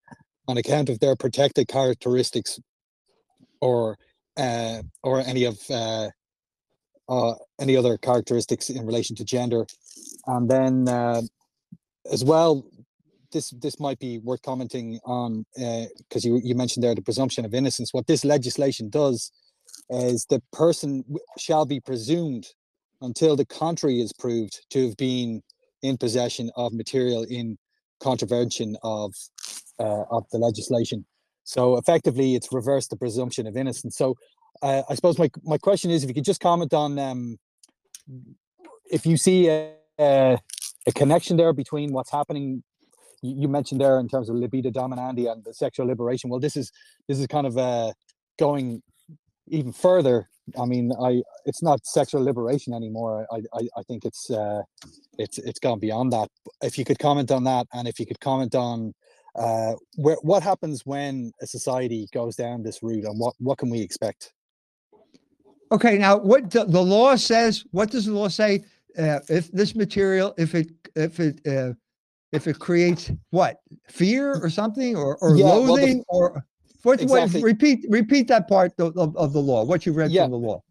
on 0.48 0.58
account 0.58 0.90
of 0.90 1.00
their 1.00 1.16
protected 1.16 1.68
characteristics 1.68 2.60
or 3.62 3.98
uh, 4.38 4.82
or 5.04 5.20
any 5.22 5.46
of 5.46 5.60
uh, 5.70 6.10
uh, 7.10 7.34
any 7.60 7.76
other 7.76 7.98
characteristics 7.98 8.70
in 8.70 8.86
relation 8.86 9.16
to 9.16 9.24
gender, 9.24 9.66
and 10.28 10.50
then 10.50 10.88
uh, 10.88 11.22
as 12.12 12.24
well, 12.24 12.66
this 13.32 13.50
this 13.62 13.80
might 13.80 14.00
be 14.00 14.20
worth 14.20 14.42
commenting 14.44 15.00
on 15.06 15.46
because 15.56 16.26
uh, 16.26 16.30
you 16.30 16.42
you 16.44 16.56
mentioned 16.56 16.84
there 16.84 16.96
the 16.96 17.02
presumption 17.02 17.46
of 17.46 17.54
innocence. 17.54 17.94
What 17.94 18.08
this 18.08 18.24
legislation 18.24 18.90
does 18.90 19.32
is 19.90 20.26
the 20.30 20.42
person 20.52 21.04
shall 21.38 21.66
be 21.66 21.80
presumed 21.80 22.48
until 23.02 23.36
the 23.36 23.46
contrary 23.46 24.02
is 24.02 24.14
proved 24.14 24.66
to 24.72 24.88
have 24.88 24.98
been 24.98 25.42
in 25.82 25.98
possession 25.98 26.50
of 26.56 26.74
material 26.74 27.24
in 27.30 27.58
contravention 28.00 28.76
of 28.84 29.14
uh, 29.80 30.04
of 30.12 30.26
the 30.32 30.38
legislation. 30.38 31.06
So 31.44 31.78
effectively, 31.78 32.36
it's 32.36 32.52
reversed 32.52 32.90
the 32.90 32.98
presumption 32.98 33.48
of 33.48 33.56
innocence. 33.56 33.96
So 33.96 34.16
uh, 34.62 34.84
I 34.90 34.96
suppose 34.96 35.18
my 35.18 35.30
my 35.44 35.58
question 35.58 35.92
is, 35.92 36.04
if 36.04 36.10
you 36.10 36.14
could 36.14 36.26
just 36.26 36.42
comment 36.42 36.74
on 36.74 37.00
um, 37.00 37.38
if 38.90 39.06
you 39.06 39.18
see 39.18 39.48
a, 39.50 39.72
a, 40.00 40.40
a, 40.88 40.92
connection 40.94 41.38
there 41.38 41.54
between 41.54 41.92
what's 41.92 42.12
happening. 42.12 42.64
You, 43.24 43.48
mentioned 43.48 43.82
there 43.82 44.00
in 44.00 44.08
terms 44.08 44.30
of 44.30 44.36
libido 44.36 44.70
dominandi 44.70 45.30
and 45.30 45.44
the 45.44 45.52
sexual 45.52 45.88
liberation. 45.88 46.30
Well, 46.30 46.40
this 46.40 46.56
is 46.56 46.72
this 47.08 47.18
is 47.18 47.26
kind 47.26 47.48
of 47.48 47.58
uh, 47.58 47.92
going 48.38 48.84
even 49.48 49.74
further 49.74 50.30
I 50.60 50.66
mean, 50.66 50.92
I 51.02 51.22
it's 51.46 51.62
not 51.62 51.86
sexual 51.86 52.24
liberation 52.24 52.74
anymore. 52.74 53.28
I 53.32 53.38
I, 53.54 53.68
I 53.78 53.84
think 53.84 54.06
it's 54.06 54.30
uh, 54.30 54.62
it's 55.18 55.38
it's 55.40 55.60
gone 55.60 55.80
beyond 55.80 56.14
that. 56.14 56.30
If 56.62 56.78
you 56.78 56.86
could 56.86 57.00
comment 57.00 57.32
on 57.32 57.44
that, 57.46 57.68
and 57.74 57.88
if 57.88 58.00
you 58.00 58.06
could 58.06 58.20
comment 58.20 58.56
on 58.56 58.94
uh, 59.36 59.74
where 59.96 60.18
what 60.22 60.44
happens 60.44 60.86
when 60.86 61.32
a 61.42 61.48
society 61.48 62.08
goes 62.14 62.36
down 62.36 62.64
this 62.64 62.82
route, 62.82 63.06
and 63.06 63.20
what 63.20 63.36
what 63.40 63.58
can 63.58 63.70
we 63.70 63.82
expect? 63.82 64.34
Okay, 65.72 65.98
now 65.98 66.18
what 66.18 66.50
the, 66.50 66.64
the 66.64 66.82
law 66.82 67.16
says? 67.16 67.66
What 67.72 67.92
does 67.92 68.06
the 68.06 68.14
law 68.14 68.30
say? 68.30 68.64
Uh, 68.98 69.20
if 69.30 69.52
this 69.52 69.76
material, 69.76 70.34
if 70.38 70.56
it 70.56 70.70
if 70.96 71.20
it 71.20 71.46
uh, 71.46 71.74
if 72.32 72.48
it 72.48 72.58
creates 72.60 73.12
what 73.32 73.58
fear 73.90 74.40
or 74.42 74.50
something 74.50 74.96
or 74.96 75.18
or 75.18 75.36
yeah, 75.36 75.46
loathing 75.46 76.04
well, 76.10 76.32
the, 76.32 76.36
or 76.36 76.46
what, 76.88 77.02
exactly. 77.02 77.42
what, 77.42 77.46
repeat 77.46 77.86
repeat 77.90 78.28
that 78.30 78.48
part 78.48 78.72
of, 78.80 78.98
of, 78.98 79.16
of 79.18 79.34
the 79.34 79.40
law. 79.40 79.64
What 79.64 79.86
you 79.86 79.92
read 79.92 80.12
yeah. 80.12 80.24
from 80.24 80.32
the 80.32 80.38
law. 80.38 80.64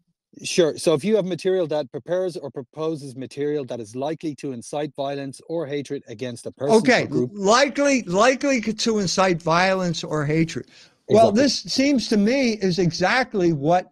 Sure. 0.43 0.77
So 0.77 0.93
if 0.93 1.03
you 1.03 1.15
have 1.15 1.25
material 1.25 1.67
that 1.67 1.91
prepares 1.91 2.37
or 2.37 2.51
proposes 2.51 3.15
material 3.15 3.65
that 3.65 3.79
is 3.79 3.95
likely 3.95 4.35
to 4.35 4.51
incite 4.51 4.93
violence 4.95 5.41
or 5.47 5.65
hatred 5.65 6.03
against 6.07 6.45
a 6.45 6.51
person 6.51 6.75
okay. 6.77 7.05
group. 7.05 7.31
Likely, 7.33 8.03
likely 8.03 8.61
to 8.61 8.99
incite 8.99 9.41
violence 9.41 10.03
or 10.03 10.25
hatred. 10.25 10.65
Exactly. 10.67 11.15
Well, 11.15 11.31
this 11.31 11.61
seems 11.63 12.07
to 12.09 12.17
me 12.17 12.53
is 12.53 12.79
exactly 12.79 13.53
what 13.53 13.91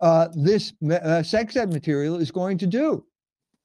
uh, 0.00 0.28
this 0.34 0.72
uh, 0.90 1.22
sex 1.22 1.56
ed 1.56 1.72
material 1.72 2.16
is 2.16 2.30
going 2.30 2.58
to 2.58 2.66
do. 2.66 3.04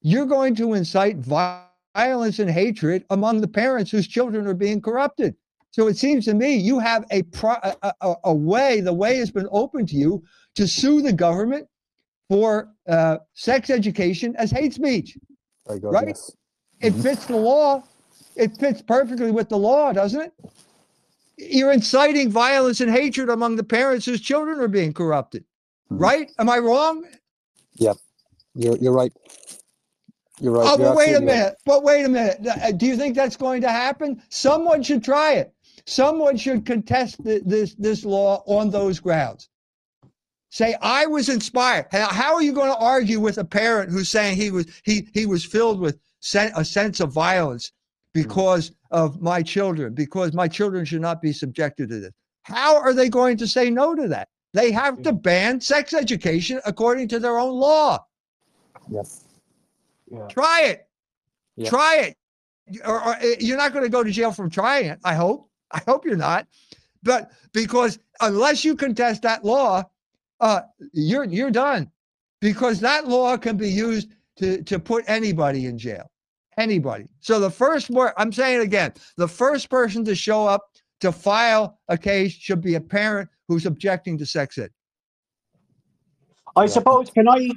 You're 0.02 0.26
going 0.26 0.56
to 0.56 0.74
incite 0.74 1.18
violence 1.18 2.40
and 2.40 2.50
hatred 2.50 3.04
among 3.10 3.42
the 3.42 3.48
parents 3.48 3.92
whose 3.92 4.08
children 4.08 4.48
are 4.48 4.54
being 4.54 4.82
corrupted. 4.82 5.36
So 5.72 5.88
it 5.88 5.98
seems 5.98 6.26
to 6.26 6.34
me 6.34 6.56
you 6.56 6.80
have 6.80 7.06
a, 7.12 7.24
pro, 7.24 7.54
a, 7.64 7.94
a, 8.02 8.16
a 8.26 8.34
way, 8.34 8.82
the 8.82 8.94
way 8.94 9.18
has 9.18 9.32
been 9.32 9.48
open 9.52 9.86
to 9.88 9.96
you 9.96 10.24
to 10.56 10.68
sue 10.68 11.02
the 11.02 11.14
government 11.14 11.68
for 12.30 12.70
uh, 12.88 13.18
sex 13.34 13.70
education 13.70 14.36
as 14.38 14.52
hate 14.52 14.74
speech. 14.74 15.18
right? 15.92 16.10
Yes. 16.10 16.32
It 16.82 16.94
mm-hmm. 16.94 17.02
fits 17.02 17.26
the 17.26 17.38
law. 17.38 17.84
It 18.36 18.58
fits 18.58 18.82
perfectly 18.82 19.32
with 19.32 19.50
the 19.50 19.58
law, 19.58 19.94
doesn't 19.94 20.22
it? 20.22 20.34
You're 21.38 21.72
inciting 21.72 22.30
violence 22.30 22.82
and 22.82 22.92
hatred 22.92 23.30
among 23.30 23.56
the 23.56 23.64
parents 23.64 24.06
whose 24.06 24.22
children 24.22 24.60
are 24.60 24.68
being 24.68 24.94
corrupted. 24.94 25.44
Mm-hmm. 25.92 26.04
Right? 26.04 26.32
Am 26.38 26.50
I 26.50 26.58
wrong? 26.60 27.06
Yep. 27.76 27.98
You're, 28.56 28.78
you're 28.78 28.94
right. 28.94 29.14
You're 30.40 30.54
right. 30.54 30.68
Oh, 30.68 30.78
but 30.78 30.96
wait 30.96 31.14
a 31.14 31.22
minute. 31.22 31.44
Right. 31.44 31.56
But 31.66 31.84
wait 31.84 32.04
a 32.04 32.10
minute. 32.10 32.78
Do 32.78 32.86
you 32.88 32.98
think 32.98 33.16
that's 33.16 33.36
going 33.36 33.62
to 33.62 33.70
happen? 33.70 34.22
Someone 34.30 34.82
should 34.84 35.04
try 35.04 35.34
it. 35.34 35.54
Someone 35.92 36.38
should 36.38 36.66
contest 36.66 37.22
th- 37.22 37.44
this 37.46 37.76
this 37.76 38.06
law 38.06 38.44
on 38.46 38.70
those 38.70 38.98
grounds. 38.98 39.50
Say 40.50 40.74
I 40.82 41.06
was 41.06 41.28
inspired. 41.28 41.88
How 41.92 42.34
are 42.34 42.42
you 42.42 42.54
going 42.54 42.72
to 42.72 42.78
argue 42.78 43.20
with 43.20 43.40
a 43.40 43.44
parent 43.44 43.92
who's 43.92 44.08
saying 44.08 44.38
he 44.38 44.52
was 44.52 44.68
he 44.86 45.10
he 45.14 45.26
was 45.26 45.44
filled 45.44 45.82
with 45.82 46.00
sen- 46.22 46.54
a 46.56 46.64
sense 46.64 47.02
of 47.02 47.12
violence 47.12 47.74
because 48.14 48.72
of 48.92 49.22
my 49.22 49.44
children, 49.44 49.94
because 49.94 50.32
my 50.32 50.48
children 50.48 50.86
should 50.86 51.02
not 51.02 51.22
be 51.22 51.34
subjected 51.34 51.90
to 51.90 52.00
this? 52.00 52.12
How 52.44 52.78
are 52.78 52.94
they 52.94 53.10
going 53.10 53.36
to 53.36 53.48
say 53.48 53.70
no 53.70 53.94
to 53.94 54.08
that? 54.08 54.30
They 54.54 54.72
have 54.72 55.02
to 55.02 55.12
ban 55.12 55.60
sex 55.60 55.94
education 55.94 56.62
according 56.66 57.10
to 57.10 57.20
their 57.20 57.38
own 57.38 57.54
law. 57.54 58.06
Yes. 58.90 59.26
Yeah. 60.10 60.26
Try 60.28 60.62
it. 60.68 60.88
Yeah. 61.58 61.70
Try 61.70 61.96
it. 61.98 62.18
Or, 62.86 63.04
or, 63.04 63.16
eh, 63.16 63.36
you're 63.40 63.58
not 63.58 63.74
going 63.74 63.84
to 63.84 63.90
go 63.90 64.04
to 64.04 64.12
jail 64.12 64.32
from 64.32 64.50
trying 64.50 64.86
it. 64.86 65.00
I 65.04 65.16
hope. 65.16 65.50
I 65.74 65.82
hope 65.88 66.06
you're 66.06 66.16
not. 66.16 66.48
But 67.04 67.32
because 67.54 68.00
unless 68.20 68.64
you 68.64 68.76
contest 68.76 69.22
that 69.24 69.44
law, 69.44 69.84
uh, 70.40 70.62
you're 70.94 71.26
you're 71.26 71.52
done. 71.52 71.92
Because 72.40 72.80
that 72.80 73.08
law 73.08 73.38
can 73.38 73.58
be 73.58 73.70
used 73.70 74.10
to, 74.38 74.64
to 74.64 74.80
put 74.80 75.04
anybody 75.08 75.68
in 75.68 75.78
jail. 75.78 76.10
Anybody. 76.58 77.08
So 77.20 77.40
the 77.40 77.50
first 77.50 77.90
more 77.90 78.14
I'm 78.20 78.32
saying 78.32 78.62
again, 78.62 78.94
the 79.18 79.28
first 79.28 79.70
person 79.70 80.04
to 80.06 80.16
show 80.16 80.48
up 80.48 80.64
to 81.00 81.12
file 81.12 81.80
a 81.88 81.98
case 81.98 82.32
should 82.32 82.62
be 82.62 82.76
a 82.76 82.82
parent 82.82 83.30
who's 83.48 83.66
objecting 83.66 84.18
to 84.18 84.26
sex 84.26 84.58
ed. 84.58 84.70
I 86.56 86.66
suppose, 86.66 87.10
can 87.10 87.28
I 87.28 87.50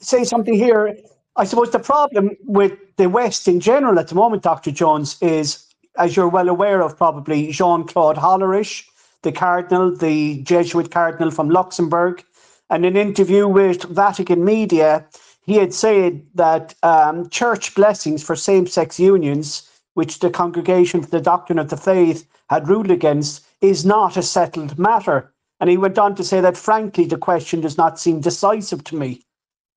say 0.00 0.24
something 0.24 0.54
here? 0.54 0.96
I 1.36 1.44
suppose 1.44 1.70
the 1.70 1.78
problem 1.78 2.30
with 2.44 2.72
the 2.96 3.08
West 3.08 3.46
in 3.46 3.60
general 3.60 3.98
at 3.98 4.08
the 4.08 4.14
moment, 4.14 4.42
Dr. 4.42 4.70
Jones, 4.70 5.16
is 5.20 5.65
as 5.98 6.16
you're 6.16 6.28
well 6.28 6.48
aware 6.48 6.82
of, 6.82 6.96
probably 6.96 7.50
Jean 7.52 7.84
Claude 7.84 8.16
Hollerich, 8.16 8.84
the 9.22 9.32
cardinal, 9.32 9.94
the 9.94 10.42
Jesuit 10.42 10.90
cardinal 10.90 11.30
from 11.30 11.48
Luxembourg. 11.50 12.24
And 12.70 12.84
in 12.84 12.96
an 12.96 13.08
interview 13.08 13.46
with 13.48 13.84
Vatican 13.84 14.44
Media, 14.44 15.06
he 15.42 15.54
had 15.54 15.72
said 15.72 16.26
that 16.34 16.74
um, 16.82 17.28
church 17.30 17.74
blessings 17.74 18.22
for 18.22 18.36
same 18.36 18.66
sex 18.66 18.98
unions, 18.98 19.70
which 19.94 20.18
the 20.18 20.30
Congregation 20.30 21.02
for 21.02 21.10
the 21.10 21.20
Doctrine 21.20 21.58
of 21.58 21.70
the 21.70 21.76
Faith 21.76 22.26
had 22.50 22.68
ruled 22.68 22.90
against, 22.90 23.44
is 23.60 23.86
not 23.86 24.16
a 24.16 24.22
settled 24.22 24.78
matter. 24.78 25.32
And 25.60 25.70
he 25.70 25.78
went 25.78 25.98
on 25.98 26.14
to 26.16 26.24
say 26.24 26.40
that, 26.40 26.56
frankly, 26.56 27.06
the 27.06 27.16
question 27.16 27.60
does 27.60 27.78
not 27.78 27.98
seem 27.98 28.20
decisive 28.20 28.84
to 28.84 28.96
me, 28.96 29.22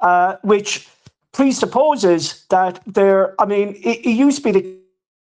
uh, 0.01 0.35
which 0.41 0.89
presupposes 1.31 2.45
that 2.49 2.81
there, 2.85 3.39
I 3.39 3.45
mean, 3.45 3.75
it, 3.83 4.05
it 4.05 4.11
used 4.11 4.43
to 4.43 4.43
be 4.43 4.51
the 4.51 4.79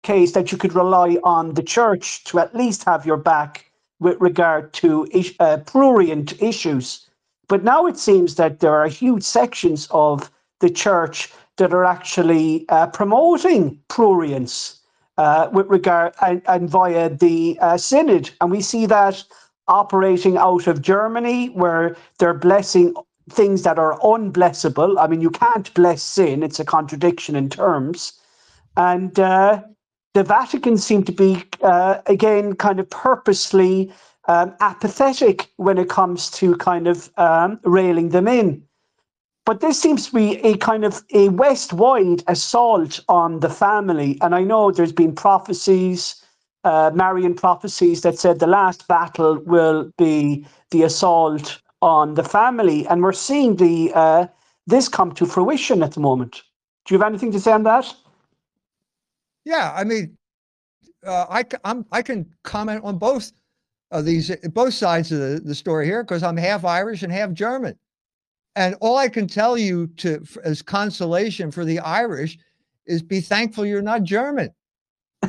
case 0.04 0.32
that 0.32 0.52
you 0.52 0.58
could 0.58 0.74
rely 0.74 1.18
on 1.24 1.54
the 1.54 1.62
church 1.62 2.24
to 2.24 2.38
at 2.38 2.54
least 2.54 2.84
have 2.84 3.04
your 3.04 3.16
back 3.16 3.70
with 3.98 4.16
regard 4.20 4.72
to 4.74 5.08
uh, 5.40 5.56
prurient 5.66 6.40
issues. 6.40 7.08
But 7.48 7.64
now 7.64 7.86
it 7.86 7.98
seems 7.98 8.36
that 8.36 8.60
there 8.60 8.74
are 8.74 8.88
huge 8.88 9.22
sections 9.22 9.88
of 9.90 10.30
the 10.60 10.70
church 10.70 11.32
that 11.56 11.72
are 11.72 11.84
actually 11.84 12.64
uh, 12.68 12.86
promoting 12.88 13.78
prurience 13.88 14.80
uh, 15.18 15.48
with 15.52 15.66
regard 15.68 16.12
and, 16.20 16.42
and 16.46 16.68
via 16.68 17.08
the 17.08 17.58
uh, 17.60 17.76
synod, 17.76 18.30
and 18.40 18.50
we 18.50 18.60
see 18.60 18.86
that 18.86 19.22
operating 19.68 20.36
out 20.36 20.66
of 20.66 20.82
Germany, 20.82 21.46
where 21.50 21.96
they're 22.18 22.34
blessing 22.34 22.94
things 23.30 23.62
that 23.62 23.78
are 23.78 23.98
unblessable. 24.00 24.98
I 24.98 25.06
mean, 25.06 25.20
you 25.20 25.30
can't 25.30 25.72
bless 25.74 26.02
sin, 26.02 26.42
it's 26.42 26.60
a 26.60 26.64
contradiction 26.64 27.36
in 27.36 27.48
terms. 27.48 28.12
And 28.76 29.18
uh, 29.18 29.62
the 30.14 30.22
Vatican 30.22 30.78
seemed 30.78 31.06
to 31.06 31.12
be, 31.12 31.44
uh, 31.62 31.98
again, 32.06 32.54
kind 32.54 32.80
of 32.80 32.88
purposely 32.88 33.92
um, 34.28 34.54
apathetic 34.60 35.50
when 35.56 35.76
it 35.76 35.88
comes 35.88 36.30
to 36.30 36.56
kind 36.56 36.86
of 36.86 37.10
um, 37.18 37.60
railing 37.64 38.10
them 38.10 38.28
in. 38.28 38.62
But 39.44 39.60
this 39.60 39.78
seems 39.78 40.06
to 40.06 40.14
be 40.14 40.36
a 40.44 40.56
kind 40.56 40.84
of 40.84 41.02
a 41.12 41.28
West 41.28 41.72
wide 41.72 42.22
assault 42.28 43.00
on 43.08 43.40
the 43.40 43.50
family. 43.50 44.16
And 44.22 44.34
I 44.34 44.42
know 44.42 44.70
there's 44.70 44.92
been 44.92 45.14
prophecies, 45.14 46.24
uh, 46.62 46.92
Marian 46.94 47.34
prophecies, 47.34 48.00
that 48.02 48.18
said 48.18 48.38
the 48.38 48.46
last 48.46 48.88
battle 48.88 49.38
will 49.44 49.90
be 49.98 50.46
the 50.70 50.84
assault 50.84 51.60
on 51.82 52.14
the 52.14 52.24
family. 52.24 52.86
And 52.86 53.02
we're 53.02 53.12
seeing 53.12 53.56
the 53.56 53.92
uh, 53.94 54.26
this 54.66 54.88
come 54.88 55.12
to 55.12 55.26
fruition 55.26 55.82
at 55.82 55.92
the 55.92 56.00
moment. 56.00 56.40
Do 56.86 56.94
you 56.94 57.00
have 57.00 57.08
anything 57.08 57.32
to 57.32 57.40
say 57.40 57.52
on 57.52 57.64
that? 57.64 57.94
Yeah, 59.44 59.72
I 59.76 59.84
mean, 59.84 60.16
uh, 61.06 61.26
I, 61.28 61.44
I'm, 61.64 61.84
I 61.92 62.02
can 62.02 62.26
comment 62.42 62.82
on 62.84 62.98
both 62.98 63.32
of 63.90 64.04
these, 64.04 64.34
both 64.52 64.74
sides 64.74 65.12
of 65.12 65.18
the, 65.18 65.40
the 65.44 65.54
story 65.54 65.86
here, 65.86 66.02
because 66.02 66.22
I'm 66.22 66.36
half 66.36 66.64
Irish 66.64 67.02
and 67.02 67.12
half 67.12 67.32
German. 67.32 67.78
And 68.56 68.76
all 68.80 68.96
I 68.96 69.08
can 69.08 69.26
tell 69.26 69.58
you 69.58 69.88
to 69.98 70.24
as 70.44 70.62
consolation 70.62 71.50
for 71.50 71.64
the 71.64 71.80
Irish 71.80 72.38
is 72.86 73.02
be 73.02 73.20
thankful 73.20 73.66
you're 73.66 73.82
not 73.82 74.02
German. 74.04 74.50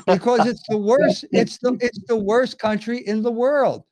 Because 0.05 0.45
it's 0.45 0.63
the 0.67 0.77
worst, 0.77 1.25
it's 1.31 1.57
the 1.57 1.77
it's 1.81 1.99
the 2.07 2.17
worst 2.17 2.59
country 2.59 2.99
in 2.99 3.23
the 3.23 3.31
world. 3.31 3.83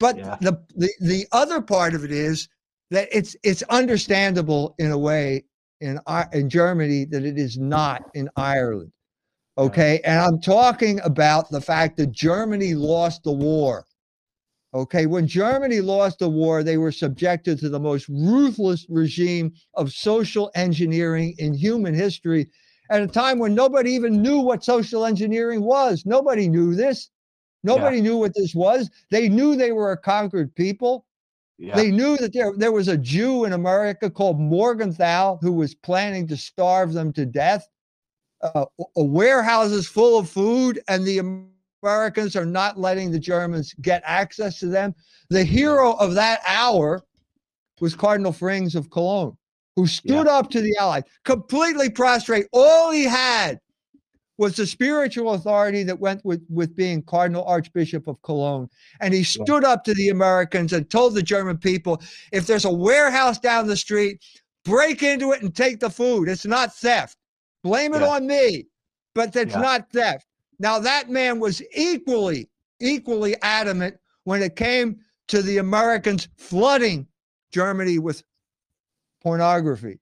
But 0.00 0.18
yeah. 0.18 0.36
the, 0.40 0.60
the 0.74 0.90
the 1.00 1.26
other 1.32 1.62
part 1.62 1.94
of 1.94 2.04
it 2.04 2.10
is 2.10 2.48
that 2.90 3.08
it's 3.10 3.36
it's 3.42 3.62
understandable 3.64 4.74
in 4.78 4.90
a 4.90 4.98
way 4.98 5.44
in 5.80 5.98
in 6.32 6.50
Germany 6.50 7.04
that 7.06 7.24
it 7.24 7.38
is 7.38 7.56
not 7.56 8.02
in 8.14 8.28
Ireland. 8.36 8.92
Okay, 9.56 10.00
uh-huh. 10.00 10.10
and 10.10 10.20
I'm 10.20 10.40
talking 10.40 11.00
about 11.04 11.50
the 11.50 11.60
fact 11.60 11.96
that 11.96 12.12
Germany 12.12 12.74
lost 12.74 13.22
the 13.22 13.32
war. 13.32 13.86
Okay, 14.74 15.06
when 15.06 15.28
Germany 15.28 15.80
lost 15.80 16.18
the 16.18 16.28
war, 16.28 16.64
they 16.64 16.78
were 16.78 16.90
subjected 16.90 17.60
to 17.60 17.68
the 17.68 17.78
most 17.78 18.08
ruthless 18.08 18.84
regime 18.88 19.52
of 19.74 19.92
social 19.92 20.50
engineering 20.56 21.34
in 21.38 21.54
human 21.54 21.94
history 21.94 22.50
at 22.90 23.00
a 23.00 23.06
time 23.06 23.38
when 23.38 23.54
nobody 23.54 23.92
even 23.92 24.20
knew 24.20 24.40
what 24.40 24.64
social 24.64 25.04
engineering 25.04 25.62
was. 25.62 26.04
Nobody 26.04 26.48
knew 26.48 26.74
this. 26.74 27.10
Nobody 27.62 27.98
yeah. 27.98 28.02
knew 28.02 28.16
what 28.16 28.34
this 28.34 28.54
was. 28.54 28.90
They 29.10 29.28
knew 29.28 29.54
they 29.54 29.70
were 29.70 29.92
a 29.92 29.96
conquered 29.96 30.54
people. 30.56 31.06
Yeah. 31.56 31.76
They 31.76 31.92
knew 31.92 32.16
that 32.16 32.32
there, 32.32 32.52
there 32.56 32.72
was 32.72 32.88
a 32.88 32.98
Jew 32.98 33.44
in 33.44 33.52
America 33.52 34.10
called 34.10 34.40
Morgenthau 34.40 35.38
who 35.40 35.52
was 35.52 35.74
planning 35.74 36.26
to 36.28 36.36
starve 36.36 36.92
them 36.92 37.12
to 37.12 37.24
death. 37.24 37.68
Uh, 38.44 38.66
warehouses 38.96 39.88
full 39.88 40.18
of 40.18 40.28
food, 40.28 40.78
and 40.88 41.04
the 41.04 41.48
Americans 41.82 42.36
are 42.36 42.44
not 42.44 42.78
letting 42.78 43.10
the 43.10 43.18
Germans 43.18 43.74
get 43.80 44.02
access 44.04 44.58
to 44.58 44.66
them. 44.66 44.94
The 45.30 45.42
hero 45.42 45.94
of 45.94 46.14
that 46.14 46.40
hour 46.46 47.02
was 47.80 47.94
Cardinal 47.94 48.32
Frings 48.32 48.74
of 48.74 48.90
Cologne, 48.90 49.36
who 49.76 49.86
stood 49.86 50.26
yeah. 50.26 50.32
up 50.32 50.50
to 50.50 50.60
the 50.60 50.76
Allies, 50.78 51.04
completely 51.24 51.88
prostrate. 51.88 52.46
All 52.52 52.90
he 52.90 53.04
had 53.04 53.58
was 54.36 54.56
the 54.56 54.66
spiritual 54.66 55.34
authority 55.34 55.82
that 55.84 55.98
went 55.98 56.24
with, 56.24 56.44
with 56.50 56.74
being 56.74 57.02
Cardinal 57.02 57.44
Archbishop 57.44 58.08
of 58.08 58.20
Cologne. 58.22 58.68
And 59.00 59.14
he 59.14 59.22
stood 59.22 59.62
yeah. 59.62 59.70
up 59.70 59.84
to 59.84 59.94
the 59.94 60.08
Americans 60.08 60.72
and 60.72 60.90
told 60.90 61.14
the 61.14 61.22
German 61.22 61.56
people 61.56 62.02
if 62.32 62.46
there's 62.46 62.64
a 62.64 62.72
warehouse 62.72 63.38
down 63.38 63.66
the 63.66 63.76
street, 63.76 64.22
break 64.64 65.02
into 65.02 65.32
it 65.32 65.42
and 65.42 65.54
take 65.54 65.80
the 65.80 65.90
food. 65.90 66.28
It's 66.28 66.44
not 66.44 66.74
theft. 66.74 67.16
Blame 67.64 67.94
it 67.94 68.02
yeah. 68.02 68.08
on 68.08 68.26
me, 68.26 68.66
but 69.14 69.34
it's 69.34 69.56
not 69.56 69.90
theft. 69.90 70.26
Now, 70.60 70.78
that 70.78 71.10
man 71.10 71.40
was 71.40 71.62
equally, 71.74 72.48
equally 72.78 73.34
adamant 73.42 73.96
when 74.24 74.42
it 74.42 74.54
came 74.54 75.00
to 75.28 75.42
the 75.42 75.58
Americans 75.58 76.28
flooding 76.36 77.08
Germany 77.50 77.98
with 77.98 78.22
pornography. 79.22 79.98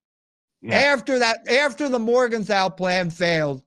Yeah. 0.60 0.74
After 0.74 1.20
that, 1.20 1.48
after 1.48 1.88
the 1.88 1.98
Morgenthau 1.98 2.68
plan 2.68 3.10
failed, 3.10 3.62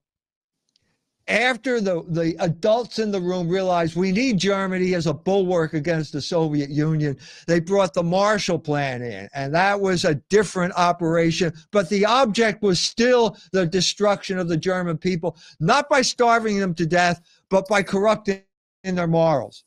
after 1.28 1.82
the, 1.82 2.04
the 2.10 2.36
adults 2.40 3.00
in 3.00 3.12
the 3.12 3.20
room 3.20 3.50
realized 3.50 3.96
we 3.96 4.12
need 4.12 4.38
Germany 4.38 4.94
as 4.94 5.08
a 5.08 5.14
bulwark 5.14 5.74
against 5.74 6.14
the 6.14 6.22
Soviet 6.22 6.70
Union, 6.70 7.18
they 7.48 7.60
brought 7.60 7.94
the 7.94 8.04
Marshall 8.04 8.60
Plan 8.60 9.02
in. 9.02 9.28
And 9.34 9.54
that 9.56 9.80
was 9.80 10.06
a 10.06 10.16
different 10.30 10.74
operation. 10.76 11.52
But 11.72 11.90
the 11.90 12.06
object 12.06 12.62
was 12.62 12.80
still 12.80 13.38
the 13.52 13.66
destruction 13.66 14.38
of 14.38 14.48
the 14.48 14.58
German 14.58 14.98
people, 14.98 15.36
not 15.60 15.90
by 15.90 16.04
starving 16.04 16.60
them 16.60 16.76
to 16.76 16.86
death, 16.86 17.22
but 17.50 17.68
by 17.68 17.82
corrupting 17.82 18.44
their 18.84 19.08
morals. 19.08 19.64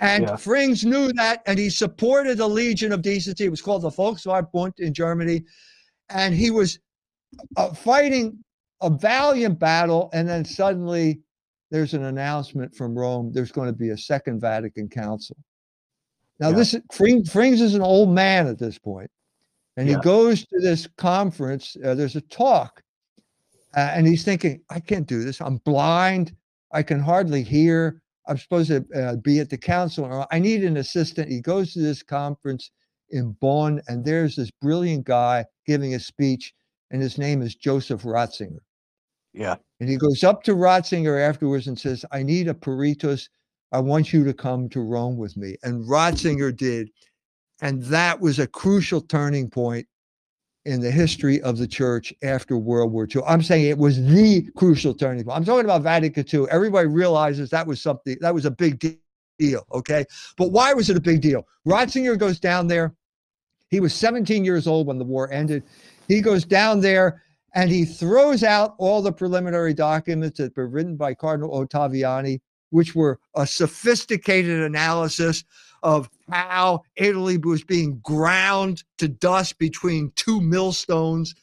And 0.00 0.24
yeah. 0.24 0.32
Frings 0.32 0.84
knew 0.84 1.12
that, 1.12 1.42
and 1.46 1.58
he 1.58 1.70
supported 1.70 2.38
the 2.38 2.48
Legion 2.48 2.92
of 2.92 3.00
Decency. 3.00 3.44
It 3.44 3.50
was 3.50 3.62
called 3.62 3.82
the 3.82 3.90
Volkswartbund 3.90 4.72
in 4.78 4.92
Germany. 4.92 5.44
And 6.08 6.34
he 6.34 6.50
was 6.50 6.80
uh, 7.56 7.72
fighting 7.72 8.44
a 8.80 8.90
valiant 8.90 9.58
battle, 9.58 10.10
and 10.12 10.28
then 10.28 10.44
suddenly 10.44 11.20
there's 11.70 11.94
an 11.94 12.04
announcement 12.04 12.74
from 12.74 12.96
Rome 12.96 13.32
there's 13.32 13.52
going 13.52 13.68
to 13.68 13.78
be 13.78 13.90
a 13.90 13.98
second 13.98 14.40
Vatican 14.40 14.88
Council. 14.88 15.36
Now, 16.38 16.50
yeah. 16.50 16.56
this 16.56 16.74
Frings, 16.92 17.30
Frings 17.30 17.60
is 17.60 17.74
an 17.74 17.82
old 17.82 18.10
man 18.10 18.46
at 18.46 18.58
this 18.58 18.78
point, 18.78 19.10
and 19.76 19.88
yeah. 19.88 19.96
he 19.96 20.00
goes 20.02 20.42
to 20.46 20.60
this 20.60 20.86
conference. 20.98 21.76
Uh, 21.84 21.94
there's 21.94 22.16
a 22.16 22.20
talk, 22.22 22.82
uh, 23.74 23.92
and 23.94 24.06
he's 24.06 24.24
thinking, 24.24 24.60
I 24.70 24.80
can't 24.80 25.06
do 25.06 25.24
this. 25.24 25.40
I'm 25.40 25.56
blind. 25.58 26.34
I 26.72 26.82
can 26.82 27.00
hardly 27.00 27.42
hear. 27.42 28.02
I'm 28.28 28.38
supposed 28.38 28.68
to 28.68 28.84
uh, 28.94 29.16
be 29.16 29.38
at 29.38 29.50
the 29.50 29.56
council. 29.56 30.26
I 30.30 30.38
need 30.38 30.64
an 30.64 30.76
assistant. 30.78 31.30
He 31.30 31.40
goes 31.40 31.72
to 31.72 31.78
this 31.80 32.02
conference 32.02 32.70
in 33.10 33.32
Bonn, 33.40 33.80
and 33.88 34.04
there's 34.04 34.36
this 34.36 34.50
brilliant 34.60 35.04
guy 35.04 35.44
giving 35.66 35.94
a 35.94 36.00
speech, 36.00 36.52
and 36.90 37.00
his 37.00 37.18
name 37.18 37.40
is 37.40 37.54
Joseph 37.54 38.02
Ratzinger. 38.02 38.58
Yeah. 39.36 39.56
And 39.80 39.88
he 39.88 39.96
goes 39.96 40.24
up 40.24 40.42
to 40.44 40.54
Ratzinger 40.54 41.20
afterwards 41.20 41.66
and 41.66 41.78
says, 41.78 42.04
I 42.10 42.22
need 42.22 42.48
a 42.48 42.54
peritus. 42.54 43.28
I 43.70 43.80
want 43.80 44.12
you 44.12 44.24
to 44.24 44.32
come 44.32 44.68
to 44.70 44.80
Rome 44.80 45.18
with 45.18 45.36
me. 45.36 45.56
And 45.62 45.84
Ratzinger 45.84 46.56
did. 46.56 46.90
And 47.60 47.82
that 47.84 48.20
was 48.20 48.38
a 48.38 48.46
crucial 48.46 49.00
turning 49.00 49.50
point 49.50 49.86
in 50.64 50.80
the 50.80 50.90
history 50.90 51.40
of 51.42 51.58
the 51.58 51.66
church 51.66 52.12
after 52.22 52.56
World 52.56 52.92
War 52.92 53.06
II. 53.14 53.22
I'm 53.26 53.42
saying 53.42 53.66
it 53.66 53.78
was 53.78 54.02
the 54.04 54.48
crucial 54.56 54.94
turning 54.94 55.24
point. 55.24 55.36
I'm 55.36 55.44
talking 55.44 55.64
about 55.64 55.82
Vatican 55.82 56.24
II. 56.32 56.46
Everybody 56.50 56.88
realizes 56.88 57.50
that 57.50 57.66
was 57.66 57.80
something, 57.80 58.16
that 58.20 58.34
was 58.34 58.46
a 58.46 58.50
big 58.50 58.98
deal. 59.38 59.66
Okay. 59.72 60.04
But 60.36 60.50
why 60.50 60.72
was 60.72 60.88
it 60.90 60.96
a 60.96 61.00
big 61.00 61.20
deal? 61.20 61.46
Ratzinger 61.66 62.18
goes 62.18 62.40
down 62.40 62.66
there. 62.66 62.94
He 63.68 63.80
was 63.80 63.94
17 63.94 64.44
years 64.44 64.66
old 64.66 64.86
when 64.86 64.98
the 64.98 65.04
war 65.04 65.30
ended. 65.30 65.62
He 66.08 66.20
goes 66.20 66.44
down 66.44 66.80
there 66.80 67.22
and 67.56 67.70
he 67.70 67.86
throws 67.86 68.42
out 68.42 68.74
all 68.76 69.00
the 69.00 69.10
preliminary 69.10 69.72
documents 69.72 70.36
that 70.38 70.54
were 70.54 70.68
written 70.68 70.94
by 70.94 71.14
Cardinal 71.14 71.50
Ottaviani, 71.50 72.40
which 72.68 72.94
were 72.94 73.18
a 73.34 73.46
sophisticated 73.46 74.60
analysis 74.60 75.42
of 75.82 76.10
how 76.30 76.82
Italy 76.96 77.38
was 77.38 77.64
being 77.64 77.98
ground 78.00 78.84
to 78.98 79.08
dust 79.08 79.58
between 79.58 80.12
two 80.16 80.42
millstones, 80.42 81.34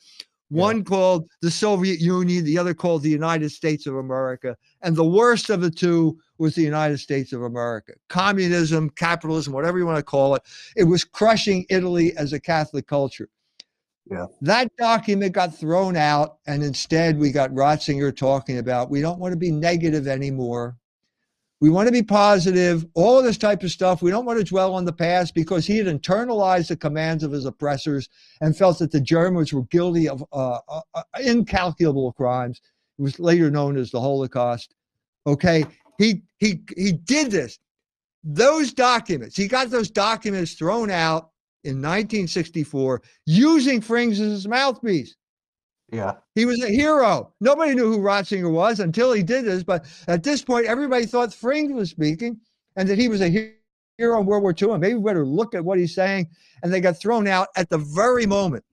one 0.50 0.78
yeah. 0.78 0.84
called 0.84 1.30
the 1.42 1.50
Soviet 1.50 2.00
Union, 2.00 2.46
the 2.46 2.60
other 2.60 2.76
called 2.76 3.02
the 3.02 3.10
United 3.10 3.50
States 3.50 3.88
of 3.88 3.96
America. 3.96 4.56
And 4.84 4.96
the 4.96 5.04
worst 5.04 5.50
of 5.50 5.62
the 5.62 5.72
two 5.72 6.20
was 6.38 6.54
the 6.54 6.62
United 6.62 7.00
States 7.00 7.34
of 7.34 7.42
America. 7.42 7.94
Communism, 8.10 8.92
capitalism, 8.92 9.52
whatever 9.52 9.80
you 9.80 9.88
want 9.88 9.98
to 9.98 10.04
call 10.04 10.36
it, 10.36 10.44
it 10.76 10.84
was 10.84 11.04
crushing 11.04 11.66
Italy 11.72 12.16
as 12.18 12.34
a 12.34 12.40
Catholic 12.40 12.86
culture. 12.86 13.30
Yeah. 14.10 14.26
That 14.42 14.76
document 14.78 15.34
got 15.34 15.56
thrown 15.56 15.96
out, 15.96 16.38
and 16.46 16.62
instead 16.62 17.18
we 17.18 17.32
got 17.32 17.52
Ratzinger 17.52 18.16
talking 18.16 18.58
about 18.58 18.90
we 18.90 19.02
don't 19.02 19.20
want 19.20 19.32
to 19.32 19.38
be 19.38 19.52
negative 19.52 20.08
anymore. 20.08 20.76
We 21.62 21.70
want 21.70 21.88
to 21.88 21.94
be 21.94 22.04
positive, 22.04 22.86
all 22.94 23.24
this 23.24 23.38
type 23.38 23.64
of 23.64 23.72
stuff. 23.72 24.02
We 24.02 24.12
don't 24.12 24.26
want 24.26 24.38
to 24.38 24.44
dwell 24.44 24.74
on 24.74 24.84
the 24.84 24.92
past 24.92 25.34
because 25.34 25.66
he 25.66 25.78
had 25.78 25.88
internalized 25.88 26.68
the 26.68 26.76
commands 26.76 27.24
of 27.24 27.32
his 27.32 27.46
oppressors 27.46 28.10
and 28.42 28.58
felt 28.58 28.80
that 28.80 28.92
the 28.92 29.00
Germans 29.00 29.54
were 29.54 29.64
guilty 29.64 30.10
of 30.10 30.26
uh, 30.34 30.60
uh, 30.68 30.82
uh 30.94 31.04
incalculable 31.22 32.12
crimes. 32.12 32.60
It 33.00 33.02
was 33.02 33.18
later 33.18 33.50
known 33.50 33.78
as 33.78 33.92
the 33.92 34.02
Holocaust. 34.02 34.76
Okay, 35.26 35.64
he 35.98 36.24
he 36.40 36.62
he 36.76 36.92
did 36.92 37.32
this. 37.32 37.60
Those 38.26 38.74
documents, 38.74 39.38
he 39.38 39.48
got 39.48 39.70
those 39.70 39.90
documents 39.90 40.56
thrown 40.56 40.92
out 40.92 41.30
in 41.64 41.78
1964 41.78 43.02
using 43.26 43.82
Frings 43.82 44.14
as 44.14 44.20
his 44.20 44.48
mouthpiece. 44.48 45.16
Yeah. 45.92 46.14
He 46.36 46.46
was 46.46 46.62
a 46.64 46.70
hero. 46.70 47.34
Nobody 47.40 47.76
knew 47.76 47.92
who 47.92 48.00
Ratzinger 48.00 48.52
was 48.52 48.80
until 48.80 49.14
he 49.14 49.22
did 49.22 49.46
this. 49.46 49.64
But 49.64 49.86
at 50.08 50.24
this 50.24 50.42
point, 50.42 50.66
everybody 50.66 51.06
thought 51.06 51.30
Frings 51.30 51.74
was 51.74 51.92
speaking 51.92 52.40
and 52.76 52.90
that 52.90 52.98
he 52.98 53.08
was 53.08 53.22
a 53.22 53.54
on 54.02 54.26
World 54.26 54.42
War 54.44 54.56
II 54.60 54.72
and 54.72 54.82
maybe 54.82 54.96
we 54.96 55.04
better 55.04 55.26
look 55.26 55.54
at 55.54 55.64
what 55.64 55.78
he's 55.78 55.94
saying. 55.94 56.28
And 56.62 56.74
they 56.74 56.82
got 56.82 57.00
thrown 57.00 57.28
out 57.28 57.50
at 57.56 57.70
the 57.70 57.78
very 57.78 58.26
moment 58.26 58.66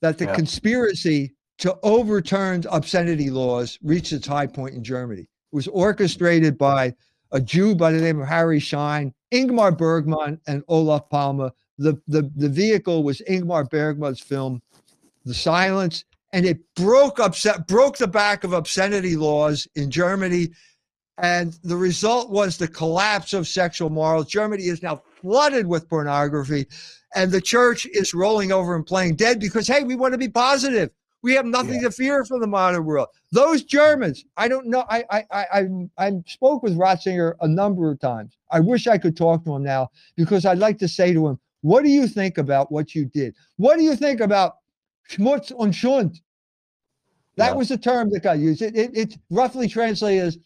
that 0.00 0.18
the 0.18 0.26
yeah. 0.26 0.34
conspiracy 0.34 1.34
to 1.58 1.76
overturn 1.82 2.62
obscenity 2.70 3.30
laws 3.30 3.78
reached 3.82 4.12
its 4.12 4.26
high 4.26 4.46
point 4.46 4.74
in 4.74 4.84
Germany. 4.84 5.22
It 5.22 5.56
was 5.56 5.66
orchestrated 5.68 6.56
by 6.56 6.94
a 7.32 7.40
Jew 7.40 7.74
by 7.74 7.90
the 7.90 8.00
name 8.00 8.20
of 8.20 8.28
Harry 8.28 8.60
Schein, 8.60 9.12
Ingmar 9.32 9.76
Bergman, 9.76 10.40
and 10.46 10.62
Olof 10.68 11.08
Palme. 11.10 11.50
The, 11.78 12.00
the, 12.08 12.30
the 12.34 12.48
vehicle 12.48 13.04
was 13.04 13.22
Ingmar 13.28 13.68
Bergman's 13.68 14.20
film, 14.20 14.62
The 15.24 15.34
Silence, 15.34 16.04
and 16.32 16.44
it 16.44 16.58
broke 16.74 17.20
upset 17.20 17.66
broke 17.66 17.96
the 17.96 18.08
back 18.08 18.44
of 18.44 18.52
obscenity 18.52 19.16
laws 19.16 19.66
in 19.76 19.90
Germany. 19.90 20.48
And 21.18 21.54
the 21.64 21.76
result 21.76 22.30
was 22.30 22.56
the 22.56 22.68
collapse 22.68 23.32
of 23.32 23.48
sexual 23.48 23.90
morals. 23.90 24.26
Germany 24.26 24.64
is 24.64 24.82
now 24.82 25.02
flooded 25.20 25.66
with 25.66 25.88
pornography, 25.88 26.66
and 27.14 27.32
the 27.32 27.40
church 27.40 27.86
is 27.86 28.14
rolling 28.14 28.52
over 28.52 28.76
and 28.76 28.86
playing 28.86 29.16
dead 29.16 29.40
because, 29.40 29.66
hey, 29.66 29.82
we 29.82 29.96
want 29.96 30.12
to 30.12 30.18
be 30.18 30.28
positive. 30.28 30.90
We 31.22 31.34
have 31.34 31.46
nothing 31.46 31.76
yeah. 31.76 31.88
to 31.88 31.90
fear 31.90 32.24
from 32.24 32.40
the 32.40 32.46
modern 32.46 32.84
world. 32.84 33.08
Those 33.32 33.64
Germans, 33.64 34.24
I 34.36 34.46
don't 34.46 34.66
know. 34.66 34.84
I, 34.88 35.04
I 35.10 35.24
I 35.32 35.66
I 35.98 36.12
spoke 36.26 36.62
with 36.62 36.76
Ratzinger 36.76 37.34
a 37.40 37.48
number 37.48 37.90
of 37.90 37.98
times. 37.98 38.36
I 38.50 38.60
wish 38.60 38.86
I 38.86 38.98
could 38.98 39.16
talk 39.16 39.44
to 39.44 39.54
him 39.54 39.64
now 39.64 39.90
because 40.16 40.46
I'd 40.46 40.58
like 40.58 40.78
to 40.78 40.88
say 40.88 41.12
to 41.12 41.26
him, 41.26 41.38
"What 41.62 41.82
do 41.82 41.90
you 41.90 42.06
think 42.06 42.38
about 42.38 42.70
what 42.70 42.94
you 42.94 43.04
did? 43.04 43.34
What 43.56 43.78
do 43.78 43.82
you 43.82 43.96
think 43.96 44.20
about 44.20 44.58
Schmutz 45.10 45.52
und 45.58 45.74
Schund?" 45.74 46.20
That 47.36 47.50
yeah. 47.50 47.54
was 47.54 47.68
the 47.68 47.78
term 47.78 48.10
that 48.10 48.20
got 48.20 48.38
used. 48.38 48.62
It, 48.62 48.76
it, 48.76 48.96
it 48.96 49.18
roughly 49.30 49.68
translated 49.68 50.24
as 50.24 50.38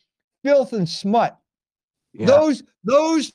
filth 0.43 0.73
and 0.73 0.89
smut. 0.89 1.39
Yeah. 2.13 2.27
Those 2.27 2.63
those 2.85 3.33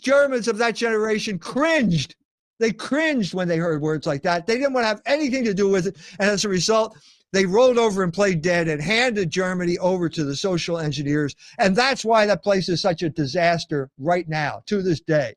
Germans 0.00 0.48
of 0.48 0.58
that 0.58 0.76
generation 0.76 1.38
cringed. 1.38 2.16
They 2.58 2.72
cringed 2.72 3.34
when 3.34 3.48
they 3.48 3.58
heard 3.58 3.82
words 3.82 4.06
like 4.06 4.22
that. 4.22 4.46
They 4.46 4.54
didn't 4.54 4.72
want 4.72 4.84
to 4.84 4.88
have 4.88 5.02
anything 5.06 5.44
to 5.44 5.54
do 5.54 5.68
with 5.68 5.86
it. 5.86 5.96
And 6.18 6.30
as 6.30 6.44
a 6.44 6.48
result, 6.48 6.96
they 7.32 7.44
rolled 7.44 7.76
over 7.78 8.02
and 8.02 8.12
played 8.12 8.40
dead 8.40 8.68
and 8.68 8.80
handed 8.80 9.30
Germany 9.30 9.76
over 9.78 10.08
to 10.08 10.24
the 10.24 10.36
social 10.36 10.78
engineers. 10.78 11.34
And 11.58 11.76
that's 11.76 12.04
why 12.04 12.24
that 12.26 12.42
place 12.42 12.68
is 12.68 12.80
such 12.80 13.02
a 13.02 13.10
disaster 13.10 13.90
right 13.98 14.28
now, 14.28 14.62
to 14.66 14.82
this 14.82 15.00
day. 15.00 15.34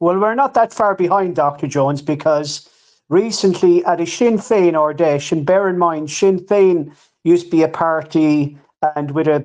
Well, 0.00 0.18
we're 0.18 0.34
not 0.34 0.54
that 0.54 0.72
far 0.72 0.94
behind, 0.94 1.36
Dr. 1.36 1.66
Jones, 1.66 2.02
because 2.02 2.68
recently 3.08 3.84
at 3.84 4.00
a 4.00 4.06
Sinn 4.06 4.36
Féin 4.36 5.32
and 5.32 5.46
bear 5.46 5.68
in 5.68 5.78
mind, 5.78 6.10
Sinn 6.10 6.40
Féin 6.40 6.94
used 7.24 7.46
to 7.46 7.50
be 7.50 7.62
a 7.62 7.68
party 7.68 8.58
and 8.96 9.12
with 9.12 9.28
a, 9.28 9.44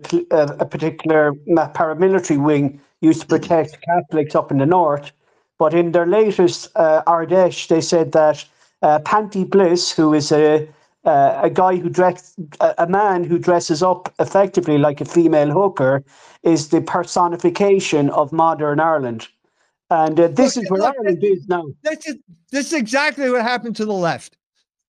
a 0.60 0.66
particular 0.66 1.34
paramilitary 1.48 2.44
wing 2.44 2.82
used 3.02 3.22
to 3.22 3.28
protect 3.28 3.78
Catholics 3.82 4.36
up 4.36 4.52
in 4.52 4.58
the 4.58 4.66
north. 4.66 5.12
But 5.60 5.74
in 5.74 5.92
their 5.92 6.06
latest 6.06 6.70
uh, 6.76 7.02
Ard 7.08 7.30
Fheis, 7.30 7.68
they 7.68 7.82
said 7.82 8.12
that 8.12 8.46
uh, 8.82 9.00
Panti 9.00 9.44
Bliss, 9.44 9.92
who 9.92 10.14
is 10.14 10.32
a 10.32 10.68
uh, 11.06 11.40
a 11.44 11.50
guy 11.50 11.78
who 11.78 11.90
dress 11.90 12.36
a, 12.60 12.86
man 12.86 13.24
who 13.24 13.40
dresses 13.40 13.82
up 13.82 14.14
effectively 14.20 14.78
like 14.78 15.00
a 15.00 15.06
female 15.06 15.52
hooker, 15.52 16.04
is 16.44 16.68
the 16.68 16.82
personification 16.82 18.10
of 18.10 18.34
modern 18.34 18.82
Ireland. 18.82 19.28
And 19.90 20.20
uh, 20.20 20.28
this 20.28 20.58
look, 20.58 20.66
is 20.66 20.72
where 20.72 20.82
look, 20.82 20.96
Ireland 20.98 21.24
is 21.24 21.48
now. 21.48 21.64
This 21.82 22.06
is, 22.08 22.16
this 22.52 22.68
is 22.68 22.74
exactly 22.74 23.30
what 23.30 23.42
happened 23.42 23.78
to 23.78 23.86
the 23.86 23.94
left. 23.94 24.36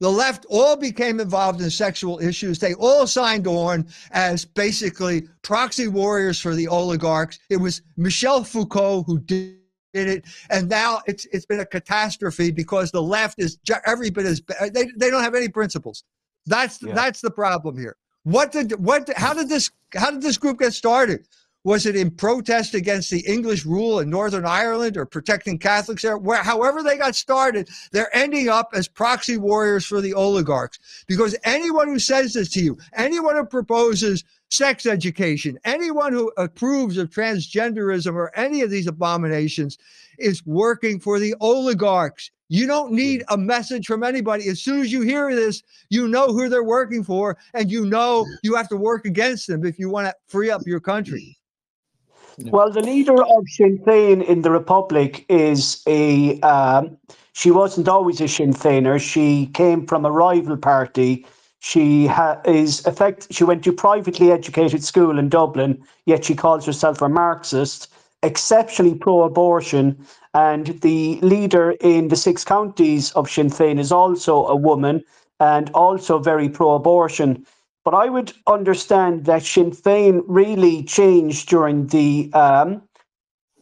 The 0.01 0.11
left 0.11 0.45
all 0.49 0.77
became 0.77 1.21
involved 1.21 1.61
in 1.61 1.71
sexual 1.71 2.19
issues. 2.19 2.59
They 2.59 2.75
all 2.75 3.07
signed 3.07 3.47
on 3.47 3.87
as 4.11 4.45
basically 4.45 5.29
proxy 5.43 5.87
warriors 5.87 6.41
for 6.41 6.55
the 6.55 6.69
oligarchs. 6.69 7.39
It 7.49 7.59
was 7.59 7.83
Michel 7.97 8.43
Foucault 8.43 9.05
who 9.05 9.21
did 9.21 9.58
it, 10.07 10.25
and 10.51 10.69
now 10.69 11.01
it's 11.07 11.27
it's 11.33 11.47
been 11.47 11.61
a 11.61 11.67
catastrophe 11.67 12.51
because 12.51 12.91
the 12.91 13.03
left 13.03 13.39
is 13.39 13.59
every 13.87 14.11
bit 14.11 14.27
as 14.27 14.43
they 14.73 14.87
they 14.97 15.11
don't 15.11 15.23
have 15.23 15.35
any 15.35 15.49
principles. 15.49 16.05
That's 16.47 16.83
yeah. 16.83 16.95
that's 16.95 17.21
the 17.21 17.31
problem 17.31 17.79
here. 17.79 17.97
What 18.25 18.53
did 18.53 18.73
what 18.85 19.09
how 19.17 19.35
did 19.35 19.49
this 19.49 19.71
how 19.95 20.11
did 20.11 20.23
this 20.23 20.39
group 20.39 20.59
get 20.59 20.75
started? 20.75 21.27
Was 21.65 21.87
it 21.87 21.97
in 21.97 22.13
protest 22.13 22.75
against 22.75 23.11
the 23.11 23.21
English 23.27 23.67
rule 23.67 23.99
in 23.99 24.09
Northern 24.09 24.47
Ireland 24.47 24.97
or 24.97 25.05
protecting 25.05 25.59
Catholics 25.59 26.03
there? 26.03 26.17
Where, 26.17 26.43
however 26.43 26.83
they 26.83 26.97
got 26.97 27.17
started, 27.17 27.69
they're 27.91 28.15
ending 28.17 28.49
up 28.49 28.71
as 28.75 28.87
proxy 28.87 29.37
warriors 29.37 29.85
for 29.85 30.01
the 30.01 30.15
oligarchs. 30.15 30.79
Because 31.09 31.37
anyone 31.45 31.89
who 31.89 31.99
says 31.99 32.33
this 32.33 32.49
to 32.51 32.61
you, 32.61 32.79
anyone 32.95 33.35
who 33.35 33.45
proposes 33.45 34.25
sex 34.51 34.87
education, 34.87 35.59
anyone 35.65 36.13
who 36.13 36.33
approves 36.37 36.97
of 36.97 37.11
transgenderism 37.11 38.15
or 38.15 38.37
any 38.37 38.63
of 38.63 38.71
these 38.71 38.87
abominations 38.87 39.79
is 40.19 40.45
working 40.47 40.99
for 40.99 41.19
the 41.19 41.35
oligarchs. 41.41 42.31
You 42.49 42.67
don't 42.67 42.93
need 42.93 43.25
a 43.29 43.37
message 43.37 43.87
from 43.87 44.03
anybody. 44.03 44.49
As 44.49 44.63
soon 44.63 44.81
as 44.81 44.91
you 44.91 45.03
hear 45.03 45.35
this, 45.35 45.63
you 45.91 46.09
know 46.09 46.29
who 46.29 46.49
they're 46.49 46.65
working 46.65 47.05
for, 47.05 47.37
and 47.53 47.71
you 47.71 47.85
know 47.85 48.25
you 48.43 48.55
have 48.55 48.69
to 48.71 48.77
work 48.77 49.05
against 49.05 49.49
them 49.49 49.67
if 49.67 49.79
you 49.79 49.91
want 49.91 50.07
to 50.07 50.15
free 50.29 50.51
up 50.51 50.63
your 50.65 50.81
country. 50.81 51.37
Well, 52.47 52.71
the 52.71 52.81
leader 52.81 53.21
of 53.23 53.45
Sinn 53.49 53.79
Féin 53.79 54.25
in 54.25 54.43
the 54.43 54.51
Republic 54.51 55.27
is 55.29 55.83
a. 55.87 56.41
Um, 56.41 56.97
she 57.33 57.51
wasn't 57.51 57.89
always 57.89 58.21
a 58.21 58.29
Sinn 58.29 58.53
Féiner. 58.53 59.01
She 59.01 59.47
came 59.55 59.87
from 59.87 60.05
a 60.05 60.11
rival 60.11 60.57
party. 60.57 61.27
She 61.61 62.07
ha- 62.07 62.41
is 62.45 62.87
effect. 62.87 63.27
She 63.31 63.45
went 63.45 63.65
to 63.65 63.73
privately 63.73 64.31
educated 64.31 64.85
school 64.85 65.19
in 65.19 65.29
Dublin, 65.29 65.83
yet 66.07 66.25
she 66.25 66.35
calls 66.35 66.65
herself 66.65 67.03
a 67.03 67.09
Marxist, 67.09 67.89
exceptionally 68.23 68.95
pro-abortion, 68.95 69.97
and 70.35 70.81
the 70.81 71.19
leader 71.21 71.73
in 71.81 72.09
the 72.09 72.17
six 72.17 72.45
counties 72.45 73.13
of 73.13 73.31
Sinn 73.31 73.51
Féin 73.51 73.79
is 73.79 73.93
also 73.93 74.47
a 74.47 74.57
woman 74.57 75.05
and 75.41 75.71
also 75.75 76.19
very 76.19 76.49
pro-abortion. 76.49 77.45
But 77.85 77.95
I 77.95 78.09
would 78.09 78.33
understand 78.47 79.25
that 79.25 79.43
Sinn 79.43 79.71
Féin 79.73 80.23
really 80.27 80.83
changed 80.85 81.49
during 81.49 81.87
the 81.89 82.31
um, 82.35 82.83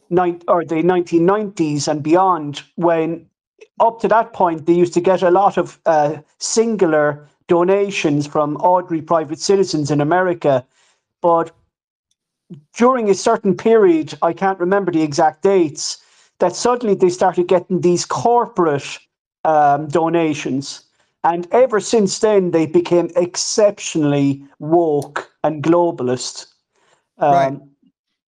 ni- 0.09 0.39
or 0.47 0.65
the 0.65 0.83
1990s 0.83 1.87
and 1.87 2.03
beyond, 2.03 2.61
when 2.75 3.27
up 3.79 3.99
to 4.01 4.07
that 4.07 4.33
point 4.33 4.65
they 4.65 4.73
used 4.73 4.93
to 4.93 5.01
get 5.01 5.21
a 5.21 5.31
lot 5.31 5.57
of 5.57 5.79
uh, 5.85 6.17
singular 6.39 7.27
donations 7.47 8.27
from 8.27 8.57
ordinary 8.61 9.01
private 9.01 9.39
citizens 9.39 9.91
in 9.91 10.01
America. 10.01 10.65
But 11.21 11.51
during 12.75 13.09
a 13.09 13.15
certain 13.15 13.55
period, 13.55 14.13
I 14.21 14.33
can't 14.33 14.59
remember 14.59 14.91
the 14.91 15.01
exact 15.01 15.43
dates, 15.43 15.97
that 16.39 16.55
suddenly 16.55 16.95
they 16.95 17.09
started 17.09 17.47
getting 17.47 17.81
these 17.81 18.05
corporate 18.05 18.99
um, 19.43 19.87
donations. 19.87 20.83
And 21.23 21.47
ever 21.51 21.79
since 21.79 22.19
then, 22.19 22.51
they 22.51 22.67
became 22.67 23.09
exceptionally 23.15 24.43
woke 24.59 25.31
and 25.43 25.63
globalist. 25.63 26.47
Um, 27.17 27.33
right. 27.33 27.59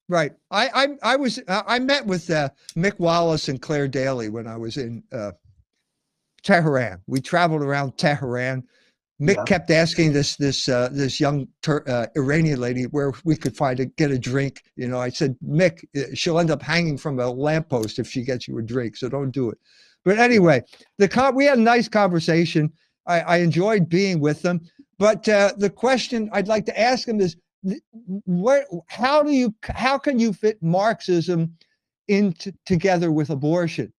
Right. 0.07 0.31
I, 0.51 0.69
I, 0.73 1.13
I 1.13 1.15
was 1.15 1.41
I 1.47 1.79
met 1.79 2.05
with 2.05 2.29
uh, 2.29 2.49
Mick 2.75 2.99
Wallace 2.99 3.49
and 3.49 3.59
Clare 3.59 3.87
Daly 3.87 4.29
when 4.29 4.45
I 4.45 4.55
was 4.55 4.77
in 4.77 5.03
uh, 5.11 5.31
Tehran. 6.43 7.01
We 7.07 7.21
traveled 7.21 7.63
around 7.63 7.97
Tehran. 7.97 8.63
Mick 9.21 9.35
yeah. 9.35 9.43
kept 9.45 9.71
asking 9.71 10.11
this 10.11 10.35
this 10.35 10.67
uh, 10.67 10.89
this 10.91 11.19
young 11.19 11.47
uh, 11.67 12.07
Iranian 12.17 12.59
lady 12.59 12.83
where 12.83 13.13
we 13.23 13.37
could 13.37 13.55
find 13.55 13.79
a 13.79 13.85
get 13.85 14.11
a 14.11 14.19
drink. 14.19 14.63
You 14.75 14.89
know, 14.89 14.99
I 14.99 15.09
said, 15.09 15.37
Mick, 15.41 15.85
uh, 15.95 16.13
she'll 16.13 16.39
end 16.39 16.51
up 16.51 16.61
hanging 16.61 16.97
from 16.97 17.19
a 17.19 17.29
lamppost 17.29 17.97
if 17.97 18.07
she 18.07 18.23
gets 18.23 18.47
you 18.47 18.57
a 18.57 18.61
drink, 18.61 18.97
so 18.97 19.07
don't 19.07 19.31
do 19.31 19.49
it. 19.49 19.57
But 20.03 20.19
anyway, 20.19 20.63
the 20.97 21.07
con- 21.07 21.35
we 21.35 21.45
had 21.45 21.57
a 21.57 21.61
nice 21.61 21.87
conversation. 21.87 22.71
I, 23.07 23.21
I 23.21 23.37
enjoyed 23.37 23.87
being 23.87 24.19
with 24.19 24.41
them. 24.41 24.61
But 24.97 25.27
uh, 25.29 25.53
the 25.57 25.69
question 25.69 26.29
I'd 26.33 26.47
like 26.47 26.65
to 26.65 26.79
ask 26.79 27.07
them 27.07 27.21
is, 27.21 27.37
what? 28.25 28.65
How 28.87 29.23
do 29.23 29.31
you? 29.31 29.55
How 29.63 29.97
can 29.97 30.19
you 30.19 30.33
fit 30.33 30.61
Marxism 30.61 31.55
into 32.07 32.53
together 32.65 33.11
with 33.11 33.29
abortion? 33.29 33.93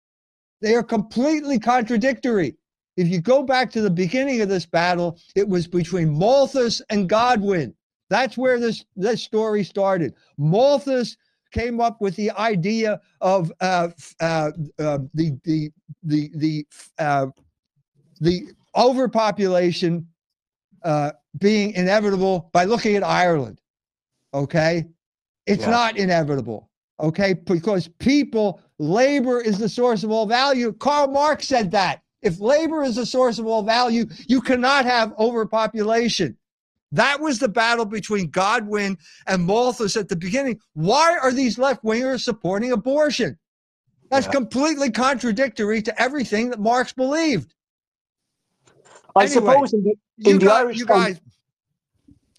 They 0.61 0.75
are 0.75 0.83
completely 0.83 1.59
contradictory. 1.59 2.57
If 2.97 3.09
you 3.09 3.21
go 3.21 3.43
back 3.43 3.71
to 3.73 3.81
the 3.81 3.91
beginning 3.91 4.41
of 4.41 4.49
this 4.49 4.67
battle, 4.67 5.19
it 5.35 5.49
was 5.49 5.67
between 5.67 6.11
Malthus 6.11 6.81
and 6.91 7.09
Godwin. 7.09 7.75
That's 8.09 8.39
where 8.39 8.59
this 8.59 8.85
this 8.97 9.23
story 9.23 9.65
started. 9.65 10.15
Malthus 10.39 11.17
came 11.53 11.81
up 11.81 12.01
with 12.01 12.17
the 12.17 12.31
idea 12.33 13.01
of 13.21 13.53
uh, 13.61 13.89
uh, 14.21 14.51
uh, 14.79 14.99
the 15.15 15.39
the 15.45 15.71
the 16.03 16.31
the 16.35 16.67
uh, 16.99 17.27
the 18.21 18.49
overpopulation 18.75 20.07
uh, 20.83 21.13
being 21.39 21.73
inevitable 21.73 22.51
by 22.53 22.65
looking 22.65 22.97
at 22.97 23.03
Ireland. 23.03 23.61
Okay, 24.33 24.87
it's 25.47 25.63
yeah. 25.63 25.71
not 25.71 25.97
inevitable. 25.97 26.71
Okay, 26.99 27.35
because 27.35 27.89
people, 27.99 28.61
labor 28.79 29.41
is 29.41 29.59
the 29.59 29.69
source 29.69 30.03
of 30.03 30.11
all 30.11 30.27
value. 30.27 30.73
Karl 30.73 31.09
Marx 31.09 31.47
said 31.47 31.71
that. 31.73 32.01
If 32.23 32.41
labor 32.41 32.83
is 32.83 32.97
the 32.97 33.07
source 33.07 33.39
of 33.39 33.47
all 33.47 33.63
value, 33.63 34.07
you 34.27 34.41
cannot 34.41 34.85
have 34.85 35.13
overpopulation. 35.19 36.37
That 36.93 37.21
was 37.21 37.39
the 37.39 37.49
battle 37.49 37.85
between 37.85 38.31
Godwin 38.31 38.97
and 39.27 39.45
Malthus 39.45 39.97
at 39.97 40.09
the 40.09 40.17
beginning. 40.17 40.61
Why 40.75 41.19
are 41.19 41.33
these 41.33 41.59
left 41.59 41.85
wingers 41.85 42.21
supporting 42.21 42.73
abortion? 42.73 43.39
That's 44.11 44.27
yeah. 44.27 44.33
completely 44.33 44.91
contradictory 44.91 45.83
to 45.83 46.01
everything 46.01 46.51
that 46.51 46.61
Marx 46.61 46.93
believed. 46.93 47.55
I 49.17 49.25
anyway, 49.25 49.35
suppose 49.35 49.73
in 49.73 49.83
the, 49.83 49.91
in 49.91 50.35
you, 50.35 50.39
the 50.39 50.47
got, 50.47 50.61
Irish 50.61 50.79
you 50.79 50.87
guys. 50.87 51.21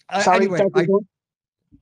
Uh, 0.08 0.20
sorry, 0.22 0.36
anyway, 0.36 0.60
I, 0.74 0.86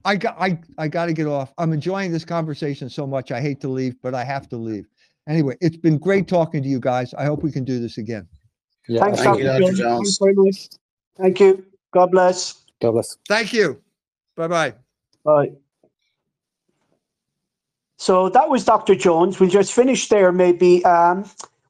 I 0.04 0.16
got 0.16 0.36
I, 0.40 0.58
I 0.78 0.88
got 0.88 1.06
to 1.06 1.12
get 1.12 1.26
off. 1.26 1.52
I'm 1.58 1.72
enjoying 1.72 2.10
this 2.10 2.24
conversation 2.24 2.88
so 2.88 3.06
much. 3.06 3.30
I 3.30 3.40
hate 3.40 3.60
to 3.60 3.68
leave, 3.68 3.94
but 4.02 4.14
I 4.14 4.24
have 4.24 4.48
to 4.48 4.56
leave. 4.56 4.88
Anyway, 5.28 5.56
it's 5.60 5.76
been 5.76 5.98
great 5.98 6.28
talking 6.28 6.62
to 6.62 6.68
you 6.68 6.78
guys. 6.78 7.12
I 7.14 7.24
hope 7.24 7.42
we 7.42 7.50
can 7.50 7.64
do 7.64 7.80
this 7.80 7.98
again. 7.98 8.28
Yeah. 8.88 9.00
Thanks, 9.00 9.20
Thank 9.20 9.42
Dr. 9.42 9.60
You, 9.60 9.66
Dr. 9.66 9.72
Jones. 9.72 10.18
very 10.18 10.34
much. 10.34 10.68
Thank 11.16 11.40
you. 11.40 11.64
God 11.92 12.10
bless. 12.12 12.64
God 12.80 12.92
bless. 12.92 13.16
Thank 13.28 13.52
you. 13.52 13.80
Bye-bye. 14.36 14.74
Bye. 15.24 15.52
So 17.96 18.28
that 18.28 18.48
was 18.48 18.64
Dr. 18.64 18.94
Jones. 18.94 19.40
We'll 19.40 19.50
just 19.50 19.72
finish 19.72 20.08
there. 20.08 20.30
Maybe 20.30 20.84
um, 20.84 21.24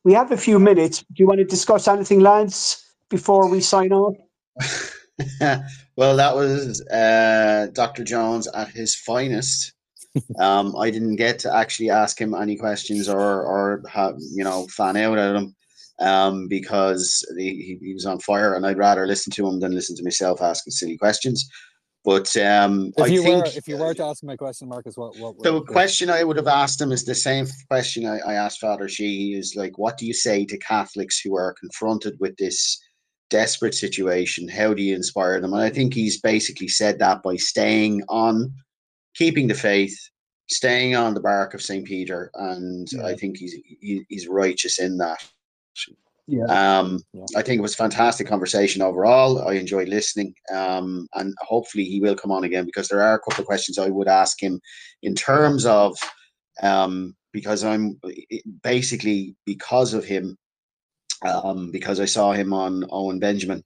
we 0.04 0.12
have 0.12 0.32
a 0.32 0.36
few 0.36 0.59
minutes. 0.59 0.98
Do 0.98 1.22
you 1.22 1.26
want 1.26 1.38
to 1.38 1.44
discuss 1.44 1.88
anything, 1.88 2.20
Lance, 2.20 2.84
before 3.09 3.48
we 3.48 3.61
sign 3.61 3.92
off? 3.92 4.16
well, 5.96 6.16
that 6.16 6.34
was 6.34 6.82
uh, 6.88 7.68
Dr. 7.72 8.04
Jones 8.04 8.48
at 8.48 8.68
his 8.68 8.94
finest. 8.94 9.72
Um, 10.38 10.76
I 10.76 10.90
didn't 10.90 11.16
get 11.16 11.38
to 11.40 11.54
actually 11.54 11.90
ask 11.90 12.20
him 12.20 12.34
any 12.34 12.56
questions 12.56 13.08
or, 13.08 13.42
or 13.42 13.82
have, 13.88 14.16
you 14.18 14.44
know, 14.44 14.66
fan 14.68 14.96
out 14.96 15.18
at 15.18 15.36
him 15.36 15.54
um, 16.00 16.48
because 16.48 17.24
he, 17.36 17.78
he 17.80 17.94
was 17.94 18.06
on 18.06 18.18
fire, 18.20 18.54
and 18.54 18.66
I'd 18.66 18.78
rather 18.78 19.06
listen 19.06 19.32
to 19.32 19.46
him 19.46 19.60
than 19.60 19.74
listen 19.74 19.96
to 19.96 20.04
myself 20.04 20.42
asking 20.42 20.72
silly 20.72 20.98
questions. 20.98 21.48
But 22.04 22.36
um, 22.36 22.92
if 22.96 23.04
I 23.04 23.06
you 23.08 23.22
think 23.22 23.44
were, 23.44 23.50
if 23.56 23.66
you 23.66 23.76
were 23.76 23.92
to 23.92 24.04
ask 24.04 24.22
my 24.22 24.36
question, 24.36 24.68
Marcus, 24.68 24.96
what 24.96 25.18
what? 25.18 25.42
The 25.42 25.60
question 25.62 26.08
I 26.08 26.22
would 26.22 26.36
have 26.36 26.46
asked 26.46 26.80
him 26.80 26.92
is 26.92 27.04
the 27.04 27.16
same 27.16 27.48
question 27.68 28.06
I, 28.06 28.18
I 28.18 28.34
asked 28.34 28.60
Father 28.60 28.88
She 28.88 29.34
is 29.34 29.54
like, 29.56 29.76
what 29.76 29.98
do 29.98 30.06
you 30.06 30.14
say 30.14 30.44
to 30.44 30.56
Catholics 30.58 31.20
who 31.20 31.34
are 31.34 31.56
confronted 31.58 32.16
with 32.20 32.36
this 32.36 32.80
desperate 33.28 33.74
situation? 33.74 34.46
How 34.48 34.72
do 34.72 34.82
you 34.82 34.94
inspire 34.94 35.40
them? 35.40 35.52
And 35.52 35.62
I 35.62 35.68
think 35.68 35.94
he's 35.94 36.20
basically 36.20 36.68
said 36.68 37.00
that 37.00 37.24
by 37.24 37.34
staying 37.34 38.04
on, 38.08 38.54
keeping 39.16 39.48
the 39.48 39.54
faith, 39.54 39.96
staying 40.48 40.94
on 40.94 41.14
the 41.14 41.20
bark 41.20 41.54
of 41.54 41.62
Saint 41.62 41.86
Peter, 41.86 42.30
and 42.34 42.88
yeah. 42.92 43.06
I 43.06 43.14
think 43.14 43.38
he's 43.38 43.52
he, 43.52 44.04
he's 44.08 44.28
righteous 44.28 44.78
in 44.78 44.98
that. 44.98 45.24
Yeah. 46.28 46.44
Um, 46.46 47.00
yeah. 47.12 47.24
I 47.36 47.42
think 47.42 47.58
it 47.58 47.62
was 47.62 47.74
a 47.74 47.78
fantastic 47.78 48.26
conversation 48.26 48.82
overall. 48.82 49.48
I 49.48 49.54
enjoyed 49.54 49.88
listening, 49.88 50.34
um, 50.52 51.06
and 51.14 51.34
hopefully 51.40 51.84
he 51.84 52.00
will 52.00 52.16
come 52.16 52.32
on 52.32 52.44
again 52.44 52.64
because 52.64 52.88
there 52.88 53.02
are 53.02 53.14
a 53.14 53.20
couple 53.20 53.42
of 53.42 53.46
questions 53.46 53.78
I 53.78 53.88
would 53.88 54.08
ask 54.08 54.42
him 54.42 54.60
in 55.02 55.14
terms 55.14 55.66
of 55.66 55.96
um, 56.62 57.14
because 57.32 57.62
I'm 57.62 58.00
basically 58.62 59.36
because 59.44 59.94
of 59.94 60.04
him, 60.04 60.36
um, 61.22 61.70
because 61.70 62.00
I 62.00 62.06
saw 62.06 62.32
him 62.32 62.52
on 62.52 62.84
Owen 62.90 63.20
Benjamin. 63.20 63.62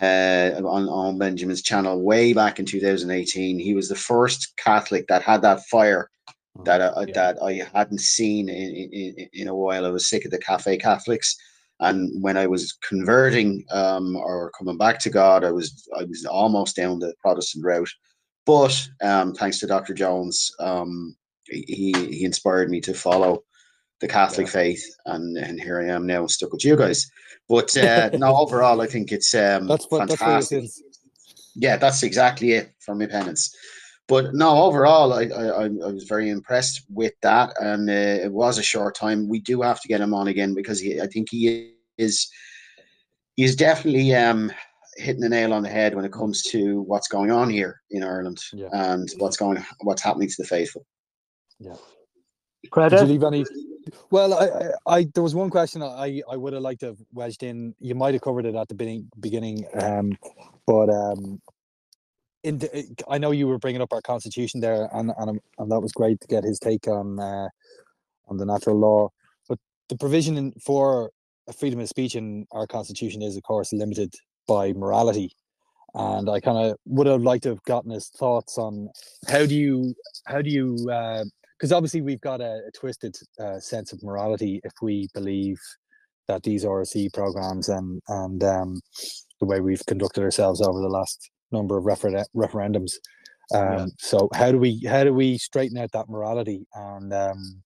Uh, 0.00 0.52
on, 0.56 0.88
on 0.88 1.18
Benjamin's 1.18 1.60
channel 1.60 2.00
way 2.00 2.32
back 2.32 2.58
in 2.58 2.64
2018, 2.64 3.58
he 3.58 3.74
was 3.74 3.88
the 3.90 3.94
first 3.94 4.54
Catholic 4.56 5.06
that 5.08 5.22
had 5.22 5.42
that 5.42 5.60
fire 5.66 6.08
oh, 6.58 6.62
that 6.64 6.80
I, 6.80 7.04
yeah. 7.04 7.12
that 7.14 7.42
I 7.42 7.60
hadn't 7.74 8.00
seen 8.00 8.48
in, 8.48 8.90
in, 8.90 9.28
in 9.34 9.48
a 9.48 9.54
while. 9.54 9.84
I 9.84 9.90
was 9.90 10.08
sick 10.08 10.24
of 10.24 10.30
the 10.30 10.38
cafe 10.38 10.78
Catholics, 10.78 11.36
and 11.80 12.22
when 12.22 12.38
I 12.38 12.46
was 12.46 12.72
converting 12.88 13.64
um, 13.70 14.16
or 14.16 14.50
coming 14.56 14.78
back 14.78 14.98
to 15.00 15.10
God, 15.10 15.44
I 15.44 15.50
was 15.50 15.86
I 15.98 16.04
was 16.04 16.24
almost 16.24 16.76
down 16.76 16.98
the 16.98 17.12
Protestant 17.20 17.64
route. 17.64 17.90
But 18.46 18.88
um, 19.02 19.34
thanks 19.34 19.58
to 19.60 19.66
Dr. 19.66 19.92
Jones, 19.92 20.50
um, 20.58 21.14
he 21.44 21.92
he 21.92 22.24
inspired 22.24 22.70
me 22.70 22.80
to 22.80 22.94
follow 22.94 23.42
the 24.00 24.08
Catholic 24.08 24.46
yeah. 24.46 24.52
faith, 24.52 24.84
and 25.06 25.36
and 25.36 25.60
here 25.60 25.80
I 25.80 25.92
am 25.92 26.06
now 26.06 26.26
stuck 26.26 26.52
with 26.52 26.64
you 26.64 26.76
guys. 26.76 27.10
But 27.52 27.76
uh, 27.76 28.08
no, 28.14 28.34
overall, 28.34 28.80
I 28.80 28.86
think 28.86 29.12
it's 29.12 29.34
um, 29.34 29.66
that's 29.66 29.84
what, 29.90 30.08
fantastic. 30.08 30.62
That's 30.62 30.82
yeah, 31.54 31.76
that's 31.76 32.02
exactly 32.02 32.52
it 32.52 32.72
for 32.80 32.94
my 32.94 33.04
penance. 33.04 33.54
But 34.08 34.32
no, 34.32 34.62
overall, 34.62 35.12
I, 35.12 35.24
I, 35.24 35.64
I 35.66 35.68
was 35.68 36.04
very 36.04 36.30
impressed 36.30 36.86
with 36.88 37.12
that, 37.20 37.52
and 37.60 37.90
uh, 37.90 38.24
it 38.24 38.32
was 38.32 38.56
a 38.56 38.62
short 38.62 38.94
time. 38.94 39.28
We 39.28 39.38
do 39.38 39.60
have 39.60 39.82
to 39.82 39.88
get 39.88 40.00
him 40.00 40.14
on 40.14 40.28
again 40.28 40.54
because 40.54 40.80
he, 40.80 40.98
I 40.98 41.06
think 41.06 41.28
he 41.30 41.74
is 41.98 42.26
he's 43.36 43.54
definitely 43.54 44.14
um, 44.14 44.50
hitting 44.96 45.20
the 45.20 45.28
nail 45.28 45.52
on 45.52 45.62
the 45.62 45.68
head 45.68 45.94
when 45.94 46.06
it 46.06 46.12
comes 46.12 46.40
to 46.44 46.80
what's 46.80 47.08
going 47.08 47.30
on 47.30 47.50
here 47.50 47.82
in 47.90 48.02
Ireland 48.02 48.42
yeah. 48.54 48.68
and 48.72 49.10
what's 49.18 49.36
going 49.36 49.62
what's 49.82 50.00
happening 50.00 50.28
to 50.28 50.36
the 50.38 50.48
faithful. 50.48 50.86
Yeah. 51.58 51.76
Credit. 52.70 52.96
Did 52.96 53.08
you 53.08 53.12
leave 53.12 53.24
any? 53.24 53.44
Well, 54.10 54.34
I, 54.34 54.96
I, 54.98 55.08
there 55.14 55.22
was 55.22 55.34
one 55.34 55.50
question 55.50 55.82
I, 55.82 56.22
I 56.30 56.36
would 56.36 56.52
have 56.52 56.62
liked 56.62 56.80
to 56.80 56.86
have 56.86 56.98
wedged 57.12 57.42
in. 57.42 57.74
You 57.80 57.94
might 57.94 58.14
have 58.14 58.22
covered 58.22 58.46
it 58.46 58.54
at 58.54 58.68
the 58.68 58.74
beginning, 58.74 59.08
beginning, 59.20 59.64
um, 59.74 60.16
but 60.66 60.90
um, 60.90 61.40
in 62.44 62.58
the, 62.58 62.96
I 63.08 63.18
know 63.18 63.30
you 63.30 63.48
were 63.48 63.58
bringing 63.58 63.82
up 63.82 63.92
our 63.92 64.02
constitution 64.02 64.60
there, 64.60 64.88
and 64.92 65.12
and 65.18 65.40
and 65.58 65.70
that 65.70 65.80
was 65.80 65.92
great 65.92 66.20
to 66.20 66.26
get 66.26 66.44
his 66.44 66.58
take 66.58 66.86
on 66.88 67.18
uh, 67.18 67.48
on 68.28 68.36
the 68.36 68.44
natural 68.44 68.78
law. 68.78 69.10
But 69.48 69.58
the 69.88 69.96
provision 69.96 70.36
in, 70.36 70.52
for 70.52 71.10
freedom 71.58 71.80
of 71.80 71.88
speech 71.88 72.14
in 72.14 72.46
our 72.52 72.66
constitution 72.66 73.22
is, 73.22 73.36
of 73.36 73.42
course, 73.42 73.72
limited 73.72 74.14
by 74.46 74.72
morality. 74.72 75.32
And 75.94 76.30
I 76.30 76.40
kind 76.40 76.56
of 76.56 76.76
would 76.86 77.06
have 77.06 77.22
liked 77.22 77.42
to 77.42 77.50
have 77.50 77.62
gotten 77.64 77.90
his 77.90 78.08
thoughts 78.08 78.56
on 78.56 78.88
how 79.28 79.44
do 79.44 79.54
you 79.54 79.94
how 80.24 80.40
do 80.40 80.48
you 80.48 80.90
because 81.62 81.70
obviously 81.70 82.00
we've 82.00 82.20
got 82.20 82.40
a, 82.40 82.60
a 82.66 82.70
twisted 82.72 83.16
uh, 83.38 83.60
sense 83.60 83.92
of 83.92 84.02
morality 84.02 84.60
if 84.64 84.72
we 84.82 85.06
believe 85.14 85.60
that 86.26 86.42
these 86.42 86.64
RSE 86.64 87.14
programs 87.14 87.68
and 87.68 88.02
and 88.08 88.42
um, 88.42 88.80
the 89.38 89.46
way 89.46 89.60
we've 89.60 89.86
conducted 89.86 90.24
ourselves 90.24 90.60
over 90.60 90.80
the 90.80 90.88
last 90.88 91.30
number 91.52 91.78
of 91.78 91.86
refer- 91.86 92.24
referendums. 92.34 92.94
Um, 93.54 93.72
yeah. 93.72 93.86
So 93.98 94.28
how 94.34 94.50
do 94.50 94.58
we 94.58 94.82
how 94.88 95.04
do 95.04 95.14
we 95.14 95.38
straighten 95.38 95.78
out 95.78 95.92
that 95.92 96.08
morality? 96.08 96.66
And 96.74 97.12
um, 97.14 97.62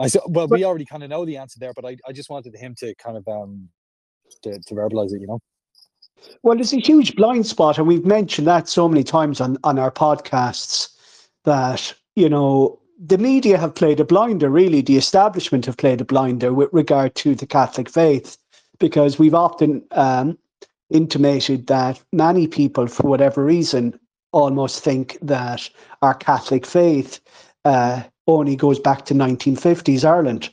I 0.00 0.08
said, 0.08 0.22
well, 0.26 0.48
we 0.48 0.64
already 0.64 0.84
kind 0.84 1.04
of 1.04 1.08
know 1.08 1.24
the 1.24 1.36
answer 1.36 1.60
there, 1.60 1.72
but 1.72 1.84
I, 1.84 1.96
I 2.08 2.12
just 2.12 2.30
wanted 2.30 2.56
him 2.56 2.74
to 2.80 2.96
kind 2.96 3.16
of 3.16 3.28
um 3.28 3.68
to, 4.42 4.58
to 4.58 4.74
verbalize 4.74 5.14
it, 5.14 5.20
you 5.20 5.28
know. 5.28 5.38
Well, 6.42 6.60
it's 6.60 6.72
a 6.72 6.80
huge 6.80 7.14
blind 7.14 7.46
spot, 7.46 7.78
and 7.78 7.86
we've 7.86 8.04
mentioned 8.04 8.48
that 8.48 8.68
so 8.68 8.88
many 8.88 9.04
times 9.04 9.40
on 9.40 9.56
on 9.62 9.78
our 9.78 9.92
podcasts 9.92 10.88
that 11.44 11.94
you 12.16 12.28
know 12.28 12.80
the 12.98 13.18
media 13.18 13.58
have 13.58 13.74
played 13.74 14.00
a 14.00 14.04
blinder. 14.04 14.50
Really, 14.50 14.80
the 14.80 14.96
establishment 14.96 15.66
have 15.66 15.76
played 15.76 16.00
a 16.00 16.04
blinder 16.04 16.52
with 16.52 16.70
regard 16.72 17.14
to 17.16 17.34
the 17.34 17.46
Catholic 17.46 17.88
faith, 17.88 18.36
because 18.78 19.18
we've 19.18 19.34
often 19.34 19.82
um, 19.92 20.38
intimated 20.90 21.66
that 21.66 22.02
many 22.12 22.46
people, 22.46 22.86
for 22.86 23.08
whatever 23.08 23.44
reason, 23.44 23.98
almost 24.32 24.82
think 24.82 25.16
that 25.22 25.68
our 26.02 26.14
Catholic 26.14 26.66
faith 26.66 27.20
uh, 27.64 28.02
only 28.26 28.56
goes 28.56 28.78
back 28.78 29.04
to 29.06 29.14
1950s 29.14 30.04
Ireland. 30.04 30.50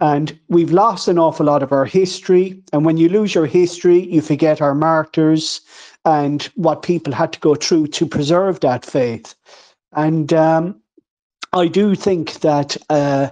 And 0.00 0.38
we've 0.48 0.72
lost 0.72 1.06
an 1.06 1.18
awful 1.18 1.46
lot 1.46 1.62
of 1.62 1.70
our 1.70 1.84
history. 1.84 2.60
And 2.72 2.84
when 2.84 2.96
you 2.96 3.08
lose 3.08 3.34
your 3.34 3.46
history, 3.46 4.00
you 4.12 4.20
forget 4.20 4.60
our 4.60 4.74
martyrs 4.74 5.60
and 6.04 6.42
what 6.56 6.82
people 6.82 7.12
had 7.12 7.32
to 7.34 7.40
go 7.40 7.54
through 7.54 7.86
to 7.88 8.06
preserve 8.06 8.58
that 8.60 8.84
faith. 8.84 9.36
And 9.92 10.32
um, 10.32 10.81
I 11.54 11.68
do 11.68 11.94
think 11.94 12.40
that 12.40 12.76
uh, 12.88 13.28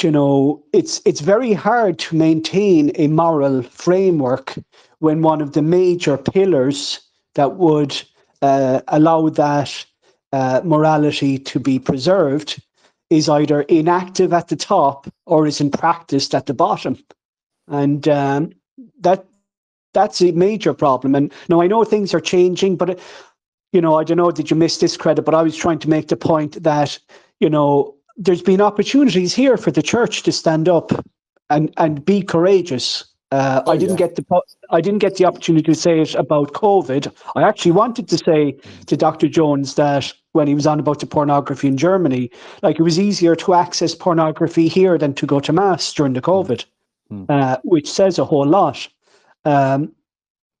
you 0.00 0.10
know 0.10 0.64
it's 0.72 1.02
it's 1.04 1.20
very 1.20 1.52
hard 1.52 1.98
to 1.98 2.16
maintain 2.16 2.92
a 2.94 3.08
moral 3.08 3.62
framework 3.62 4.58
when 5.00 5.20
one 5.20 5.42
of 5.42 5.52
the 5.52 5.62
major 5.62 6.16
pillars 6.16 7.00
that 7.34 7.56
would 7.56 8.00
uh, 8.40 8.80
allow 8.88 9.28
that 9.28 9.84
uh, 10.32 10.62
morality 10.64 11.38
to 11.38 11.60
be 11.60 11.78
preserved 11.78 12.62
is 13.10 13.28
either 13.28 13.62
inactive 13.62 14.32
at 14.32 14.48
the 14.48 14.56
top 14.56 15.06
or 15.26 15.46
is 15.46 15.60
in 15.60 15.70
practice 15.70 16.32
at 16.32 16.46
the 16.46 16.54
bottom, 16.54 16.98
and 17.66 18.08
um, 18.08 18.50
that 19.00 19.26
that's 19.92 20.22
a 20.22 20.32
major 20.32 20.72
problem. 20.72 21.14
And 21.14 21.30
now 21.50 21.60
I 21.60 21.66
know 21.66 21.84
things 21.84 22.14
are 22.14 22.20
changing, 22.20 22.76
but 22.76 22.98
you 23.74 23.82
know 23.82 23.98
I 23.98 24.04
don't 24.04 24.16
know. 24.16 24.30
Did 24.30 24.50
you 24.50 24.56
miss 24.56 24.78
this 24.78 24.96
credit? 24.96 25.26
But 25.26 25.34
I 25.34 25.42
was 25.42 25.54
trying 25.54 25.80
to 25.80 25.90
make 25.90 26.08
the 26.08 26.16
point 26.16 26.62
that 26.62 26.98
you 27.40 27.50
know 27.50 27.94
there's 28.16 28.42
been 28.42 28.60
opportunities 28.60 29.34
here 29.34 29.56
for 29.56 29.70
the 29.70 29.82
church 29.82 30.22
to 30.24 30.32
stand 30.32 30.68
up 30.68 30.90
and 31.50 31.72
and 31.76 32.04
be 32.04 32.22
courageous 32.22 33.04
uh, 33.30 33.62
oh, 33.66 33.72
I 33.72 33.76
didn't 33.76 33.98
yeah. 33.98 34.06
get 34.06 34.16
the 34.16 34.40
I 34.70 34.80
didn't 34.80 35.00
get 35.00 35.16
the 35.16 35.26
opportunity 35.26 35.64
to 35.64 35.74
say 35.74 36.00
it 36.00 36.14
about 36.14 36.54
COVID. 36.54 37.12
I 37.36 37.42
actually 37.42 37.72
wanted 37.72 38.08
to 38.08 38.16
say 38.16 38.56
to 38.86 38.96
Dr. 38.96 39.28
Jones 39.28 39.74
that 39.74 40.12
when 40.32 40.46
he 40.46 40.54
was 40.54 40.66
on 40.66 40.80
about 40.80 41.00
the 41.00 41.06
pornography 41.06 41.68
in 41.68 41.76
Germany, 41.76 42.30
like 42.62 42.78
it 42.78 42.82
was 42.82 42.98
easier 42.98 43.36
to 43.36 43.54
access 43.54 43.94
pornography 43.94 44.68
here 44.68 44.96
than 44.96 45.12
to 45.14 45.26
go 45.26 45.40
to 45.40 45.52
mass 45.52 45.92
during 45.92 46.14
the 46.14 46.22
COVID, 46.22 46.64
mm. 47.12 47.26
uh, 47.28 47.58
which 47.64 47.90
says 47.90 48.18
a 48.18 48.24
whole 48.24 48.46
lot. 48.46 48.88
Um, 49.44 49.92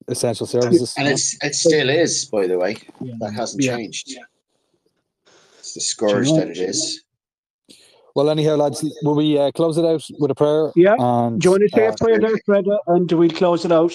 essential 0.08 0.46
services. 0.46 0.94
And 0.98 1.08
it's 1.08 1.42
it 1.42 1.54
still 1.54 1.88
is, 1.88 2.26
by 2.26 2.46
the 2.46 2.58
way. 2.58 2.76
Yeah. 3.00 3.14
That 3.20 3.32
hasn't 3.32 3.62
Yeah. 3.62 3.76
changed. 3.76 4.14
It's 5.78 5.86
the 5.86 5.90
scourge 5.94 6.28
know- 6.28 6.36
that 6.38 6.48
it 6.50 6.58
is. 6.58 7.02
Well, 8.14 8.30
anyhow, 8.30 8.56
lads, 8.56 8.84
will 9.04 9.14
we 9.14 9.38
uh, 9.38 9.52
close 9.52 9.78
it 9.78 9.84
out 9.84 10.04
with 10.18 10.32
a 10.32 10.34
prayer? 10.34 10.72
Yeah. 10.74 10.96
And, 10.98 11.40
Do 11.40 11.46
you 11.46 11.50
want 11.52 11.62
to 11.62 11.68
say 11.68 11.86
uh, 11.86 11.92
a 11.92 11.96
prayer 11.96 12.18
there, 12.18 12.36
Fred, 12.44 12.64
and 12.88 13.06
do 13.08 13.16
we 13.16 13.28
close 13.28 13.64
it 13.64 13.70
out? 13.70 13.94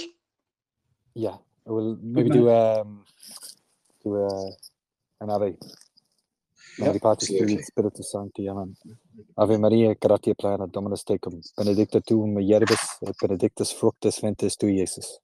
Yeah, 1.13 1.35
we'll 1.65 1.97
maybe 2.01 2.29
do 2.29 2.49
um 2.49 3.03
do 4.01 4.15
uh, 4.25 4.49
an 5.19 5.29
Ave. 5.29 5.57
Yeah, 6.77 6.89
Ave 6.89 6.99
Patris 6.99 7.29
absolutely. 7.29 7.55
Filii 7.55 7.63
Spiritus 7.63 8.11
Sancti. 8.11 8.49
Amen. 8.49 8.75
Ave 9.37 9.57
Maria, 9.57 9.93
gratia 9.95 10.33
plena, 10.35 10.67
Dominus 10.67 11.03
tecum, 11.03 11.41
benedicta 11.57 11.99
tu 11.99 12.25
mulieribus, 12.25 12.97
et 13.05 13.15
benedictus 13.21 13.73
fructus 13.73 14.21
ventris 14.21 14.55
tu, 14.55 14.67
Iesus. 14.67 15.19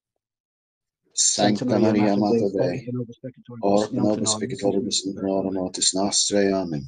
Sancta 1.22 1.66
Maria 1.66 2.16
Mater 2.16 2.50
Dei, 2.58 2.88
or 3.62 3.90
nobis 3.92 4.36
peccatoribus 4.36 5.06
in 5.06 5.18
hora 5.18 5.52
mortis 5.52 5.94
nostrae. 5.94 6.54
Amen. 6.54 6.86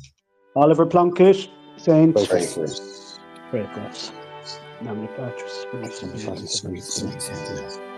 Oliver 0.56 0.86
Plunkett, 0.86 1.50
Saint. 1.76 2.16
Pray 2.16 2.26
Pray 2.26 2.46
for 2.46 2.54
for 2.54 2.64
us. 2.64 2.80
us. 2.80 3.20
Pray 3.50 3.66
for 3.74 3.82
us. 3.82 4.12
Nomine 4.82 5.10
Patris, 5.18 5.52
Spiritus 5.64 6.00
Patris, 6.00 6.24
Sancti. 6.24 6.82
Spiritus 6.82 7.26
Sancti. 7.26 7.91